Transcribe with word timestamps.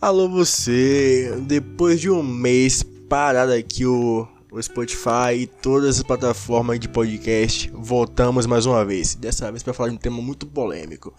Alô 0.00 0.30
você, 0.30 1.30
depois 1.46 2.00
de 2.00 2.08
um 2.08 2.22
mês 2.22 2.82
parado 3.06 3.52
aqui 3.52 3.84
o, 3.84 4.26
o 4.50 4.62
Spotify 4.62 5.34
e 5.40 5.46
todas 5.46 5.98
as 5.98 6.02
plataformas 6.02 6.80
de 6.80 6.88
podcast, 6.88 7.70
voltamos 7.74 8.46
mais 8.46 8.64
uma 8.64 8.82
vez. 8.82 9.14
Dessa 9.14 9.50
vez 9.50 9.62
para 9.62 9.74
falar 9.74 9.90
de 9.90 9.96
um 9.96 9.98
tema 9.98 10.22
muito 10.22 10.46
polêmico. 10.46 11.12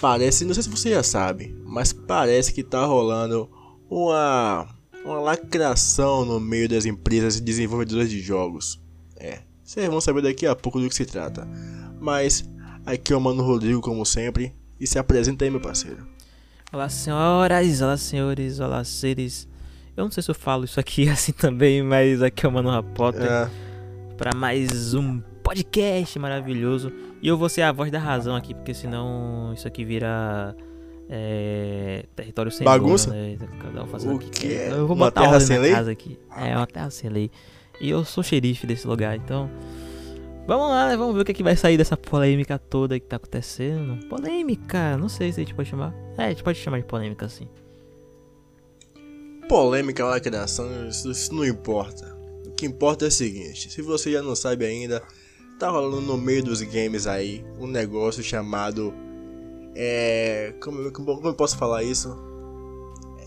Parece, 0.00 0.44
não 0.44 0.52
sei 0.52 0.64
se 0.64 0.68
você 0.68 0.90
já 0.90 1.04
sabe, 1.04 1.56
mas 1.64 1.92
parece 1.92 2.52
que 2.52 2.64
tá 2.64 2.84
rolando 2.84 3.48
uma 3.88 4.66
uma 5.04 5.20
lacração 5.20 6.24
no 6.24 6.40
meio 6.40 6.68
das 6.68 6.86
empresas 6.86 7.36
e 7.36 7.40
desenvolvedoras 7.40 8.10
de 8.10 8.20
jogos. 8.20 8.80
É, 9.14 9.38
vocês 9.62 9.86
vão 9.86 10.00
saber 10.00 10.22
daqui 10.22 10.48
a 10.48 10.56
pouco 10.56 10.80
do 10.80 10.88
que 10.88 10.96
se 10.96 11.06
trata. 11.06 11.46
Mas 12.00 12.44
aqui 12.84 13.12
é 13.12 13.16
o 13.16 13.20
Mano 13.20 13.44
Rodrigo 13.44 13.80
como 13.80 14.04
sempre 14.04 14.52
e 14.80 14.86
se 14.86 14.98
apresenta 14.98 15.44
aí 15.44 15.50
meu 15.50 15.60
parceiro. 15.60 16.04
Olá, 16.72 16.88
senhoras, 16.88 17.82
olá, 17.82 17.96
senhores, 17.96 18.60
olá, 18.60 18.84
seres. 18.84 19.48
Eu 19.96 20.04
não 20.04 20.10
sei 20.12 20.22
se 20.22 20.30
eu 20.30 20.34
falo 20.36 20.64
isso 20.64 20.78
aqui 20.78 21.08
assim 21.10 21.32
também, 21.32 21.82
mas 21.82 22.22
aqui 22.22 22.46
é 22.46 22.48
o 22.48 22.52
Mano 22.52 22.80
Potter. 22.94 23.24
É. 23.24 23.50
Para 24.16 24.36
mais 24.36 24.94
um 24.94 25.20
podcast 25.42 26.16
maravilhoso. 26.20 26.92
E 27.20 27.26
eu 27.26 27.36
vou 27.36 27.48
ser 27.48 27.62
a 27.62 27.72
voz 27.72 27.90
da 27.90 27.98
razão 27.98 28.36
aqui, 28.36 28.54
porque 28.54 28.72
senão 28.72 29.52
isso 29.52 29.66
aqui 29.66 29.84
vira. 29.84 30.54
É, 31.08 32.04
território 32.14 32.52
sem 32.52 32.64
Bagunça? 32.64 33.10
Né? 33.10 33.36
Cada 33.60 33.82
um 33.82 33.86
fazendo 33.88 34.14
o 34.14 34.18
que 34.20 34.46
Eu 34.46 34.86
vou 34.86 34.94
uma 34.94 35.06
botar 35.06 35.22
terra 35.22 35.40
sem 35.40 35.58
lei? 35.58 35.72
casa 35.72 35.90
aqui. 35.90 36.16
É, 36.36 36.56
uma 36.56 36.68
terra 36.68 36.90
sem 36.90 37.10
lei. 37.10 37.32
E 37.80 37.90
eu 37.90 38.04
sou 38.04 38.22
xerife 38.22 38.64
desse 38.64 38.86
lugar, 38.86 39.16
então. 39.16 39.50
Vamos 40.50 40.68
lá, 40.68 40.88
né? 40.88 40.96
Vamos 40.96 41.14
ver 41.14 41.20
o 41.20 41.24
que, 41.24 41.30
é 41.30 41.34
que 41.36 41.44
vai 41.44 41.54
sair 41.54 41.76
dessa 41.78 41.96
polêmica 41.96 42.58
toda 42.58 42.98
que 42.98 43.06
tá 43.06 43.14
acontecendo. 43.14 44.04
Polêmica, 44.08 44.96
não 44.96 45.08
sei 45.08 45.30
se 45.30 45.40
a 45.40 45.44
gente 45.44 45.54
pode 45.54 45.68
chamar. 45.68 45.94
É, 46.18 46.24
a 46.24 46.28
gente 46.30 46.42
pode 46.42 46.58
chamar 46.58 46.80
de 46.80 46.86
polêmica 46.86 47.26
assim. 47.26 47.46
Polêmica, 49.48 50.04
lacração, 50.04 50.88
isso, 50.88 51.08
isso 51.08 51.32
não 51.32 51.44
importa. 51.44 52.18
O 52.44 52.50
que 52.50 52.66
importa 52.66 53.04
é 53.04 53.08
o 53.08 53.12
seguinte: 53.12 53.70
se 53.70 53.80
você 53.80 54.10
já 54.10 54.22
não 54.22 54.34
sabe 54.34 54.64
ainda, 54.64 55.00
tá 55.56 55.70
rolando 55.70 56.00
no 56.00 56.18
meio 56.18 56.42
dos 56.42 56.60
games 56.62 57.06
aí 57.06 57.44
um 57.60 57.68
negócio 57.68 58.20
chamado. 58.20 58.92
É. 59.76 60.52
Como, 60.60 60.90
como 60.90 61.28
eu 61.28 61.34
posso 61.34 61.56
falar 61.56 61.84
isso? 61.84 62.08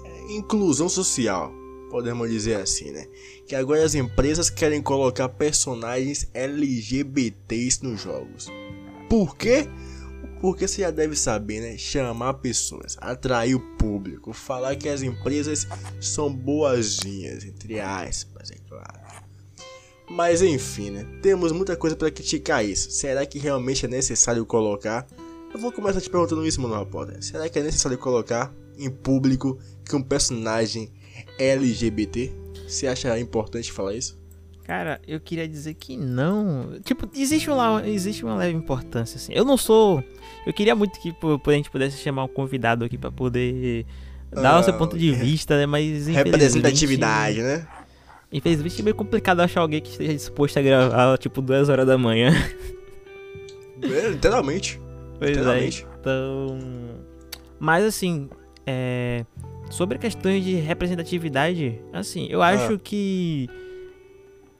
É, 0.04 0.34
inclusão 0.34 0.90
social 0.90 1.62
podemos 1.94 2.28
dizer 2.28 2.56
assim, 2.56 2.90
né? 2.90 3.06
Que 3.48 3.56
agora 3.56 3.84
as 3.84 3.94
empresas 3.94 4.50
querem 4.50 4.82
colocar 4.82 5.30
personagens 5.30 6.28
LGBTs 6.34 7.84
nos 7.84 8.02
jogos. 8.02 8.48
Por 9.08 9.38
quê? 9.38 9.70
Porque 10.42 10.68
você 10.68 10.82
já 10.82 10.90
deve 10.90 11.16
saber, 11.16 11.62
né? 11.62 11.78
Chamar 11.78 12.34
pessoas, 12.34 12.98
atrair 13.00 13.54
o 13.54 13.60
público, 13.78 14.34
falar 14.34 14.76
que 14.76 14.90
as 14.90 15.04
empresas 15.04 15.68
são 16.02 16.34
boazinhas, 16.34 17.46
entre 17.46 17.80
aspas, 17.80 18.50
é 18.50 18.56
claro. 18.68 19.00
Mas 20.10 20.42
enfim, 20.42 20.90
né? 20.90 21.06
Temos 21.22 21.52
muita 21.52 21.78
coisa 21.78 21.96
para 21.96 22.10
criticar 22.10 22.66
isso. 22.66 22.90
Será 22.90 23.24
que 23.24 23.38
realmente 23.38 23.86
é 23.86 23.88
necessário 23.88 24.44
colocar? 24.48 25.06
Eu 25.54 25.60
vou 25.60 25.72
começar 25.72 26.02
te 26.02 26.10
perguntando 26.10 26.44
isso, 26.44 26.60
mano, 26.60 26.76
repórter. 26.76 27.24
Será 27.24 27.48
que 27.48 27.60
é 27.60 27.62
necessário 27.62 28.00
colocar 28.00 28.52
em 28.80 28.90
público 28.90 29.60
que 29.86 29.96
um 29.96 30.02
personagem 30.02 30.92
LGBT? 31.38 32.31
Você 32.67 32.88
acha 32.88 33.19
importante 33.19 33.72
falar 33.72 33.94
isso? 33.95 34.22
Cara, 34.64 35.02
eu 35.06 35.19
queria 35.19 35.47
dizer 35.47 35.73
que 35.73 35.97
não. 35.97 36.80
Tipo, 36.83 37.09
existe 37.14 37.50
uma, 37.50 37.86
existe 37.86 38.23
uma 38.23 38.36
leve 38.36 38.56
importância, 38.56 39.17
assim. 39.17 39.34
Eu 39.34 39.44
não 39.44 39.58
sou. 39.58 40.02
Eu 40.45 40.53
queria 40.53 40.73
muito 40.73 41.00
que 41.00 41.14
a 41.14 41.52
gente 41.52 41.69
pudesse 41.69 41.97
chamar 41.97 42.23
um 42.23 42.30
convidado 42.30 42.85
aqui 42.85 42.97
para 42.97 43.12
poder 43.12 43.85
dar 44.31 44.59
o 44.59 44.63
seu 44.63 44.73
ponto 44.73 44.97
de 44.97 45.13
ah, 45.13 45.18
vista, 45.18 45.57
né? 45.57 45.66
Mas. 45.66 46.07
Representatividade, 46.07 47.41
né? 47.41 47.68
Infelizmente 48.31 48.79
é 48.79 48.84
meio 48.84 48.96
complicado 48.96 49.41
achar 49.41 49.62
alguém 49.62 49.81
que 49.81 49.91
esteja 49.91 50.13
disposto 50.13 50.57
a 50.57 50.62
gravar, 50.62 51.18
tipo, 51.18 51.41
duas 51.41 51.69
horas 51.69 51.85
da 51.85 51.97
manhã. 51.97 52.31
É, 53.81 54.09
literalmente. 54.09 54.79
Pois 55.19 55.31
é, 55.31 55.34
literalmente. 55.34 55.84
é. 55.84 55.88
Então. 56.00 56.57
Mas 57.59 57.84
assim, 57.84 58.29
é. 58.66 59.25
Sobre 59.73 59.97
questões 59.97 60.45
de 60.45 60.53
representatividade, 60.53 61.81
assim, 61.91 62.28
eu 62.29 62.44
acho 62.44 62.73
ah. 62.73 62.78
que 62.78 63.50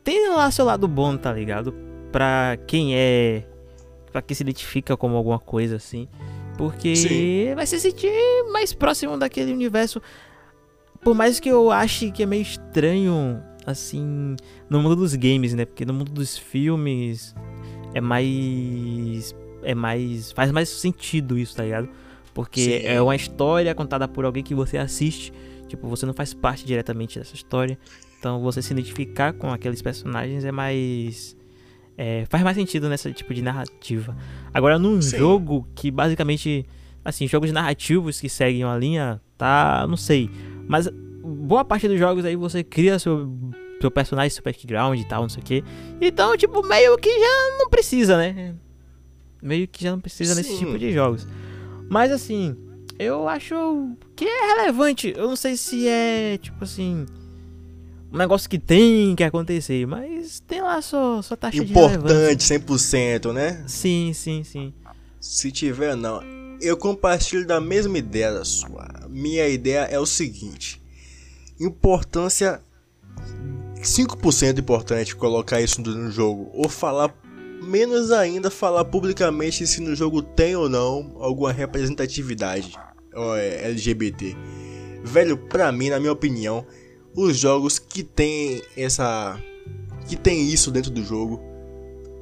tem 0.04 0.28
lá 0.32 0.50
seu 0.50 0.66
lado 0.66 0.88
bom, 0.88 1.16
tá 1.16 1.32
ligado? 1.32 1.72
Pra 2.12 2.58
quem 2.66 2.96
é. 2.96 3.46
Pra 4.12 4.24
quem 4.24 4.34
se 4.34 4.42
identifica 4.42 4.98
como 4.98 5.16
alguma 5.16 5.38
coisa 5.38 5.76
assim. 5.76 6.08
Porque 6.58 6.96
Sim. 6.96 7.54
vai 7.54 7.68
se 7.68 7.80
sentir 7.80 8.12
mais 8.52 8.74
próximo 8.74 9.16
daquele 9.16 9.54
universo. 9.54 10.02
Por 11.04 11.14
mais 11.14 11.40
que 11.40 11.48
eu 11.48 11.70
ache 11.70 12.10
que 12.10 12.24
é 12.24 12.26
meio 12.26 12.42
estranho, 12.42 13.40
assim, 13.68 14.36
no 14.68 14.82
mundo 14.82 14.96
dos 14.96 15.14
games, 15.14 15.54
né? 15.54 15.64
Porque 15.64 15.86
no 15.86 15.94
mundo 15.94 16.12
dos 16.12 16.36
filmes 16.36 17.36
é 17.94 18.02
mais. 18.02 19.36
É 19.62 19.76
mais. 19.76 20.32
Faz 20.32 20.52
mais 20.52 20.70
sentido 20.70 21.38
isso, 21.38 21.56
tá 21.56 21.62
ligado? 21.62 21.88
Porque 22.34 22.80
Sim. 22.82 22.86
é 22.88 23.02
uma 23.02 23.16
história 23.16 23.74
contada 23.76 24.08
por 24.08 24.26
alguém 24.26 24.44
que 24.44 24.56
você 24.56 24.78
assiste. 24.78 25.32
Tipo, 25.68 25.88
você 25.88 26.06
não 26.06 26.14
faz 26.14 26.34
parte 26.34 26.66
diretamente 26.66 27.20
dessa 27.20 27.36
história. 27.36 27.78
Então 28.20 28.42
você 28.42 28.62
se 28.62 28.72
identificar 28.74 29.34
com 29.34 29.52
aqueles 29.52 29.82
personagens 29.82 30.46
é 30.46 30.52
mais. 30.52 31.36
É, 31.98 32.26
faz 32.30 32.44
mais 32.44 32.58
sentido 32.58 32.90
nesse 32.90 33.12
tipo 33.14 33.34
de 33.34 33.42
narrativa. 33.42 34.16
Agora, 34.54 34.80
num 34.80 35.02
Sim. 35.02 35.18
jogo 35.18 35.68
que 35.76 35.92
basicamente. 35.92 36.66
Assim, 37.06 37.28
jogos 37.28 37.52
narrativos 37.52 38.22
que 38.22 38.30
seguem 38.30 38.64
uma 38.64 38.78
linha, 38.78 39.22
tá. 39.38 39.86
Não 39.88 39.98
sei. 39.98 40.30
Mas 40.68 40.90
boa 41.24 41.66
parte 41.66 41.88
dos 41.88 42.00
jogos 42.00 42.24
aí 42.26 42.36
você 42.36 42.64
cria 42.64 42.98
seu, 42.98 43.30
seu 43.82 43.92
personagem, 43.92 44.30
seu 44.30 44.44
background 44.44 45.00
e 45.00 45.06
tal, 45.06 45.24
não 45.24 45.30
sei 45.30 45.42
o 45.42 45.46
que. 45.46 45.64
Então, 46.02 46.38
tipo, 46.38 46.66
meio 46.66 46.98
que 46.98 47.10
já 47.10 47.58
não 47.60 47.70
precisa, 47.70 48.18
né? 48.18 48.56
Meio 49.42 49.68
que 49.68 49.84
já 49.84 49.92
não 49.92 50.00
precisa 50.00 50.34
Sim. 50.34 50.42
nesse 50.42 50.58
tipo 50.58 50.78
de 50.80 50.92
jogos. 50.94 51.28
Mas 51.94 52.12
assim, 52.12 52.58
eu 52.98 53.30
acho 53.30 53.96
que 54.16 54.26
é 54.26 54.56
relevante. 54.56 55.14
Eu 55.16 55.28
não 55.28 55.36
sei 55.36 55.56
se 55.56 55.88
é, 55.88 56.40
tipo 56.40 56.64
assim, 56.64 57.06
um 58.12 58.18
negócio 58.18 58.50
que 58.50 58.58
tem 58.58 59.16
que 59.16 59.24
acontecer, 59.24 59.86
mas 59.86 60.40
tem 60.40 60.60
lá 60.60 60.82
sua, 60.82 61.22
sua 61.22 61.38
taxa 61.38 61.58
Importante, 61.58 62.40
de 62.40 62.56
Importante, 62.56 63.28
100%, 63.28 63.32
né? 63.32 63.64
Sim, 63.68 64.12
sim, 64.12 64.44
sim. 64.44 64.74
Se 65.22 65.52
tiver, 65.52 65.96
não. 65.96 66.20
Eu 66.60 66.76
compartilho 66.78 67.46
da 67.46 67.62
mesma 67.62 67.96
ideia 68.00 68.34
da 68.34 68.44
sua. 68.44 68.88
Minha 69.08 69.48
ideia 69.48 69.82
é 69.82 70.00
o 70.00 70.06
seguinte: 70.08 70.82
importância 71.60 72.60
5% 73.80 74.58
importante 74.58 75.16
colocar 75.16 75.62
isso 75.62 75.80
no 75.80 76.10
jogo 76.10 76.50
ou 76.56 76.68
falar 76.68 77.14
menos 77.64 78.12
ainda 78.12 78.50
falar 78.50 78.86
publicamente 78.86 79.66
se 79.66 79.82
no 79.82 79.96
jogo 79.96 80.22
tem 80.22 80.56
ou 80.56 80.70
não 80.70 81.16
alguma 81.20 81.52
representatividade 81.52 82.74
é, 83.14 83.70
LGBT. 83.70 84.36
Velho, 85.04 85.38
pra 85.38 85.72
mim, 85.72 85.90
na 85.90 86.00
minha 86.00 86.12
opinião, 86.12 86.66
os 87.16 87.38
jogos 87.38 87.80
que 87.80 88.04
tem 88.04 88.62
essa. 88.76 89.40
que 90.08 90.16
tem 90.16 90.42
isso 90.42 90.72
dentro 90.72 90.92
do 90.92 91.04
jogo 91.04 91.42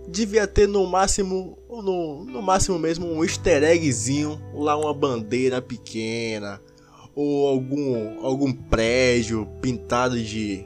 devia 0.07 0.45
ter 0.45 0.67
no 0.67 0.85
máximo, 0.85 1.57
no, 1.69 2.25
no 2.25 2.41
máximo 2.41 2.77
mesmo, 2.77 3.07
um 3.07 3.23
easter 3.23 3.63
eggzinho, 3.63 4.41
lá 4.53 4.75
uma 4.75 4.93
bandeira 4.93 5.61
pequena, 5.61 6.61
ou 7.15 7.47
algum, 7.47 8.25
algum 8.25 8.51
prédio 8.51 9.47
pintado 9.61 10.21
de 10.21 10.65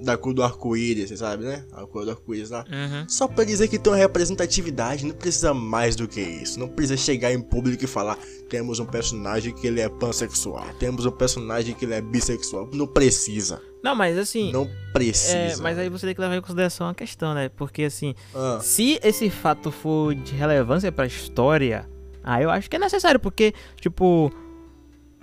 da 0.00 0.16
cor 0.16 0.34
do 0.34 0.42
arco-íris, 0.42 1.08
você 1.08 1.16
sabe, 1.16 1.44
né? 1.44 1.64
A 1.72 1.86
cor 1.86 2.04
do 2.04 2.10
arco-íris 2.10 2.50
lá. 2.50 2.64
Uhum. 2.70 3.08
Só 3.08 3.26
pra 3.26 3.44
dizer 3.44 3.68
que 3.68 3.78
tem 3.78 3.92
uma 3.92 3.98
representatividade, 3.98 5.06
não 5.06 5.14
precisa 5.14 5.54
mais 5.54 5.96
do 5.96 6.06
que 6.06 6.20
isso. 6.20 6.58
Não 6.58 6.68
precisa 6.68 6.96
chegar 6.96 7.32
em 7.32 7.40
público 7.40 7.84
e 7.84 7.86
falar: 7.86 8.18
temos 8.48 8.78
um 8.78 8.86
personagem 8.86 9.54
que 9.54 9.66
ele 9.66 9.80
é 9.80 9.88
pansexual, 9.88 10.66
temos 10.78 11.06
um 11.06 11.10
personagem 11.10 11.74
que 11.74 11.84
ele 11.84 11.94
é 11.94 12.00
bissexual. 12.00 12.68
Não 12.72 12.86
precisa. 12.86 13.60
Não, 13.82 13.94
mas 13.94 14.18
assim. 14.18 14.52
Não 14.52 14.68
precisa. 14.92 15.36
É, 15.36 15.56
mas 15.56 15.78
aí 15.78 15.88
você 15.88 16.06
tem 16.06 16.14
que 16.14 16.20
levar 16.20 16.36
em 16.36 16.40
consideração 16.40 16.88
a 16.88 16.94
questão, 16.94 17.34
né? 17.34 17.48
Porque 17.48 17.84
assim, 17.84 18.14
ah. 18.34 18.58
se 18.60 18.98
esse 19.02 19.30
fato 19.30 19.70
for 19.70 20.14
de 20.14 20.34
relevância 20.34 20.92
pra 20.92 21.06
história, 21.06 21.88
aí 22.22 22.44
eu 22.44 22.50
acho 22.50 22.68
que 22.68 22.76
é 22.76 22.78
necessário, 22.78 23.20
porque, 23.20 23.54
tipo. 23.80 24.30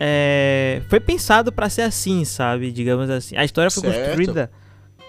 É, 0.05 0.81
foi 0.89 0.99
pensado 0.99 1.51
para 1.51 1.69
ser 1.69 1.83
assim, 1.83 2.25
sabe? 2.25 2.71
Digamos 2.71 3.09
assim. 3.09 3.37
A 3.37 3.45
história 3.45 3.69
foi 3.69 3.83
certo. 3.83 4.05
construída 4.05 4.51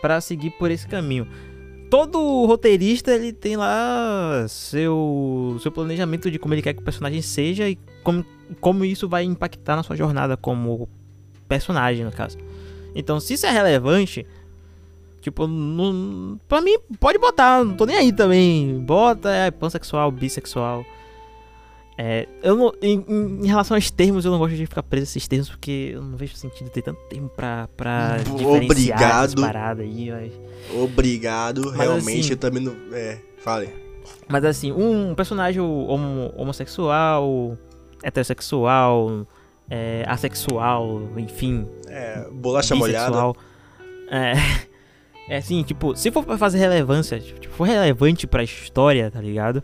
para 0.04 0.20
seguir 0.20 0.50
por 0.50 0.70
esse 0.70 0.86
caminho. 0.86 1.26
Todo 1.88 2.44
roteirista 2.44 3.10
ele 3.10 3.32
tem 3.32 3.56
lá 3.56 4.44
seu 4.50 5.56
seu 5.62 5.72
planejamento 5.72 6.30
de 6.30 6.38
como 6.38 6.52
ele 6.52 6.60
quer 6.60 6.74
que 6.74 6.82
o 6.82 6.84
personagem 6.84 7.22
seja 7.22 7.70
e 7.70 7.78
como, 8.02 8.22
como 8.60 8.84
isso 8.84 9.08
vai 9.08 9.24
impactar 9.24 9.76
na 9.76 9.82
sua 9.82 9.96
jornada 9.96 10.36
como 10.36 10.90
personagem, 11.48 12.04
no 12.04 12.12
caso. 12.12 12.36
Então, 12.94 13.18
se 13.18 13.32
isso 13.32 13.46
é 13.46 13.50
relevante, 13.50 14.26
tipo, 15.22 15.46
não, 15.46 16.38
pra 16.46 16.60
mim, 16.60 16.76
pode 17.00 17.18
botar, 17.18 17.64
não 17.64 17.74
tô 17.74 17.86
nem 17.86 17.96
aí 17.96 18.12
também. 18.12 18.78
Bota, 18.80 19.30
é 19.30 19.50
pansexual, 19.50 20.10
bissexual. 20.10 20.84
É, 21.96 22.26
eu 22.42 22.56
não, 22.56 22.72
em, 22.82 23.04
em, 23.08 23.46
relação 23.46 23.76
aos 23.76 23.88
termos, 23.88 24.24
eu 24.24 24.32
não 24.32 24.38
gosto 24.38 24.56
de 24.56 24.66
ficar 24.66 24.82
preso 24.82 25.04
a 25.04 25.10
esses 25.10 25.28
termos, 25.28 25.48
porque 25.48 25.92
eu 25.94 26.02
não 26.02 26.16
vejo 26.16 26.34
sentido 26.34 26.68
ter 26.68 26.82
tanto 26.82 27.00
tempo 27.08 27.28
pra, 27.28 27.68
pra 27.76 28.16
Obrigado. 28.64 29.40
paradas 29.40 29.86
aí, 29.86 30.10
mas... 30.10 30.32
Obrigado, 30.82 31.62
mas, 31.66 31.76
realmente 31.76 32.20
assim, 32.20 32.30
eu 32.30 32.36
também 32.36 32.62
não... 32.62 32.74
É, 32.92 33.18
fale. 33.38 33.68
Mas 34.28 34.44
assim, 34.44 34.72
um 34.72 35.14
personagem 35.14 35.60
homo, 35.60 36.32
homossexual, 36.36 37.56
heterossexual, 38.02 39.24
é, 39.70 40.04
assexual, 40.08 41.00
enfim... 41.16 41.64
É, 41.86 42.26
bolacha 42.32 42.74
molhada. 42.74 43.32
É... 44.10 44.34
É 45.26 45.38
assim, 45.38 45.62
tipo, 45.62 45.96
se 45.96 46.10
for 46.10 46.22
pra 46.22 46.36
fazer 46.36 46.58
relevância, 46.58 47.18
tipo, 47.18 47.54
for 47.54 47.64
relevante 47.64 48.26
pra 48.26 48.42
história, 48.42 49.10
tá 49.10 49.22
ligado? 49.22 49.62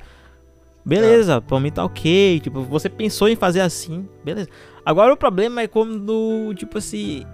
Beleza, 0.85 1.35
é. 1.35 1.41
pra 1.41 1.61
mim 1.61 1.71
tá 1.71 1.85
ok. 1.85 2.41
Tipo, 2.41 2.63
você 2.63 2.89
pensou 2.89 3.29
em 3.29 3.37
fazer 3.37 3.61
assim, 3.61 4.09
beleza. 4.25 4.49
Agora 4.85 5.13
o 5.13 5.17
problema 5.17 5.61
é 5.63 5.67
quando, 5.67 6.53
tipo 6.57 6.79
assim. 6.79 7.25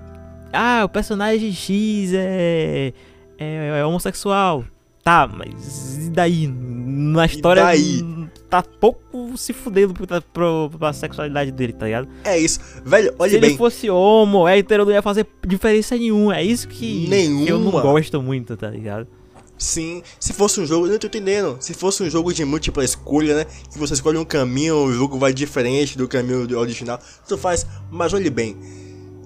Ah, 0.52 0.82
o 0.84 0.88
personagem 0.88 1.52
X 1.52 2.12
é. 2.14 2.92
É, 3.38 3.78
é 3.80 3.84
homossexual. 3.84 4.64
Tá, 5.02 5.28
mas 5.32 6.06
e 6.06 6.10
daí? 6.10 6.48
Na 6.48 7.26
história. 7.26 7.60
E 7.60 7.64
daí? 7.64 8.26
Tá 8.50 8.62
pouco 8.62 9.36
se 9.36 9.52
fudendo 9.52 9.94
pra, 9.94 10.20
pra, 10.20 10.44
pra 10.78 10.92
sexualidade 10.92 11.50
dele, 11.52 11.72
tá 11.72 11.86
ligado? 11.86 12.08
É 12.24 12.38
isso. 12.38 12.60
Velho, 12.84 13.14
olha 13.18 13.30
se 13.30 13.38
bem. 13.38 13.50
Se 13.50 13.54
ele 13.54 13.58
fosse 13.58 13.90
homo, 13.90 14.48
hétero, 14.48 14.84
não 14.84 14.92
ia 14.92 15.02
fazer 15.02 15.26
diferença 15.46 15.96
nenhuma. 15.96 16.36
É 16.36 16.42
isso 16.42 16.66
que, 16.68 17.08
nenhuma. 17.08 17.44
que 17.44 17.52
eu 17.52 17.58
não 17.58 17.70
gosto 17.70 18.22
muito, 18.22 18.56
tá 18.56 18.68
ligado? 18.68 19.06
Sim, 19.58 20.02
se 20.20 20.32
fosse 20.32 20.60
um 20.60 20.66
jogo, 20.66 20.86
eu 20.86 20.92
não 20.92 20.98
tô 20.98 21.06
entendendo. 21.06 21.56
Se 21.60 21.72
fosse 21.72 22.02
um 22.02 22.10
jogo 22.10 22.32
de 22.32 22.44
múltipla 22.44 22.84
escolha, 22.84 23.36
né? 23.36 23.46
Que 23.72 23.78
você 23.78 23.94
escolhe 23.94 24.18
um 24.18 24.24
caminho, 24.24 24.76
o 24.84 24.92
jogo 24.92 25.18
vai 25.18 25.32
diferente 25.32 25.96
do 25.96 26.06
caminho 26.06 26.58
original, 26.58 27.00
tu 27.26 27.38
faz. 27.38 27.66
Mas 27.90 28.12
olhe 28.12 28.28
bem, 28.28 28.56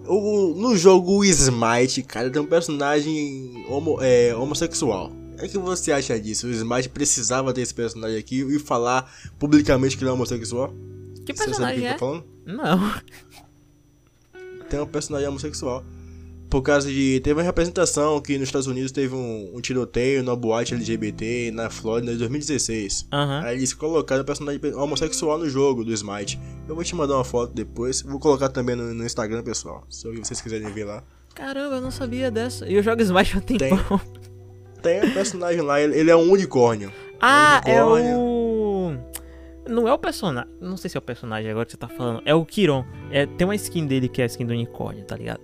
o, 0.06 0.54
no 0.54 0.76
jogo 0.76 1.24
Smite, 1.24 2.02
cara, 2.04 2.30
tem 2.30 2.40
um 2.40 2.46
personagem 2.46 3.64
homo, 3.68 3.98
é, 4.00 4.34
homossexual. 4.34 5.10
O 5.42 5.48
que 5.48 5.58
você 5.58 5.90
acha 5.90 6.20
disso? 6.20 6.46
O 6.46 6.50
Smite 6.50 6.88
precisava 6.88 7.52
ter 7.52 7.62
esse 7.62 7.74
personagem 7.74 8.18
aqui 8.18 8.40
e 8.40 8.58
falar 8.58 9.10
publicamente 9.38 9.96
que 9.96 10.04
ele 10.04 10.10
é 10.10 10.12
homossexual? 10.12 10.72
Que 11.24 11.32
personagem 11.32 11.86
é? 11.86 11.92
Tá 11.92 11.98
falando? 11.98 12.24
Não. 12.44 12.94
Tem 14.68 14.78
um 14.78 14.86
personagem 14.86 15.28
homossexual 15.28 15.82
por 16.50 16.62
causa 16.62 16.90
de. 16.90 17.20
Teve 17.20 17.38
uma 17.38 17.44
representação 17.44 18.20
que 18.20 18.36
nos 18.36 18.48
Estados 18.48 18.66
Unidos 18.66 18.90
teve 18.90 19.14
um, 19.14 19.52
um 19.54 19.60
tiroteio 19.60 20.22
na 20.24 20.34
boate 20.34 20.74
LGBT 20.74 21.52
na 21.52 21.70
Flórida 21.70 22.12
em 22.12 22.16
2016. 22.18 23.06
Uhum. 23.12 23.40
Aí 23.44 23.56
eles 23.56 23.72
colocaram 23.72 24.22
o 24.22 24.24
personagem 24.24 24.60
homossexual 24.74 25.38
no 25.38 25.48
jogo 25.48 25.84
do 25.84 25.92
Smite. 25.92 26.38
Eu 26.68 26.74
vou 26.74 26.82
te 26.82 26.94
mandar 26.96 27.14
uma 27.14 27.24
foto 27.24 27.54
depois. 27.54 28.02
Vou 28.02 28.18
colocar 28.18 28.48
também 28.48 28.74
no, 28.74 28.92
no 28.92 29.06
Instagram, 29.06 29.44
pessoal. 29.44 29.84
Se 29.88 30.10
vocês 30.10 30.40
quiserem 30.40 30.70
ver 30.72 30.84
lá. 30.84 31.04
Caramba, 31.34 31.76
eu 31.76 31.80
não 31.80 31.92
sabia 31.92 32.30
dessa. 32.30 32.66
E 32.66 32.74
eu 32.74 32.82
jogo 32.82 33.00
Smite 33.00 33.38
há 33.38 33.40
tempo. 33.40 34.00
Tem, 34.82 35.00
tem 35.00 35.10
um 35.10 35.14
personagem 35.14 35.60
lá, 35.60 35.80
ele, 35.80 35.96
ele 35.96 36.10
é 36.10 36.16
um 36.16 36.32
unicórnio. 36.32 36.92
Ah, 37.20 37.62
um 37.64 37.70
unicórnio. 37.70 38.08
é 38.08 38.16
o. 38.16 38.30
Não 39.68 39.86
é 39.86 39.92
o 39.92 39.98
personagem. 39.98 40.50
Não 40.60 40.76
sei 40.76 40.90
se 40.90 40.96
é 40.96 40.98
o 40.98 41.02
personagem 41.02 41.48
agora 41.48 41.64
que 41.64 41.70
você 41.70 41.78
tá 41.78 41.88
falando. 41.88 42.22
É 42.24 42.34
o 42.34 42.44
Kiron. 42.44 42.84
É, 43.12 43.24
tem 43.24 43.46
uma 43.46 43.54
skin 43.54 43.86
dele 43.86 44.08
que 44.08 44.20
é 44.20 44.24
a 44.24 44.26
skin 44.26 44.44
do 44.44 44.52
unicórnio, 44.52 45.04
tá 45.04 45.16
ligado? 45.16 45.40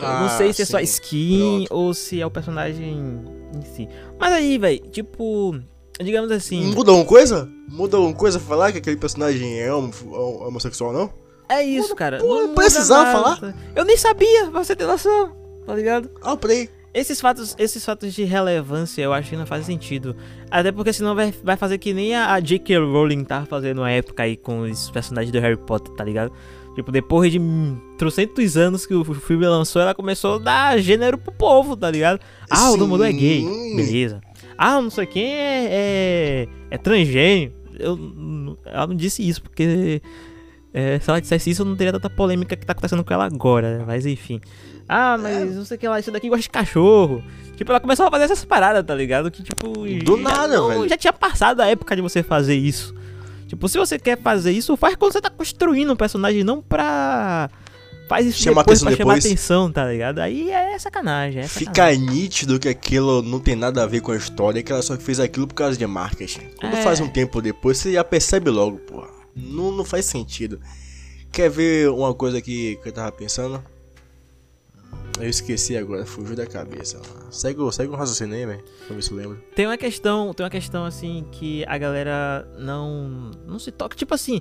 Ah, 0.00 0.20
não 0.22 0.28
sei 0.28 0.52
se 0.52 0.56
sim. 0.56 0.62
é 0.62 0.66
só 0.66 0.80
skin 0.80 1.64
Pronto. 1.66 1.74
ou 1.74 1.94
se 1.94 2.20
é 2.20 2.26
o 2.26 2.30
personagem 2.30 2.98
em 3.54 3.62
si. 3.62 3.88
Mas 4.18 4.32
aí, 4.32 4.58
velho, 4.58 4.78
tipo, 4.90 5.58
digamos 6.00 6.30
assim. 6.30 6.72
Muda 6.74 6.90
alguma 6.90 7.06
coisa? 7.06 7.48
Muda 7.68 7.96
alguma 7.96 8.14
coisa 8.14 8.38
falar 8.38 8.72
que 8.72 8.78
aquele 8.78 8.96
personagem 8.96 9.60
é 9.60 9.72
homossexual, 9.72 10.92
não? 10.92 11.12
É 11.48 11.62
isso, 11.62 11.94
cara. 11.94 12.18
Pô, 12.18 12.42
não 12.42 12.54
precisava 12.54 13.10
falar? 13.10 13.54
Eu 13.74 13.84
nem 13.84 13.96
sabia, 13.96 14.50
pra 14.50 14.62
você 14.62 14.76
ter 14.76 14.86
noção, 14.86 15.34
tá 15.66 15.74
ligado? 15.74 16.10
Ah, 16.22 16.36
play. 16.36 16.68
Esses 16.92 17.20
fatos, 17.20 17.54
esses 17.58 17.84
fatos 17.84 18.14
de 18.14 18.24
relevância 18.24 19.02
eu 19.02 19.12
acho 19.12 19.30
que 19.30 19.36
não 19.36 19.46
faz 19.46 19.66
sentido. 19.66 20.16
Até 20.50 20.72
porque 20.72 20.92
senão 20.92 21.14
vai, 21.14 21.32
vai 21.44 21.56
fazer 21.56 21.78
que 21.78 21.92
nem 21.92 22.14
a, 22.14 22.32
a 22.32 22.40
J.K. 22.40 22.78
Rowling 22.78 23.24
tava 23.24 23.46
fazendo 23.46 23.82
na 23.82 23.90
época 23.90 24.22
aí 24.22 24.36
com 24.36 24.60
os 24.60 24.90
personagens 24.90 25.30
do 25.30 25.38
Harry 25.38 25.56
Potter, 25.56 25.92
tá 25.94 26.02
ligado? 26.02 26.32
Tipo, 26.74 26.92
depois 26.92 27.32
de 27.32 27.40
trocentos 27.96 28.56
anos 28.56 28.86
que 28.86 28.94
o 28.94 29.04
filme 29.14 29.46
lançou, 29.46 29.82
ela 29.82 29.94
começou 29.94 30.36
a 30.36 30.38
dar 30.38 30.78
gênero 30.78 31.18
pro 31.18 31.32
povo, 31.32 31.76
tá 31.76 31.90
ligado? 31.90 32.20
Ah, 32.48 32.70
o 32.70 32.76
Dumbledore 32.76 33.10
é 33.10 33.12
gay. 33.12 33.44
Beleza. 33.74 34.20
Ah, 34.56 34.80
não 34.80 34.90
sei 34.90 35.06
quem 35.06 35.34
é, 35.34 35.68
é, 35.70 36.48
é 36.70 36.78
transgênio. 36.78 37.52
Eu, 37.78 38.56
ela 38.64 38.86
não 38.86 38.94
disse 38.94 39.26
isso, 39.28 39.42
porque 39.42 40.00
é, 40.72 40.98
se 41.00 41.08
ela 41.10 41.20
dissesse 41.20 41.50
isso, 41.50 41.62
eu 41.62 41.66
não 41.66 41.76
teria 41.76 41.92
tanta 41.92 42.10
polêmica 42.10 42.56
que 42.56 42.66
tá 42.66 42.72
acontecendo 42.72 43.04
com 43.04 43.12
ela 43.12 43.24
agora, 43.24 43.78
né? 43.78 43.84
Mas 43.86 44.06
enfim. 44.06 44.40
Ah, 44.88 45.18
mas 45.18 45.54
não 45.54 45.64
sei 45.64 45.76
o 45.76 45.80
que 45.80 45.88
lá, 45.88 45.98
isso 45.98 46.10
daqui 46.10 46.28
gosta 46.28 46.42
de 46.42 46.50
cachorro. 46.50 47.22
Tipo, 47.56 47.72
ela 47.72 47.80
começou 47.80 48.06
a 48.06 48.10
fazer 48.10 48.24
essas 48.24 48.44
paradas, 48.44 48.84
tá 48.84 48.94
ligado? 48.94 49.30
Que 49.30 49.42
tipo. 49.42 49.66
Do 50.04 50.16
nada, 50.16 50.56
não, 50.56 50.68
velho. 50.68 50.88
Já 50.88 50.96
tinha 50.96 51.12
passado 51.12 51.60
a 51.60 51.66
época 51.66 51.96
de 51.96 52.02
você 52.02 52.22
fazer 52.22 52.54
isso. 52.54 52.94
Tipo, 53.48 53.68
se 53.68 53.78
você 53.78 53.98
quer 53.98 54.20
fazer 54.20 54.52
isso, 54.52 54.76
faz 54.76 54.94
quando 54.94 55.12
você 55.12 55.20
tá 55.20 55.30
construindo 55.30 55.92
um 55.92 55.96
personagem, 55.96 56.44
não 56.44 56.62
pra. 56.62 57.50
Faz 58.08 58.26
isso 58.26 58.42
Chama 58.42 58.62
depois 58.62 58.80
pra 58.80 58.90
depois. 58.90 59.06
chamar 59.06 59.18
atenção, 59.18 59.72
tá 59.72 59.84
ligado? 59.86 60.18
Aí 60.20 60.50
é 60.50 60.78
sacanagem, 60.78 61.40
é 61.42 61.48
Fica 61.48 61.72
sacanagem. 61.72 62.06
nítido 62.06 62.58
que 62.58 62.68
aquilo 62.68 63.22
não 63.22 63.38
tem 63.40 63.54
nada 63.56 63.82
a 63.82 63.86
ver 63.86 64.00
com 64.00 64.12
a 64.12 64.16
história, 64.16 64.62
que 64.62 64.72
ela 64.72 64.80
só 64.80 64.96
fez 64.96 65.18
aquilo 65.20 65.46
por 65.46 65.54
causa 65.54 65.76
de 65.76 65.86
marketing. 65.86 66.48
Quando 66.58 66.74
é. 66.74 66.82
faz 66.82 67.00
um 67.00 67.08
tempo 67.08 67.42
depois, 67.42 67.76
você 67.78 67.92
já 67.92 68.04
percebe 68.04 68.48
logo, 68.50 68.78
porra. 68.78 69.08
Não, 69.36 69.70
não 69.72 69.84
faz 69.84 70.06
sentido. 70.06 70.60
Quer 71.30 71.50
ver 71.50 71.90
uma 71.90 72.14
coisa 72.14 72.40
que, 72.40 72.76
que 72.82 72.88
eu 72.88 72.92
tava 72.92 73.12
pensando? 73.12 73.62
Eu 75.20 75.28
esqueci 75.28 75.76
agora, 75.76 76.06
fugiu 76.06 76.36
da 76.36 76.46
cabeça. 76.46 77.00
Segue, 77.30 77.60
segue 77.72 77.92
um 77.92 77.96
raciocínio 77.96 78.36
aí, 78.36 78.46
velho. 78.46 78.64
Pra 78.86 78.94
ver 78.94 79.02
se 79.02 79.12
lembra. 79.12 79.38
Tem 79.54 79.66
uma 79.66 79.76
questão, 79.76 80.32
tem 80.32 80.44
uma 80.44 80.50
questão 80.50 80.84
assim 80.84 81.24
que 81.32 81.64
a 81.66 81.76
galera 81.76 82.48
não 82.58 83.30
não 83.46 83.58
se 83.58 83.72
toca, 83.72 83.96
tipo 83.96 84.14
assim, 84.14 84.40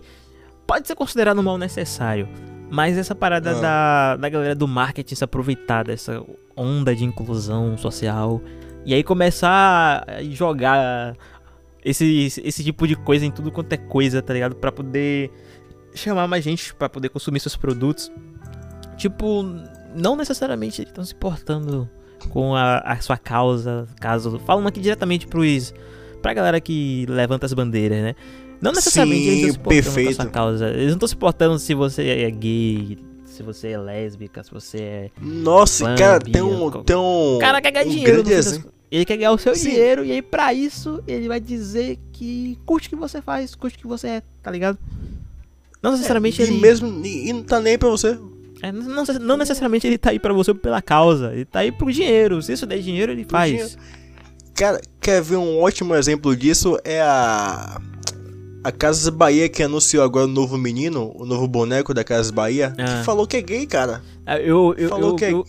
pode 0.67 0.87
ser 0.87 0.95
considerado 0.95 1.39
um 1.39 1.43
mal 1.43 1.57
necessário, 1.57 2.29
mas 2.69 2.97
essa 2.97 3.15
parada 3.15 3.51
ah. 3.51 3.61
da, 3.61 4.15
da 4.17 4.29
galera 4.29 4.55
do 4.55 4.67
marketing 4.67 5.15
se 5.15 5.23
aproveitar 5.23 5.83
dessa 5.83 6.23
onda 6.55 6.95
de 6.95 7.03
inclusão 7.03 7.77
social 7.77 8.41
e 8.85 8.93
aí 8.93 9.03
começar 9.03 10.05
a 10.07 10.23
jogar 10.23 11.15
esse, 11.83 12.27
esse 12.43 12.63
tipo 12.63 12.87
de 12.87 12.95
coisa 12.95 13.25
em 13.25 13.31
tudo 13.31 13.51
quanto 13.51 13.73
é 13.73 13.77
coisa, 13.77 14.21
tá 14.21 14.33
ligado? 14.33 14.55
Para 14.55 14.71
poder 14.71 15.31
chamar 15.93 16.27
mais 16.27 16.43
gente 16.43 16.73
para 16.73 16.87
poder 16.87 17.09
consumir 17.09 17.39
seus 17.39 17.55
produtos. 17.55 18.11
Tipo, 18.97 19.43
não 19.95 20.15
necessariamente 20.15 20.83
estão 20.83 21.03
se 21.03 21.13
importando 21.13 21.89
com 22.29 22.55
a, 22.55 22.79
a, 22.79 22.99
sua 22.99 23.17
causa, 23.17 23.87
caso. 23.99 24.39
Falando 24.45 24.67
aqui 24.67 24.79
diretamente 24.79 25.27
pros, 25.27 25.73
pra 26.21 26.33
galera 26.33 26.59
que 26.59 27.05
levanta 27.07 27.45
as 27.45 27.53
bandeiras, 27.53 28.01
né? 28.01 28.15
Não 28.59 28.71
necessariamente 28.71 29.23
Sim, 29.23 29.29
eles 29.29 29.39
estão 29.39 29.53
se 29.53 29.59
importando 29.59 29.83
perfeito. 29.83 30.15
com 30.15 30.21
a 30.21 30.25
sua 30.25 30.31
causa. 30.31 30.69
Eles 30.69 30.87
não 30.87 30.93
estão 30.93 31.07
se 31.07 31.15
importando 31.15 31.59
se 31.59 31.73
você 31.73 32.07
é 32.07 32.31
gay, 32.31 32.97
se 33.25 33.43
você 33.43 33.69
é 33.69 33.77
lésbica, 33.77 34.43
se 34.43 34.51
você 34.51 34.77
é. 34.77 35.11
Nossa, 35.21 35.85
fã, 35.85 35.95
cara, 35.95 36.19
tem 36.19 36.41
um. 36.41 36.71
Tem 36.83 36.95
um. 36.95 37.35
O 37.35 37.39
cara 37.39 37.61
quer 37.61 37.71
ganhar 37.71 37.85
um 37.85 37.89
dinheiro. 37.89 38.23
Ele 38.89 39.05
quer 39.05 39.17
ganhar 39.17 39.31
o 39.31 39.37
seu 39.37 39.53
Sim. 39.53 39.69
dinheiro 39.69 40.05
e 40.05 40.13
aí 40.13 40.21
pra 40.21 40.53
isso 40.53 41.03
ele 41.05 41.27
vai 41.27 41.41
dizer 41.41 41.99
que 42.13 42.57
curte 42.65 42.87
o 42.87 42.89
que 42.91 42.95
você 42.95 43.21
faz, 43.21 43.53
curte 43.53 43.77
o 43.77 43.81
que 43.81 43.87
você 43.87 44.07
é, 44.07 44.23
tá 44.41 44.49
ligado? 44.49 44.77
Não 45.83 45.91
necessariamente 45.91 46.41
é, 46.41 46.45
e 46.45 46.47
ele. 46.47 46.59
Mesmo, 46.59 47.05
e 47.05 47.33
não 47.33 47.43
tá 47.43 47.59
nem 47.59 47.77
pra 47.77 47.89
você. 47.89 48.17
É, 48.61 48.71
não, 48.71 49.03
não, 49.21 49.37
necessariamente 49.37 49.85
ele 49.85 49.97
tá 49.97 50.09
aí 50.09 50.19
pra 50.19 50.33
você 50.33 50.53
pela 50.53 50.81
causa, 50.81 51.33
ele 51.33 51.45
tá 51.45 51.59
aí 51.59 51.71
pro 51.71 51.91
dinheiro. 51.91 52.41
Se 52.41 52.53
isso 52.53 52.65
der 52.65 52.79
dinheiro, 52.79 53.11
ele 53.11 53.23
faz. 53.23 53.51
Dinheiro. 53.51 53.71
Cara, 54.55 54.81
quer 54.99 55.21
ver 55.21 55.35
um 55.35 55.59
ótimo 55.61 55.95
exemplo 55.95 56.35
disso? 56.35 56.77
É 56.83 57.01
a. 57.01 57.79
A 58.63 58.71
Casas 58.71 59.07
Bahia 59.07 59.47
que 59.47 59.63
anunciou 59.63 60.03
agora 60.03 60.25
o 60.25 60.27
novo 60.27 60.57
menino, 60.57 61.13
o 61.15 61.25
novo 61.25 61.47
boneco 61.47 61.93
da 61.93 62.03
Casas 62.03 62.31
Bahia, 62.31 62.73
ah. 62.77 62.83
que 62.83 63.05
falou 63.05 63.25
que 63.25 63.37
é 63.37 63.41
gay, 63.41 63.65
cara. 63.65 64.01
Ah, 64.25 64.39
eu, 64.39 64.75
eu, 64.77 64.89
falou 64.89 65.11
eu, 65.11 65.15
que 65.15 65.23
é 65.23 65.31
eu, 65.31 65.45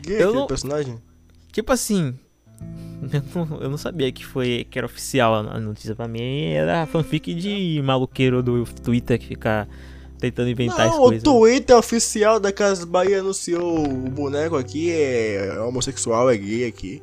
gay 0.00 0.22
eu 0.22 0.32
não, 0.32 0.46
personagem. 0.46 0.96
Tipo 1.50 1.72
assim, 1.72 2.14
eu 3.34 3.46
não, 3.46 3.62
eu 3.62 3.70
não, 3.70 3.78
sabia 3.78 4.12
que 4.12 4.24
foi 4.24 4.64
que 4.70 4.78
era 4.78 4.86
oficial 4.86 5.34
a 5.34 5.58
notícia 5.58 5.96
pra 5.96 6.06
mim. 6.06 6.52
Era 6.52 6.86
fanfic 6.86 7.34
de 7.34 7.80
maluqueiro 7.82 8.42
do 8.44 8.64
Twitter 8.64 9.18
que 9.18 9.26
fica 9.26 9.66
tentando 10.22 10.48
inventar 10.48 10.86
não, 10.86 10.98
coisas. 10.98 11.20
O 11.20 11.24
Twitter 11.24 11.76
oficial 11.76 12.38
da 12.38 12.52
Casa 12.52 12.86
Bahia 12.86 13.18
anunciou 13.18 13.84
o 13.84 14.08
boneco 14.08 14.56
aqui 14.56 14.92
é 14.92 15.58
homossexual, 15.60 16.30
é 16.30 16.36
gay 16.36 16.64
aqui. 16.64 17.02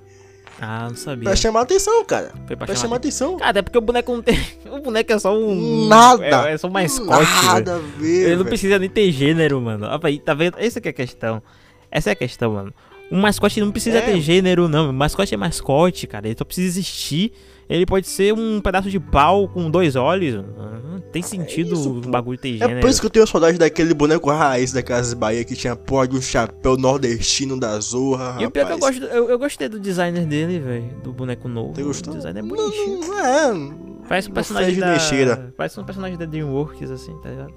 Ah, 0.61 0.87
não 0.89 0.95
sabia. 0.95 1.23
Pra 1.25 1.35
chamar 1.35 1.61
atenção, 1.61 2.03
cara. 2.05 2.31
Foi 2.47 2.55
pra, 2.55 2.65
pra 2.65 2.75
chamar, 2.75 2.81
chamar 2.81 2.95
atenção. 2.97 3.37
Cara, 3.37 3.59
é 3.59 3.61
porque 3.61 3.77
o 3.77 3.81
boneco 3.81 4.11
não 4.13 4.21
tem. 4.21 4.39
O 4.69 4.79
boneco 4.81 5.11
é 5.11 5.19
só 5.19 5.37
um. 5.37 5.87
Nada! 5.87 6.49
É, 6.49 6.53
é 6.53 6.57
só 6.57 6.67
um 6.67 6.71
mascote. 6.71 7.45
Nada 7.45 7.75
a 7.75 7.79
ver. 7.79 8.27
Ele 8.27 8.35
não 8.37 8.45
precisa 8.45 8.77
nem 8.77 8.89
ter 8.89 9.11
gênero, 9.11 9.59
mano. 9.59 9.87
Aí, 10.03 10.19
tá 10.19 10.33
vendo? 10.33 10.57
Essa 10.57 10.79
é 10.79 10.89
a 10.89 10.93
questão. 10.93 11.41
Essa 11.89 12.09
é 12.11 12.13
a 12.13 12.15
questão, 12.15 12.53
mano. 12.53 12.73
O 13.11 13.15
mascote 13.15 13.59
não 13.59 13.71
precisa 13.71 13.97
É. 13.97 14.01
ter 14.01 14.21
gênero, 14.21 14.67
não. 14.69 14.89
O 14.91 14.93
mascote 14.93 15.33
é 15.33 15.37
mascote, 15.37 16.05
cara. 16.07 16.27
Ele 16.27 16.35
só 16.37 16.45
precisa 16.45 16.67
existir. 16.67 17.33
Ele 17.69 17.85
pode 17.85 18.07
ser 18.07 18.33
um 18.33 18.59
pedaço 18.59 18.89
de 18.89 18.99
pau 18.99 19.47
com 19.47 19.69
dois 19.69 19.95
olhos. 19.95 20.43
Não 20.43 20.99
tem 21.11 21.21
sentido 21.21 21.73
isso, 21.75 21.89
o 21.97 22.01
bagulho 22.01 22.37
ter 22.37 22.55
É 22.55 22.57
gênero. 22.57 22.81
por 22.81 22.89
isso 22.89 22.99
que 22.99 23.05
eu 23.05 23.09
tenho 23.11 23.27
saudade 23.27 23.57
daquele 23.59 23.93
boneco 23.93 24.29
raiz 24.31 24.71
da 24.71 24.81
Casa 24.81 25.15
Bahia 25.15 25.43
que 25.43 25.55
tinha 25.55 25.75
porra 25.75 26.07
de 26.07 26.15
um 26.17 26.21
chapéu 26.21 26.75
nordestino 26.77 27.59
da 27.59 27.79
Zorra. 27.79 28.37
E 28.41 28.45
o 28.45 28.51
pior 28.51 28.63
é 28.63 28.65
que 28.65 28.71
eu, 28.73 28.79
gosto, 28.79 29.03
eu, 29.03 29.29
eu 29.29 29.37
gostei 29.39 29.69
do 29.69 29.79
designer 29.79 30.25
dele, 30.25 30.59
velho. 30.59 30.89
Do 31.03 31.13
boneco 31.13 31.47
novo. 31.47 31.75
Você 31.75 31.83
gostou? 31.83 32.13
O 32.13 32.17
design 32.17 32.39
é 32.39 32.41
bonitinho. 32.41 32.99
não 33.01 33.19
é. 33.19 33.73
Parece 34.07 34.29
um 34.29 34.33
personagem 34.33 34.75
da... 34.79 34.89
nem 34.91 34.99
cheira. 34.99 35.53
Parece 35.55 35.79
um 35.79 35.83
personagem 35.83 36.17
da 36.17 36.25
DreamWorks, 36.25 36.89
assim, 36.89 37.15
tá 37.21 37.29
ligado? 37.29 37.53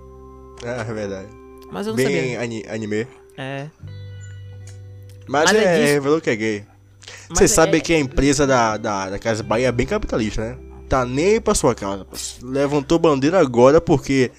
É, 0.64 0.81
é 0.81 0.85
verdade. 0.95 1.28
Mas 1.73 1.87
eu 1.87 1.92
não 1.92 1.97
Bem 1.97 2.07
sabia. 2.07 2.40
ani- 2.40 2.64
anime. 2.69 3.07
É. 3.38 3.66
Mas, 5.26 5.45
Mas 5.50 5.54
é 5.54 5.64
é, 5.64 5.78
disso- 5.81 5.92
revelou 5.95 6.21
que 6.21 6.28
é 6.31 6.37
gay. 6.37 6.64
Você 7.31 7.45
é- 7.45 7.49
sabe 7.49 7.81
que 7.81 7.92
a 7.92 7.99
empresa 7.99 8.47
da, 8.47 8.76
da, 8.76 9.11
da 9.11 9.19
Casa 9.19 9.42
Bahia 9.42 9.69
é 9.69 9.73
bem 9.73 9.87
capitalista, 9.87 10.42
né? 10.42 10.59
Tá 10.88 11.04
nem 11.07 11.40
pra 11.40 11.54
sua 11.54 11.75
casa. 11.75 12.07
Levantou 12.42 12.99
bandeira 12.99 13.38
agora 13.40 13.81
porque. 13.81 14.31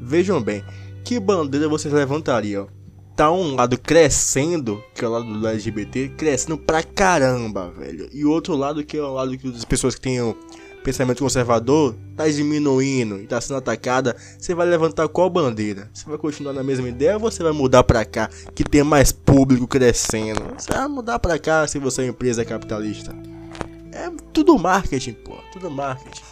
Vejam 0.00 0.42
bem, 0.42 0.62
que 1.04 1.18
bandeira 1.20 1.68
vocês 1.68 1.92
levantariam? 1.92 2.68
Tá 3.16 3.30
um 3.30 3.54
lado 3.54 3.76
crescendo, 3.78 4.82
que 4.94 5.04
é 5.04 5.08
o 5.08 5.10
lado 5.10 5.38
do 5.38 5.46
LGBT, 5.46 6.08
crescendo 6.16 6.56
pra 6.56 6.82
caramba, 6.82 7.70
velho. 7.70 8.08
E 8.12 8.24
o 8.24 8.30
outro 8.30 8.54
lado, 8.56 8.82
que 8.84 8.96
é 8.96 9.02
o 9.02 9.12
lado 9.12 9.36
que 9.36 9.48
as 9.48 9.64
pessoas 9.64 9.94
que 9.94 10.00
têm 10.00 10.18
pensamento 10.82 11.22
conservador, 11.22 11.94
tá 12.16 12.28
diminuindo 12.28 13.18
e 13.20 13.26
tá 13.26 13.40
sendo 13.40 13.56
atacada. 13.58 14.16
Você 14.38 14.54
vai 14.54 14.66
levantar 14.66 15.08
qual 15.08 15.28
bandeira? 15.30 15.88
Você 15.92 16.08
vai 16.08 16.18
continuar 16.18 16.52
na 16.52 16.62
mesma 16.62 16.88
ideia 16.88 17.14
ou 17.14 17.20
você 17.20 17.42
vai 17.42 17.52
mudar 17.52 17.82
pra 17.84 18.04
cá, 18.04 18.28
que 18.54 18.64
tem 18.64 18.82
mais 18.82 19.12
público 19.12 19.66
crescendo? 19.66 20.42
Você 20.56 20.72
vai 20.72 20.88
mudar 20.88 21.18
pra 21.18 21.38
cá 21.38 21.66
se 21.66 21.78
você 21.78 22.02
é 22.02 22.04
uma 22.04 22.10
empresa 22.10 22.44
capitalista. 22.44 23.14
É 23.92 24.10
tudo 24.32 24.58
marketing, 24.58 25.12
pô. 25.14 25.36
Tudo 25.52 25.70
marketing. 25.70 26.22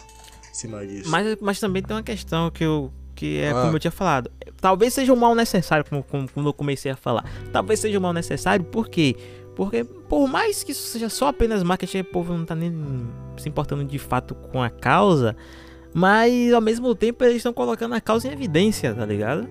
Em 0.49 0.53
cima 0.53 0.85
disso. 0.85 1.09
Mas, 1.09 1.37
mas 1.39 1.59
também 1.59 1.81
tem 1.83 1.95
uma 1.95 2.03
questão 2.03 2.49
que 2.49 2.63
eu. 2.63 2.91
Que 3.15 3.39
é 3.39 3.51
Ah. 3.51 3.61
como 3.63 3.75
eu 3.75 3.79
tinha 3.79 3.91
falado. 3.91 4.31
Talvez 4.61 4.93
seja 4.93 5.11
um 5.11 5.15
mal 5.17 5.35
necessário, 5.35 5.85
como, 5.89 6.01
como, 6.03 6.29
como 6.31 6.47
eu 6.49 6.53
comecei 6.53 6.89
a 6.91 6.95
falar. 6.95 7.25
Talvez 7.51 7.79
seja 7.81 7.97
um 7.97 8.01
mal 8.01 8.13
necessário, 8.13 8.63
por 8.65 8.87
quê? 8.89 9.15
Porque 9.57 9.83
por 9.83 10.25
mais 10.27 10.63
que 10.63 10.71
isso 10.71 10.87
seja 10.87 11.09
só 11.09 11.27
apenas 11.27 11.61
marketing, 11.63 11.99
o 11.99 12.05
povo 12.05 12.33
não 12.33 12.45
tá 12.45 12.55
nem 12.55 12.71
se 13.39 13.49
importando 13.49 13.83
de 13.83 13.97
fato 13.99 14.35
com 14.35 14.61
a 14.61 14.69
causa. 14.69 15.35
Mas 15.93 16.53
ao 16.53 16.61
mesmo 16.61 16.93
tempo 16.93 17.23
eles 17.23 17.37
estão 17.37 17.53
colocando 17.53 17.95
a 17.95 18.01
causa 18.01 18.27
em 18.27 18.31
evidência, 18.31 18.93
tá 18.93 19.05
ligado? 19.05 19.47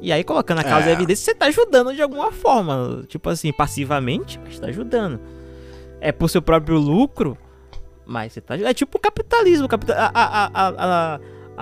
E 0.00 0.12
aí 0.12 0.22
colocando 0.24 0.58
a 0.58 0.64
causa 0.64 0.86
É. 0.88 0.90
em 0.90 0.92
evidência, 0.94 1.24
você 1.24 1.34
tá 1.34 1.46
ajudando 1.46 1.94
de 1.94 2.02
alguma 2.02 2.30
forma. 2.32 3.04
Tipo 3.08 3.30
assim, 3.30 3.52
passivamente, 3.52 4.40
mas 4.44 4.58
tá 4.58 4.66
ajudando. 4.68 5.20
É 6.00 6.12
por 6.12 6.28
seu 6.28 6.40
próprio 6.42 6.78
lucro, 6.78 7.36
mas 8.06 8.32
você 8.32 8.40
tá 8.40 8.54
ajudando. 8.54 8.70
É 8.70 8.74
tipo 8.74 8.96
o 8.96 9.00
capitalismo. 9.00 9.68
a, 9.96 10.10
a, 10.14 11.14
a, 11.16 11.20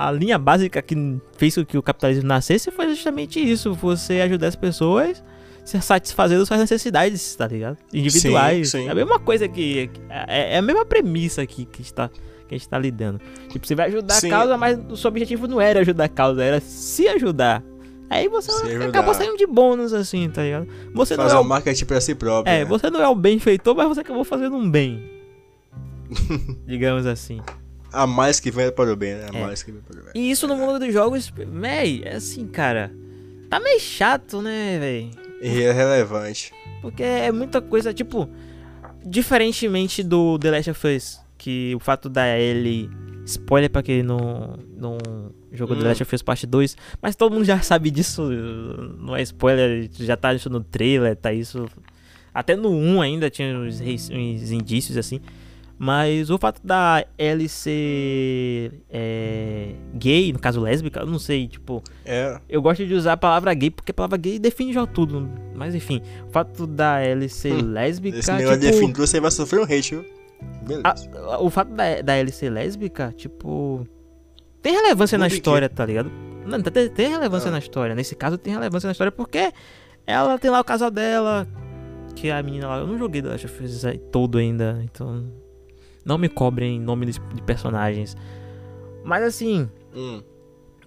a 0.08 0.12
linha 0.12 0.38
básica 0.38 0.80
que 0.82 0.94
fez 1.36 1.54
com 1.54 1.64
que 1.64 1.78
o 1.78 1.82
capitalismo 1.82 2.28
nascesse 2.28 2.70
foi 2.70 2.88
justamente 2.88 3.40
isso. 3.40 3.72
Você 3.74 4.20
ajudar 4.20 4.48
as 4.48 4.56
pessoas 4.56 5.22
se 5.66 5.80
satisfazendo 5.82 6.46
suas 6.46 6.60
necessidades, 6.60 7.34
tá 7.36 7.46
ligado? 7.46 7.76
Individuais. 7.92 8.70
Sim, 8.70 8.82
sim. 8.82 8.88
É 8.88 8.92
a 8.92 8.94
mesma 8.94 9.18
coisa 9.18 9.46
que. 9.48 9.90
É, 10.08 10.54
é 10.54 10.58
a 10.58 10.62
mesma 10.62 10.84
premissa 10.86 11.42
aqui 11.42 11.66
que 11.66 11.82
está. 11.82 12.08
Que 12.48 12.54
a 12.54 12.58
gente 12.58 12.68
tá 12.68 12.78
lidando. 12.78 13.20
Tipo, 13.50 13.66
você 13.66 13.74
vai 13.74 13.88
ajudar 13.88 14.14
Sim. 14.14 14.28
a 14.28 14.30
causa, 14.30 14.56
mas 14.56 14.78
o 14.88 14.96
seu 14.96 15.08
objetivo 15.08 15.48
não 15.48 15.60
era 15.60 15.80
ajudar 15.80 16.04
a 16.04 16.08
causa, 16.08 16.44
era 16.44 16.60
se 16.60 17.08
ajudar. 17.08 17.60
Aí 18.08 18.28
você 18.28 18.52
acabou 18.84 19.12
saindo 19.12 19.36
de 19.36 19.46
bônus, 19.48 19.92
assim, 19.92 20.30
tá 20.30 20.44
ligado? 20.44 20.68
Você 20.94 21.16
Fazer 21.16 21.28
não 21.30 21.38
é 21.40 21.42
um 21.42 21.44
o 21.44 21.48
marketing 21.48 21.84
pra 21.86 22.00
si 22.00 22.14
próprio. 22.14 22.52
é, 22.54 22.60
né? 22.60 22.64
você 22.64 22.88
não 22.88 23.02
é 23.02 23.08
o 23.08 23.16
benfeitor, 23.16 23.74
mas 23.74 23.88
você 23.88 24.00
acabou 24.02 24.22
fazendo 24.22 24.54
um 24.54 24.70
bem. 24.70 25.10
Digamos 26.66 27.04
assim. 27.04 27.40
A 27.92 28.06
mais 28.06 28.38
que 28.38 28.50
vem 28.50 28.70
para 28.70 28.92
o 28.92 28.96
bem, 28.96 29.14
né? 29.14 29.26
A 29.32 29.36
É. 29.36 29.42
mais 29.42 29.62
que 29.64 29.72
vem 29.72 29.80
para 29.80 30.00
o 30.00 30.04
bem. 30.04 30.12
E 30.14 30.30
isso 30.30 30.46
no 30.46 30.56
mundo 30.56 30.78
dos 30.78 30.92
jogos, 30.92 31.32
véi, 31.36 32.02
é 32.04 32.14
assim, 32.16 32.46
cara. 32.46 32.92
Tá 33.50 33.58
meio 33.58 33.80
chato, 33.80 34.40
né, 34.40 34.78
véi? 34.78 35.10
E 35.42 35.62
é 35.62 35.72
relevante. 35.72 36.52
Porque 36.80 37.02
é 37.02 37.30
muita 37.32 37.60
coisa, 37.60 37.92
tipo, 37.92 38.28
diferentemente 39.04 40.02
do 40.02 40.38
The 40.38 40.50
Last 40.50 40.70
of 40.70 40.86
Us, 40.88 41.20
que 41.38 41.74
o 41.74 41.80
fato 41.80 42.08
da 42.08 42.26
Ellie. 42.38 42.90
Spoiler 43.26 43.68
pra 43.68 43.82
quem 43.82 44.04
não, 44.04 44.56
não 44.76 44.98
jogou 45.50 45.74
The 45.76 45.82
Hum. 45.82 45.88
Last 45.88 46.02
of 46.04 46.14
Us 46.14 46.22
Parte 46.22 46.46
2, 46.46 46.76
mas 47.02 47.16
todo 47.16 47.32
mundo 47.32 47.44
já 47.44 47.60
sabe 47.60 47.90
disso, 47.90 48.22
não 49.00 49.16
é 49.16 49.22
spoiler, 49.22 49.88
já 49.92 50.16
tá 50.16 50.32
isso 50.32 50.48
no 50.48 50.60
trailer, 50.62 51.16
tá 51.16 51.32
isso. 51.32 51.66
Até 52.32 52.54
no 52.54 52.70
1 52.70 53.00
ainda 53.02 53.28
tinha 53.28 53.58
uns, 53.58 53.80
uns 53.80 54.50
indícios 54.52 54.96
assim. 54.96 55.20
Mas 55.78 56.30
o 56.30 56.38
fato 56.38 56.60
da 56.64 57.04
Ellie 57.18 57.48
ser 57.50 58.72
é, 58.90 59.72
gay, 59.94 60.32
no 60.32 60.38
caso 60.38 60.60
lésbica, 60.60 61.00
eu 61.00 61.06
não 61.06 61.18
sei, 61.18 61.46
tipo. 61.46 61.82
É. 62.04 62.40
Eu 62.48 62.62
gosto 62.62 62.86
de 62.86 62.94
usar 62.94 63.12
a 63.12 63.16
palavra 63.16 63.52
gay 63.52 63.70
porque 63.70 63.90
a 63.90 63.94
palavra 63.94 64.16
gay 64.16 64.38
define 64.38 64.72
já 64.72 64.86
tudo. 64.86 65.28
Mas 65.54 65.74
enfim, 65.74 66.00
o 66.26 66.30
fato 66.32 66.66
da 66.66 67.04
Ellie 67.06 67.28
ser 67.28 67.52
Hum, 67.52 67.72
lésbica. 67.72 68.16
Negócio 68.16 68.58
tipo, 68.58 68.72
definido, 68.72 69.06
você 69.06 69.20
vai 69.20 69.30
sofrer 69.30 69.60
um 69.60 69.64
hate, 69.64 69.96
viu? 69.96 70.04
Beleza. 70.66 70.82
a- 71.28 71.38
o 71.42 71.50
fato 71.50 71.70
da, 71.72 72.00
da 72.02 72.18
Ellie 72.18 72.32
ser 72.32 72.48
lésbica, 72.50 73.12
tipo. 73.16 73.86
Tem 74.62 74.72
relevância 74.74 75.16
na 75.18 75.26
em 75.26 75.30
quê? 75.30 75.36
história, 75.36 75.68
tá 75.68 75.84
ligado? 75.84 76.10
Não, 76.46 76.60
tem, 76.62 76.88
tem 76.88 77.08
relevância 77.10 77.48
Ah. 77.48 77.52
na 77.52 77.58
história. 77.58 77.94
Nesse 77.94 78.14
caso, 78.14 78.38
tem 78.38 78.52
relevância 78.54 78.86
na 78.86 78.92
história 78.92 79.12
porque 79.12 79.52
ela 80.06 80.38
tem 80.38 80.50
lá 80.50 80.60
o 80.60 80.64
casal 80.64 80.90
dela. 80.90 81.46
Que 82.14 82.30
a 82.30 82.42
menina 82.42 82.66
lá. 82.66 82.78
Eu 82.78 82.86
não 82.86 82.96
joguei 82.98 83.20
The 83.20 83.28
Last 83.28 83.44
of 83.46 83.62
Us 83.62 83.82
todo 84.10 84.38
ainda, 84.38 84.80
então. 84.82 85.30
Não 86.06 86.16
me 86.16 86.28
cobrem 86.28 86.80
nome 86.80 87.06
de, 87.06 87.20
personagens. 87.44 88.16
Mas 89.04 89.24
assim. 89.24 89.68
Hum. 89.94 90.22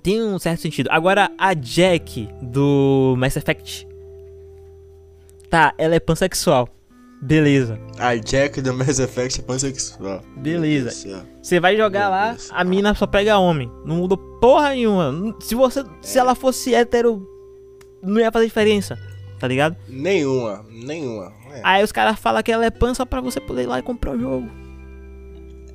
Tem 0.02 0.24
um 0.24 0.40
certo 0.40 0.62
sentido. 0.62 0.88
Agora, 0.90 1.30
a 1.38 1.54
Jack 1.54 2.30
do 2.42 3.16
Mass 3.18 3.36
Effect. 3.36 3.86
Tá, 5.50 5.74
ela 5.78 5.96
é 5.96 6.00
pansexual. 6.00 6.70
Beleza. 7.22 7.78
A 7.98 8.16
Jack 8.16 8.62
do 8.62 8.74
Mass 8.74 8.98
Effect 8.98 9.42
é 9.42 9.44
pansexual. 9.44 10.24
Beleza. 10.38 11.20
Você 11.42 11.60
vai 11.60 11.76
jogar 11.76 12.08
lá, 12.08 12.38
a 12.52 12.64
mina 12.64 12.96
só 12.96 13.06
pega 13.06 13.38
homem. 13.38 13.70
Não 13.84 13.98
muda 13.98 14.16
porra 14.16 14.70
nenhuma. 14.70 15.36
Se 15.42 15.54
você. 15.54 15.84
Se 16.02 16.18
ela 16.18 16.34
fosse 16.34 16.74
hétero, 16.74 17.28
não 18.02 18.22
ia 18.22 18.32
fazer 18.32 18.46
diferença. 18.46 18.98
Tá 19.38 19.48
ligado? 19.48 19.76
Nenhuma, 19.88 20.66
nenhuma. 20.70 21.34
É. 21.52 21.62
Aí 21.64 21.84
os 21.84 21.92
caras 21.92 22.18
falam 22.20 22.42
que 22.42 22.52
ela 22.52 22.66
é 22.66 22.70
pan 22.70 22.94
só 22.94 23.06
pra 23.06 23.20
você 23.20 23.42
poder 23.42 23.64
ir 23.64 23.68
lá 23.68 23.80
e 23.80 23.84
comprar 23.84 24.12
o 24.12 24.20
jogo. 24.20 24.50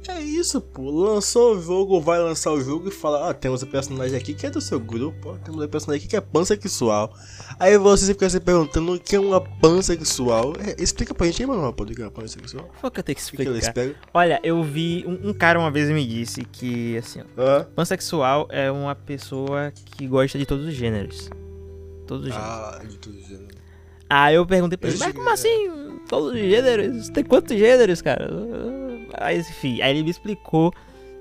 É 0.07 0.21
isso, 0.21 0.61
pô. 0.61 0.91
Lançou 0.91 1.57
o 1.57 1.63
jogo, 1.63 2.01
vai 2.01 2.19
lançar 2.19 2.53
o 2.53 2.61
jogo 2.61 2.89
e 2.89 2.91
fala: 2.91 3.31
Ah, 3.31 3.35
temos 3.35 3.63
um 3.63 3.67
personagem 3.67 4.17
aqui 4.17 4.35
que 4.35 4.47
é 4.47 4.51
do 4.51 4.61
seu 4.61 4.79
grupo, 4.79 5.31
ó, 5.31 5.35
temos 5.39 5.65
um 5.65 5.69
personagem 5.69 6.01
aqui 6.01 6.09
que 6.09 6.17
é 6.17 6.21
pansexual. 6.21 7.15
Aí 7.59 7.79
você 7.79 8.13
fica 8.13 8.29
se 8.29 8.39
perguntando 8.39 8.93
o 8.95 9.01
que 9.01 9.17
é 9.17 9.21
uma 9.21 9.41
pansexual. 9.41 10.53
É, 10.59 10.83
explica 10.83 11.15
pra 11.15 11.27
gente 11.27 11.43
aí, 11.43 11.47
mano, 11.49 11.73
pô, 11.73 11.85
do 11.87 11.95
que 11.95 12.03
é 12.03 12.05
uma 12.05 12.11
pansexual. 12.11 12.69
Foi 12.81 12.91
que 12.91 13.01
eu 13.01 13.05
tenho 13.05 13.17
que 13.17 13.23
O 13.23 13.27
que, 13.31 13.37
que 13.37 13.43
explicar. 13.45 13.73
pegam? 13.73 13.95
Olha, 14.13 14.41
eu 14.43 14.63
vi. 14.63 15.05
Um, 15.07 15.31
um 15.31 15.33
cara 15.33 15.59
uma 15.59 15.71
vez 15.71 15.89
me 15.89 16.07
disse 16.07 16.45
que, 16.45 16.99
assim, 16.99 17.21
ó. 17.21 17.43
Ah, 17.43 17.67
Pansexual 17.75 18.47
é 18.51 18.71
uma 18.71 18.95
pessoa 18.95 19.73
que 19.97 20.07
gosta 20.07 20.39
de 20.39 20.45
todos 20.45 20.67
os 20.67 20.75
gêneros. 20.75 21.31
Todos 22.07 22.27
os 22.27 22.33
gêneros. 22.33 22.53
ah, 22.55 22.81
de 22.87 22.99
tudo 22.99 23.19
isso. 23.19 23.41
Aí 24.11 24.35
eu 24.35 24.45
perguntei 24.47 24.77
pra 24.77 24.91
ele, 24.91 24.99
mas 24.99 25.13
como 25.15 25.31
assim? 25.31 25.99
Todos 26.07 26.35
os 26.35 26.39
gêneros? 26.39 27.09
Tem 27.09 27.25
quantos 27.25 27.57
gêneros, 27.57 28.03
cara? 28.03 28.29
Aí, 29.19 29.39
enfim, 29.39 29.81
aí 29.81 29.91
ele 29.95 30.03
me 30.03 30.11
explicou 30.11 30.73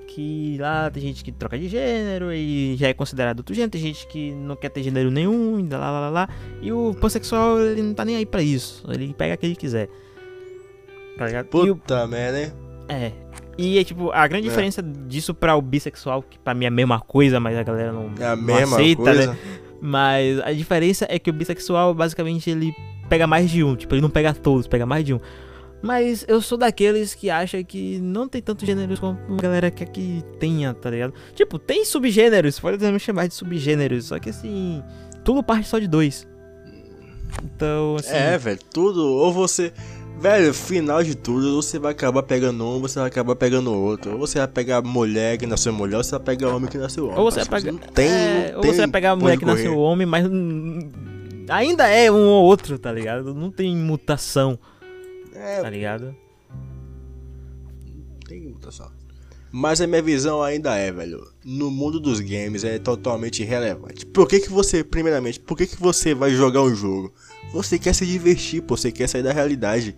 que 0.08 0.58
lá 0.60 0.92
tem 0.92 1.02
gente 1.02 1.24
que 1.24 1.32
troca 1.32 1.58
de 1.58 1.68
gênero 1.68 2.32
e 2.32 2.76
já 2.78 2.88
é 2.90 2.94
considerado 2.94 3.40
outro 3.40 3.56
gênero, 3.56 3.72
tem 3.72 3.82
gente 3.82 4.06
que 4.08 4.32
não 4.32 4.56
quer 4.56 4.70
ter 4.70 4.84
gênero 4.84 5.10
nenhum, 5.10 5.60
e 5.60 5.68
lá, 5.70 5.78
lá, 5.92 6.00
lá, 6.02 6.10
lá. 6.10 6.30
E 6.62 6.72
o 6.72 6.94
pansexual, 7.00 7.60
ele 7.60 7.82
não 7.82 7.94
tá 7.96 8.06
nem 8.06 8.16
aí 8.18 8.26
pra 8.26 8.42
isso. 8.44 8.84
Ele 8.92 9.14
pega 9.18 9.34
o 9.34 9.38
que 9.38 9.46
ele 9.48 9.56
quiser. 9.56 9.90
Tá? 11.18 11.30
E 11.30 11.40
o- 11.72 11.76
Puta 11.76 12.08
merda, 12.08 12.42
hein? 12.42 12.52
é. 12.90 13.12
E 13.56 13.78
é 13.78 13.84
tipo, 13.84 14.10
a 14.12 14.28
grande 14.28 14.48
É. 14.48 14.50
diferença 14.50 14.82
disso 14.82 15.32
pra 15.32 15.56
o 15.56 15.62
bissexual, 15.62 16.24
que 16.24 16.40
pra 16.40 16.56
mim 16.56 16.66
é 16.66 16.70
a 16.70 16.72
mesma 16.72 17.00
coisa, 17.00 17.40
mas 17.40 17.56
a 17.56 17.62
galera 17.62 17.92
não, 17.92 18.10
É 18.20 18.26
a 18.26 18.36
não 18.36 18.56
aceita, 18.56 19.04
coisa. 19.04 19.28
né? 19.34 19.38
Mas 19.80 20.40
a 20.40 20.52
diferença 20.54 21.06
é 21.08 21.20
que 21.20 21.30
o 21.30 21.34
bissexual, 21.34 21.94
basicamente, 21.94 22.50
ele 22.50 22.74
pega 23.08 23.28
mais 23.28 23.52
de 23.52 23.64
um. 23.64 23.76
Tipo, 23.76 23.94
ele 23.94 24.02
não 24.02 24.10
pega 24.10 24.34
todos, 24.34 24.66
pega 24.66 24.88
mais 24.88 25.06
de 25.06 25.14
um. 25.14 25.20
Mas 25.84 26.24
eu 26.30 26.40
sou 26.40 26.58
daqueles 26.58 27.14
que 27.14 27.30
acha 27.30 27.62
que 27.62 28.00
não 28.00 28.26
tem 28.26 28.42
tantos 28.42 28.66
gêneros 28.66 29.02
como 29.02 29.20
a 29.38 29.42
galera 29.42 29.70
quer 29.70 29.90
que 29.90 30.24
tenha, 30.40 30.74
tá 30.74 30.90
ligado? 30.90 31.14
Tipo, 31.36 31.60
tem 31.60 31.84
subgêneros, 31.84 32.58
podemos 32.58 33.02
chamar 33.02 33.28
de 33.28 33.34
subgêneros, 33.34 34.06
só 34.06 34.18
que 34.18 34.30
assim, 34.30 34.82
tudo 35.26 35.44
parte 35.44 35.68
só 35.68 35.78
de 35.80 35.88
dois. 35.90 36.26
Então, 37.44 37.98
assim. 37.98 38.14
É, 38.14 38.38
velho, 38.38 38.60
tudo. 38.72 39.06
Ou 39.06 39.34
você. 39.34 39.74
Velho, 40.22 40.54
final 40.54 41.04
de 41.04 41.16
tudo, 41.16 41.62
você 41.62 41.78
vai 41.78 41.92
acabar 41.92 42.24
pegando 42.24 42.64
um, 42.64 42.80
você 42.80 43.00
vai 43.00 43.10
acabar 43.10 43.36
pegando 43.36 43.74
outro. 43.74 44.14
Ou 44.14 44.20
você 44.20 44.38
vai 44.38 44.48
pegar 44.48 44.82
mulher 44.82 45.38
que 45.38 45.46
nasceu 45.46 45.74
mulher, 45.74 45.98
ou 45.98 46.04
você 46.04 46.12
vai 46.12 46.22
pegar 46.22 46.56
homem 46.56 46.70
que 46.70 46.78
nasceu 46.78 47.08
homem. 47.08 47.20
ou 47.20 47.30
você 47.30 47.44
vai 47.44 47.62
pegar. 47.62 47.78
Tem, 47.94 48.10
é, 48.10 48.54
ou 48.56 48.64
você 48.64 48.78
vai 48.78 48.88
pegar 48.88 49.18
mulher 49.18 49.38
que 49.38 49.44
nasceu 49.44 49.78
homem, 49.78 50.08
mas. 50.08 50.26
ainda 51.50 51.90
é 51.90 52.10
um 52.10 52.26
ou 52.26 52.46
outro, 52.46 52.80
tá 52.80 52.90
ligado? 52.90 53.34
Não 53.34 53.52
tem 53.52 53.76
mutação, 53.76 54.58
É, 55.44 55.62
tá 55.62 55.70
ligado? 55.70 56.16
tem 58.34 58.50
mutação. 58.50 58.92
Mas 59.52 59.80
a 59.80 59.86
minha 59.86 60.02
visão 60.02 60.42
ainda 60.42 60.76
é, 60.76 60.92
velho. 60.92 61.28
No 61.46 61.70
mundo 61.70 62.00
dos 62.00 62.20
games 62.20 62.64
é 62.64 62.80
totalmente 62.80 63.44
irrelevante. 63.44 64.06
Por 64.06 64.28
que 64.28 64.40
que 64.40 64.50
você, 64.50 64.84
primeiramente, 64.84 65.40
por 65.40 65.56
que 65.56 65.68
que 65.68 65.80
você 65.80 66.16
vai 66.16 66.32
jogar 66.32 66.64
um 66.64 66.74
jogo? 66.74 67.14
Você 67.52 67.78
quer 67.78 67.94
se 67.94 68.06
divertir, 68.06 68.64
pô. 68.64 68.76
Você 68.76 68.92
quer 68.92 69.08
sair 69.08 69.22
da 69.22 69.32
realidade. 69.32 69.96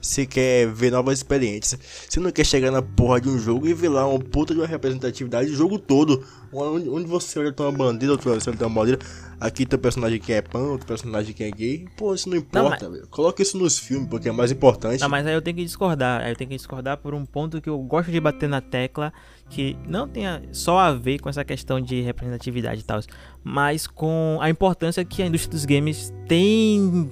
Você 0.00 0.24
quer 0.24 0.68
ver 0.68 0.92
novas 0.92 1.18
experiências. 1.18 1.80
Você 2.08 2.20
não 2.20 2.30
quer 2.30 2.44
chegar 2.44 2.70
na 2.70 2.82
porra 2.82 3.20
de 3.20 3.28
um 3.28 3.38
jogo 3.38 3.66
e 3.66 3.74
ver 3.74 3.88
lá 3.88 4.06
uma 4.06 4.18
puta 4.18 4.54
de 4.54 4.60
uma 4.60 4.66
representatividade 4.66 5.50
do 5.50 5.56
jogo 5.56 5.78
todo. 5.78 6.24
Onde, 6.52 6.88
onde 6.88 7.06
você 7.06 7.38
olha 7.38 7.52
tem 7.52 7.66
uma 7.66 7.72
bandeira, 7.72 8.12
outro 8.12 8.30
você 8.30 8.50
olha 8.50 8.58
tem 8.58 8.66
uma 8.66 8.74
bandeira. 8.74 9.00
Aqui 9.38 9.66
tem 9.66 9.78
um 9.78 9.82
personagem 9.82 10.18
que 10.18 10.32
é 10.32 10.40
pão, 10.40 10.70
outro 10.72 10.86
personagem 10.86 11.34
que 11.34 11.44
é 11.44 11.50
gay. 11.50 11.86
Pô, 11.96 12.14
isso 12.14 12.28
não 12.28 12.36
importa, 12.36 12.88
velho. 12.88 13.06
Coloca 13.08 13.42
isso 13.42 13.58
nos 13.58 13.78
filmes, 13.78 14.08
porque 14.08 14.28
é 14.28 14.32
mais 14.32 14.50
importante. 14.50 15.00
Não, 15.00 15.08
mas 15.08 15.26
aí 15.26 15.34
eu 15.34 15.42
tenho 15.42 15.56
que 15.56 15.64
discordar. 15.64 16.22
Aí 16.22 16.32
eu 16.32 16.36
tenho 16.36 16.48
que 16.48 16.56
discordar 16.56 16.96
por 16.96 17.12
um 17.12 17.26
ponto 17.26 17.60
que 17.60 17.68
eu 17.68 17.78
gosto 17.78 18.10
de 18.10 18.20
bater 18.20 18.48
na 18.48 18.60
tecla, 18.60 19.12
que 19.50 19.76
não 19.86 20.08
tenha 20.08 20.42
só 20.52 20.78
a 20.78 20.92
ver 20.92 21.18
com 21.18 21.28
essa 21.28 21.44
questão 21.44 21.80
de 21.80 22.00
representatividade 22.00 22.80
e 22.80 22.84
tal, 22.84 23.00
mas 23.44 23.86
com 23.86 24.38
a 24.40 24.48
importância 24.48 25.04
que 25.04 25.22
a 25.22 25.26
indústria 25.26 25.50
dos 25.50 25.64
games 25.64 26.12
tem 26.26 27.10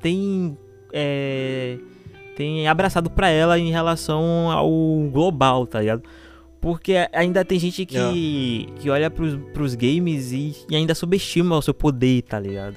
tem 0.00 0.58
é, 0.92 1.78
tem 2.42 2.66
abraçado 2.66 3.08
pra 3.08 3.28
ela 3.28 3.56
em 3.56 3.70
relação 3.70 4.50
ao 4.50 4.68
global, 5.12 5.64
tá 5.64 5.78
ligado? 5.78 6.02
Porque 6.60 6.94
ainda 7.12 7.44
tem 7.44 7.58
gente 7.58 7.86
que, 7.86 8.68
que 8.78 8.90
olha 8.90 9.08
pros, 9.08 9.38
pros 9.52 9.74
games 9.74 10.32
e, 10.32 10.56
e 10.68 10.76
ainda 10.76 10.94
subestima 10.94 11.56
o 11.56 11.62
seu 11.62 11.72
poder, 11.72 12.22
tá 12.22 12.38
ligado? 12.38 12.76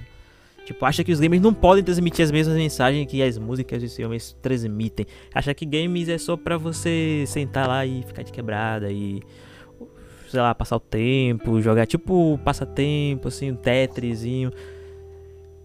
Tipo, 0.65 0.85
acha 0.85 1.03
que 1.03 1.11
os 1.11 1.19
games 1.19 1.41
não 1.41 1.53
podem 1.53 1.83
transmitir 1.83 2.23
as 2.23 2.31
mesmas 2.31 2.55
mensagens 2.55 3.05
que 3.07 3.21
as 3.21 3.37
músicas 3.37 3.81
e 3.83 3.85
os 3.85 3.95
filmes 3.95 4.35
transmitem. 4.41 5.05
Acha 5.33 5.53
que 5.53 5.65
games 5.65 6.09
é 6.09 6.17
só 6.17 6.35
pra 6.35 6.57
você 6.57 7.23
sentar 7.27 7.67
lá 7.67 7.85
e 7.85 8.03
ficar 8.03 8.23
de 8.23 8.31
quebrada 8.31 8.91
e. 8.91 9.21
Sei 10.29 10.41
lá, 10.41 10.53
passar 10.55 10.75
o 10.75 10.79
tempo, 10.79 11.61
jogar 11.61 11.85
tipo 11.85 12.39
passatempo, 12.43 13.27
assim, 13.27 13.51
um 13.51 13.55
Tetrisinho. 13.55 14.51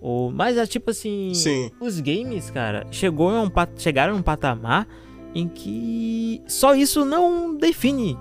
Ou, 0.01 0.31
mas 0.31 0.57
é 0.57 0.67
tipo 0.67 0.91
assim. 0.91 1.33
Sim. 1.35 1.71
Os 1.81 2.01
games, 2.01 2.51
cara, 2.51 2.87
chegou 2.91 3.31
um, 3.31 3.51
pat- 3.51 3.79
chegaram 3.79 4.15
a 4.15 4.17
um 4.17 4.23
patamar 4.23 4.87
em 5.35 5.47
que 5.49 6.43
só 6.47 6.75
isso 6.75 7.05
não 7.05 7.55
define, 7.57 8.17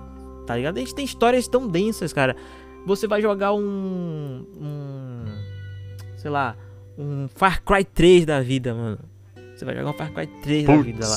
tá 0.46 0.56
ligado? 0.56 0.76
A 0.76 0.80
gente 0.80 0.94
tem 0.94 1.04
histórias 1.04 1.48
tão 1.48 1.66
densas, 1.66 2.12
cara. 2.12 2.36
Você 2.86 3.06
vai 3.06 3.20
jogar 3.22 3.52
um. 3.54 4.44
um 4.60 5.24
sei 6.16 6.30
lá, 6.30 6.56
um 6.98 7.28
Far 7.34 7.62
Cry 7.64 7.84
3 7.84 8.26
da 8.26 8.40
vida, 8.42 8.74
mano. 8.74 8.98
Você 9.54 9.64
vai 9.64 9.74
jogar 9.74 9.90
um 9.90 9.94
Far 9.94 10.12
Cry 10.12 10.26
3 10.42 10.66
da 10.66 10.76
vida 10.76 11.08
lá. 11.08 11.16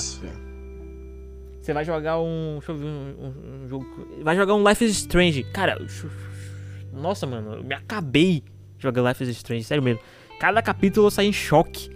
Você 1.62 1.74
vai 1.74 1.86
jogar 1.86 2.20
um. 2.20 2.56
Deixa 2.60 2.72
eu 2.72 2.78
ver 2.78 2.86
um, 2.86 3.34
um- 3.66 3.70
jogo. 3.70 3.86
Vai 4.22 4.36
jogar 4.36 4.54
um 4.56 4.68
Life 4.68 4.84
is 4.84 4.92
Strange. 4.98 5.44
Cara, 5.54 5.78
nossa, 6.94 7.26
mano, 7.26 7.56
eu 7.56 7.64
me 7.64 7.74
acabei 7.74 8.44
jogando 8.78 9.08
Life 9.08 9.24
is 9.24 9.30
Strange, 9.30 9.64
sério 9.64 9.84
mesmo. 9.84 10.02
Cada 10.44 10.62
capítulo 10.62 11.08
eu 11.08 11.10
saí 11.10 11.28
em 11.28 11.32
choque. 11.32 11.90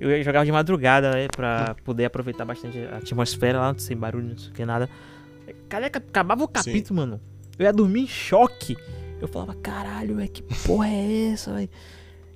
Eu 0.00 0.10
ia 0.10 0.22
jogar 0.22 0.42
de 0.42 0.50
madrugada, 0.50 1.10
né? 1.12 1.28
Pra 1.28 1.76
poder 1.84 2.06
aproveitar 2.06 2.46
bastante 2.46 2.78
a 2.78 2.96
atmosfera 2.96 3.60
lá, 3.60 3.74
sem 3.76 3.94
barulho, 3.94 4.30
não 4.30 4.38
sei 4.38 4.48
o 4.48 4.54
que 4.54 4.64
nada. 4.64 4.88
Cada, 5.68 5.86
acabava 5.88 6.42
o 6.42 6.48
capítulo, 6.48 6.98
mano. 6.98 7.20
Eu 7.58 7.66
ia 7.66 7.74
dormir 7.74 8.04
em 8.04 8.06
choque. 8.06 8.74
Eu 9.20 9.28
falava, 9.28 9.54
caralho, 9.56 10.18
é 10.18 10.26
que 10.26 10.42
porra 10.66 10.88
é 10.88 11.32
essa, 11.32 11.52
velho? 11.52 11.68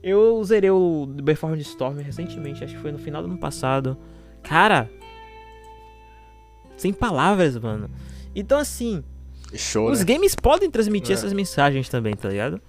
Eu 0.03 0.45
zerei 0.45 0.71
o 0.71 1.11
The 1.17 1.23
Before 1.23 1.57
the 1.57 1.63
Storm 1.63 1.97
recentemente, 2.03 2.63
acho 2.63 2.75
que 2.75 2.83
foi 2.83 2.93
no 2.93 2.99
final 2.99 3.23
do 3.23 3.29
ano 3.31 3.39
passado. 3.39 3.97
Cara, 4.43 4.91
sem 6.77 6.93
palavras, 6.93 7.57
mano. 7.57 7.89
Então, 8.35 8.59
assim, 8.59 9.03
Show, 9.55 9.91
os 9.91 10.01
né? 10.01 10.05
games 10.05 10.35
podem 10.35 10.71
transmitir 10.71 11.13
É. 11.13 11.15
essas 11.15 11.33
mensagens 11.33 11.89
também, 11.89 12.15
tá 12.15 12.29
ligado? 12.29 12.61